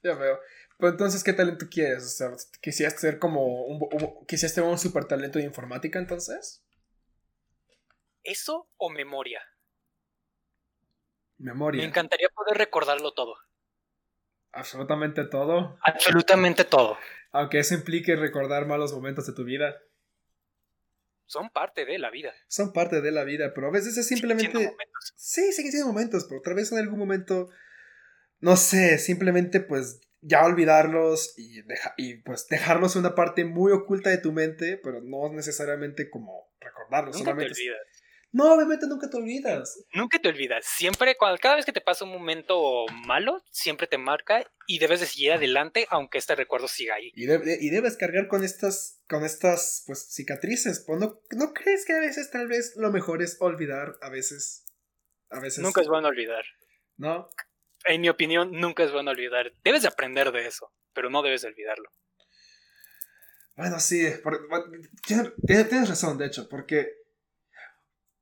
[0.03, 0.41] ya veo.
[0.79, 2.05] Pero entonces, ¿qué talento quieres?
[2.05, 6.65] O sea, ¿quisieras ser como un, ¿quisieras tener un super talento de informática entonces?
[8.23, 9.43] ¿Eso o memoria?
[11.39, 11.83] Memoria.
[11.83, 13.37] Me encantaría poder recordarlo todo.
[14.53, 15.79] Absolutamente todo.
[15.83, 16.99] Absolutamente todo.
[17.33, 19.77] Aunque eso implique recordar malos momentos de tu vida.
[21.27, 22.33] Son parte de la vida.
[22.49, 24.75] Son parte de la vida, pero a veces es simplemente...
[25.15, 27.51] Sí, siguen siendo momentos, pero otra vez en algún momento...
[28.41, 31.63] No sé, simplemente pues ya olvidarlos y,
[31.99, 36.51] y pues dejarlos en una parte muy oculta de tu mente, pero no necesariamente como
[36.59, 37.17] recordarlos.
[37.17, 37.79] Nunca te olvidas.
[38.33, 39.85] No, obviamente nunca te olvidas.
[39.93, 40.65] Nunca te olvidas.
[40.65, 45.01] Siempre, cuando, cada vez que te pasa un momento malo, siempre te marca y debes
[45.01, 47.11] de seguir adelante aunque este recuerdo siga ahí.
[47.15, 50.85] Y, y debes cargar con estas, con estas pues, cicatrices.
[50.87, 53.97] Pues, ¿no, ¿No crees que a veces tal vez lo mejor es olvidar?
[54.01, 54.65] A veces.
[55.31, 55.59] A veces.
[55.59, 56.45] Nunca es bueno olvidar.
[56.97, 57.29] ¿No?
[57.87, 59.53] en mi opinión, nunca es bueno olvidar.
[59.65, 61.91] Debes de aprender de eso, pero no debes de olvidarlo.
[63.57, 64.07] Bueno, sí,
[65.07, 67.00] tienes, razón, de hecho, porque...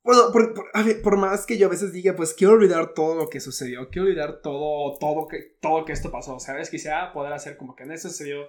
[0.09, 3.91] Bueno, por, más que yo a veces diga, pues quiero olvidar todo lo que sucedió,
[3.91, 6.71] quiero olvidar todo, todo, que, todo que esto pasó, ¿sabes?
[6.71, 8.49] Quisiera poder hacer como que en eso sucedió,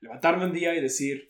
[0.00, 1.28] levantarme un día y decir,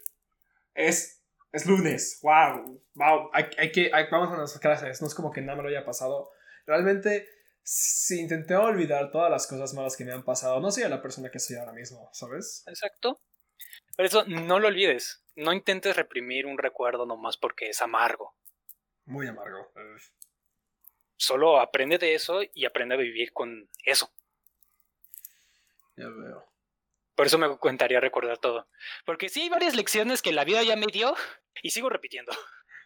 [0.73, 1.23] es,
[1.53, 5.59] es lunes, wow, wow, hay, que, vamos a nuestras clases, no es como que nada
[5.59, 6.31] me lo haya pasado.
[6.65, 7.29] Realmente
[7.63, 11.31] si intenté olvidar todas las cosas malas que me han pasado, no sería la persona
[11.31, 12.65] que soy ahora mismo, ¿sabes?
[12.67, 13.21] Exacto.
[13.95, 15.23] Por eso no lo olvides.
[15.35, 18.35] No intentes reprimir un recuerdo nomás porque es amargo.
[19.07, 19.73] Muy amargo.
[21.17, 24.11] Solo aprende de eso y aprende a vivir con eso.
[25.97, 26.45] Ya veo.
[27.15, 28.69] Por eso me contaría recordar todo.
[29.07, 31.15] Porque sí hay varias lecciones que la vida ya me dio
[31.63, 32.33] y sigo repitiendo.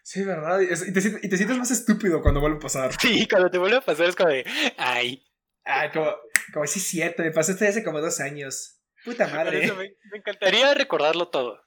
[0.02, 0.60] Sí, ¿verdad?
[0.60, 2.92] Y te, sientes más estúpido cuando vuelve a pasar.
[2.98, 4.44] Sí, cuando te vuelve a pasar es como de,
[4.78, 5.22] ay.
[5.62, 6.16] Ay, como,
[6.54, 8.80] como sí, cierto, me pasó esto hace como dos años.
[9.04, 9.70] Puta madre.
[9.72, 11.62] me, encantaría recordarlo todo.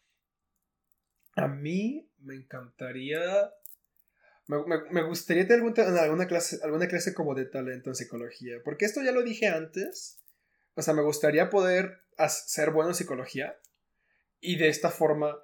[1.36, 3.22] A mí me encantaría.
[4.68, 5.64] Me, me, gustaría tener
[6.00, 8.56] alguna clase, alguna clase como de talento en psicología.
[8.64, 10.22] Porque esto ya lo dije antes.
[10.76, 13.58] O sea, me gustaría poder ser bueno en psicología.
[14.40, 15.38] Y de esta forma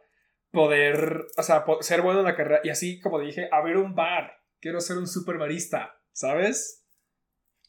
[0.52, 4.38] poder, o sea, ser bueno en la carrera y así como dije, abrir un bar.
[4.60, 6.86] Quiero ser un super barista, ¿sabes?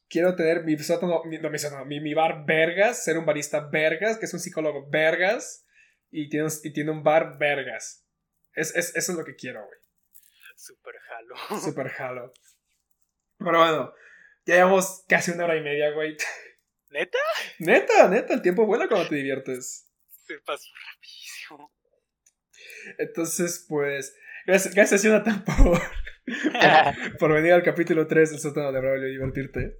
[0.09, 1.51] Quiero tener mi sótano, mi, no,
[1.87, 5.65] mi, mi, bar Vergas, ser un barista Vergas, que es un psicólogo Vergas,
[6.11, 8.05] y tiene, y tiene un bar Vergas.
[8.55, 9.79] Es, es, eso es lo que quiero, güey.
[10.61, 11.35] Super jalo.
[11.59, 12.33] Super jalo.
[13.39, 13.95] Pero bueno,
[14.45, 16.19] ya llevamos casi una hora y media, güey.
[16.91, 17.19] ¿Neta?
[17.61, 19.89] Neta, neta, el tiempo vuela cuando te diviertes.
[20.27, 21.73] Se pasó rapidísimo.
[22.99, 24.15] Entonces, pues,
[24.47, 25.81] gracias, gracias Jonathan por,
[27.19, 29.79] por, venir al capítulo 3 del sótano de Braulio y divertirte.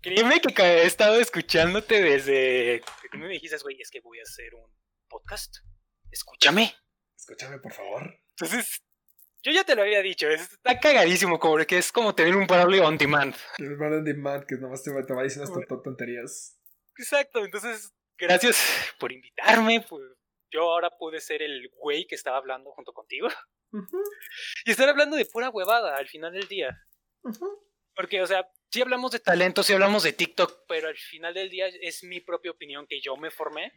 [0.00, 2.82] Créeme que he estado escuchándote desde
[3.12, 4.74] que me dijiste, güey, es que voy a hacer un
[5.08, 5.58] podcast.
[6.10, 6.74] Escúchame.
[7.16, 8.18] Escúchame, por favor.
[8.30, 8.82] Entonces,
[9.42, 12.86] yo ya te lo había dicho, está cagadísimo, como que es como tener un Braulio
[12.86, 13.34] on demand.
[13.58, 16.58] El Braulio on demand, que nomás te, te va diciendo estas tonterías.
[16.96, 20.00] Exacto, entonces, gracias por invitarme, por
[20.52, 23.28] yo ahora pude ser el güey que estaba hablando junto contigo.
[24.66, 26.78] Y estar hablando de pura huevada al final del día.
[27.94, 31.48] Porque, o sea, sí hablamos de talento, sí hablamos de TikTok, pero al final del
[31.48, 33.72] día es mi propia opinión que yo me formé.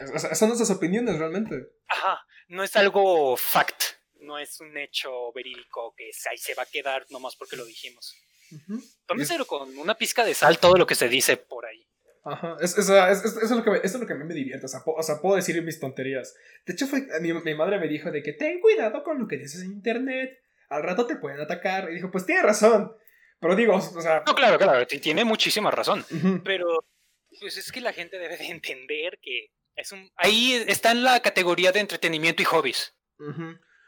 [0.00, 1.54] O sea, son nuestras opiniones realmente.
[1.88, 6.66] Ajá, no es algo fact, no es un hecho verídico que ahí se va a
[6.66, 8.16] quedar nomás porque lo dijimos.
[8.50, 8.80] Uh
[9.46, 11.86] con una pizca de sal todo lo que se dice por ahí.
[12.24, 14.68] Ajá, es, es, es, lo que, eso es lo que a mí me divierte, o
[14.68, 16.34] sea, o sea, puedo decir mis tonterías.
[16.66, 19.38] De hecho, fue, mi, mi, madre me dijo de que ten cuidado con lo que
[19.38, 20.38] dices en internet,
[20.68, 21.90] al rato te pueden atacar.
[21.90, 22.94] Y dijo, pues tiene razón,
[23.40, 24.22] pero digo, o sea...
[24.26, 26.04] No, claro, claro, tiene muchísima razón,
[26.44, 26.84] pero
[27.40, 30.10] pues es que la gente debe de entender que es un...
[30.16, 32.94] Ahí está en la categoría de entretenimiento y hobbies.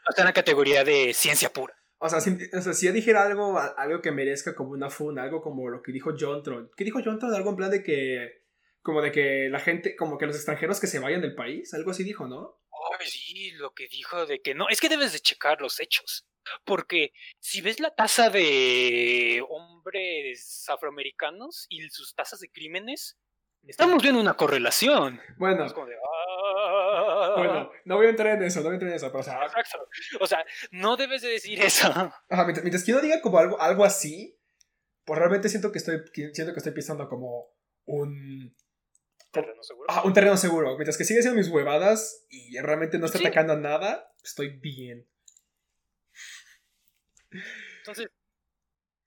[0.07, 1.75] Está en la categoría de ciencia pura.
[1.99, 5.19] O sea, si, o sea, si yo dijera algo, algo que merezca como una fun,
[5.19, 6.71] algo como lo que dijo John Tron.
[6.75, 7.33] ¿Qué dijo John Tron?
[7.33, 8.41] Algo en plan de que.
[8.81, 11.91] Como de que la gente, como que los extranjeros que se vayan del país, algo
[11.91, 12.59] así dijo, ¿no?
[12.99, 14.67] Ay, sí, lo que dijo de que no.
[14.69, 16.25] Es que debes de checar los hechos.
[16.65, 23.19] Porque si ves la tasa de hombres afroamericanos y sus tasas de crímenes,
[23.67, 25.21] estamos viendo una correlación.
[25.37, 25.65] Bueno,
[27.35, 29.23] bueno, no voy a entrar en eso, no voy a entrar en eso, pero o
[29.23, 29.39] sea...
[30.19, 31.87] O sea, no debes de decir eso.
[32.29, 34.39] Ajá, mientras, que no diga como algo, algo así,
[35.05, 37.53] pues realmente siento que estoy, siento que estoy pisando como
[37.85, 38.55] un...
[39.31, 39.87] ¿Terreno seguro?
[39.89, 40.75] Ah, un terreno seguro.
[40.75, 45.07] Mientras que sigue siendo mis huevadas y realmente no está atacando a nada, estoy bien.
[47.79, 48.09] Entonces,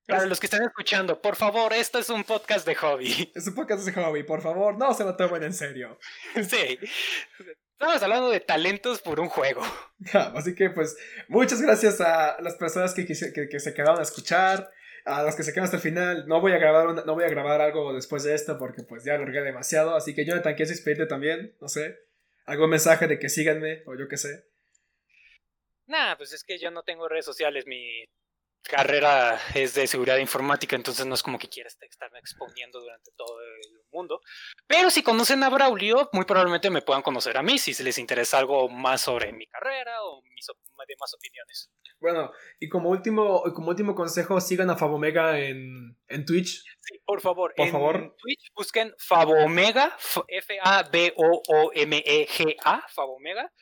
[0.07, 3.33] para los que están escuchando, por favor, esto es un podcast de hobby.
[3.35, 5.99] Es un podcast de hobby, por favor, no se lo tomen en serio.
[6.49, 6.79] Sí.
[7.75, 9.61] Estamos hablando de talentos por un juego.
[10.35, 10.97] así que, pues,
[11.29, 14.71] muchas gracias a las personas que, que, se quedaron a escuchar,
[15.05, 16.27] a los que se quedan hasta el final.
[16.27, 19.15] No voy a grabar, no voy a grabar algo después de esto porque, pues, ya
[19.15, 19.97] alargué demasiado.
[19.97, 21.57] Así que, Jonathan, ¿quieres despedirte también?
[21.61, 21.99] No sé.
[22.47, 24.47] ¿Algún mensaje de que síganme o yo qué sé?
[25.87, 27.67] Nah, pues es que yo no tengo redes sociales.
[27.67, 28.05] Mi
[28.69, 33.41] carrera es de seguridad informática, entonces no es como que quieras estarme exponiendo durante todo
[33.41, 34.21] el mundo.
[34.67, 38.39] Pero si conocen a Braulio, muy probablemente me puedan conocer a mí si les interesa
[38.39, 40.47] algo más sobre mi carrera o mis
[40.87, 41.71] demás opiniones.
[42.01, 46.63] Bueno, y como último, como último consejo, sigan a Fabomega en, en Twitch.
[46.81, 47.55] Sí, por favor.
[47.57, 48.17] Por en favor.
[48.19, 49.97] Twitch busquen Fabomega,
[50.29, 51.07] F-A-B-O-O-M-E-G-A,
[52.89, 53.53] Fabomega.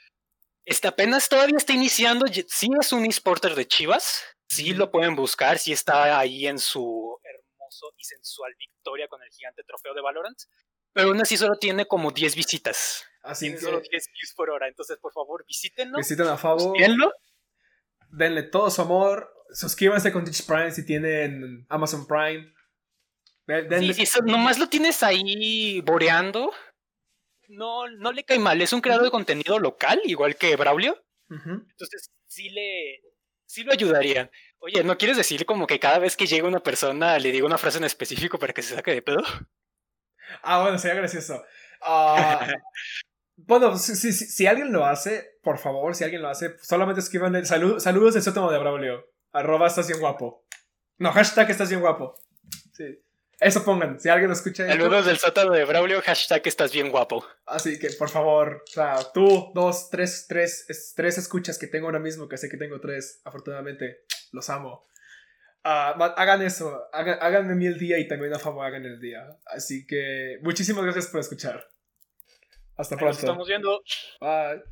[0.65, 5.59] Este apenas todavía está iniciando, sí es un esporter de Chivas, sí lo pueden buscar,
[5.59, 10.39] sí está ahí en su hermoso y sensual victoria con el gigante trofeo de Valorant,
[10.93, 13.05] pero aún así solo tiene como 10 visitas.
[13.23, 15.99] Así tiene solo 10 views por hora, entonces por favor visítenlo.
[15.99, 16.75] Visiten a Fabo.
[18.11, 19.33] Denle todo su amor.
[19.53, 22.53] Suscríbanse con Twitch Prime si tienen Amazon Prime.
[23.95, 26.53] Sí, si nomás lo tienes ahí boreando,
[27.49, 28.61] no, no le cae mal.
[28.61, 31.03] Es un creador de contenido local, igual que Braulio.
[31.31, 33.01] Entonces, sí le,
[33.53, 34.31] sí lo ayudarían.
[34.61, 37.59] Oye, ¿no quieres decir como que cada vez que llega una persona le digo una
[37.59, 39.23] frase en específico para que se saque de pedo?
[40.43, 41.45] Ah, bueno, sería gracioso.
[41.83, 42.47] Ah,
[43.37, 48.15] bueno, si, si, alguien lo hace, por favor, si alguien lo hace, solamente escriban saludos
[48.15, 49.05] del sótano de Braulio.
[49.33, 50.47] Arroba estás bien guapo.
[50.97, 52.15] No, hashtag estás bien guapo.
[52.73, 53.02] Sí.
[53.41, 54.67] Eso pongan, si alguien lo escucha.
[54.69, 57.27] Saludos del sótano de Braulio, hashtag estás bien guapo.
[57.47, 61.99] Así que, por favor, o sea, tú, dos, tres, tres, tres escuchas que tengo ahora
[61.99, 64.87] mismo, que sé que tengo tres, afortunadamente, los amo.
[65.65, 69.27] Ah, hagan eso, hagan, háganme mi el día y también a favor hagan el día.
[69.47, 71.69] Así que, muchísimas gracias por escuchar.
[72.77, 73.13] Hasta pronto.
[73.13, 73.83] Nos estamos viendo.
[74.21, 74.63] Bye.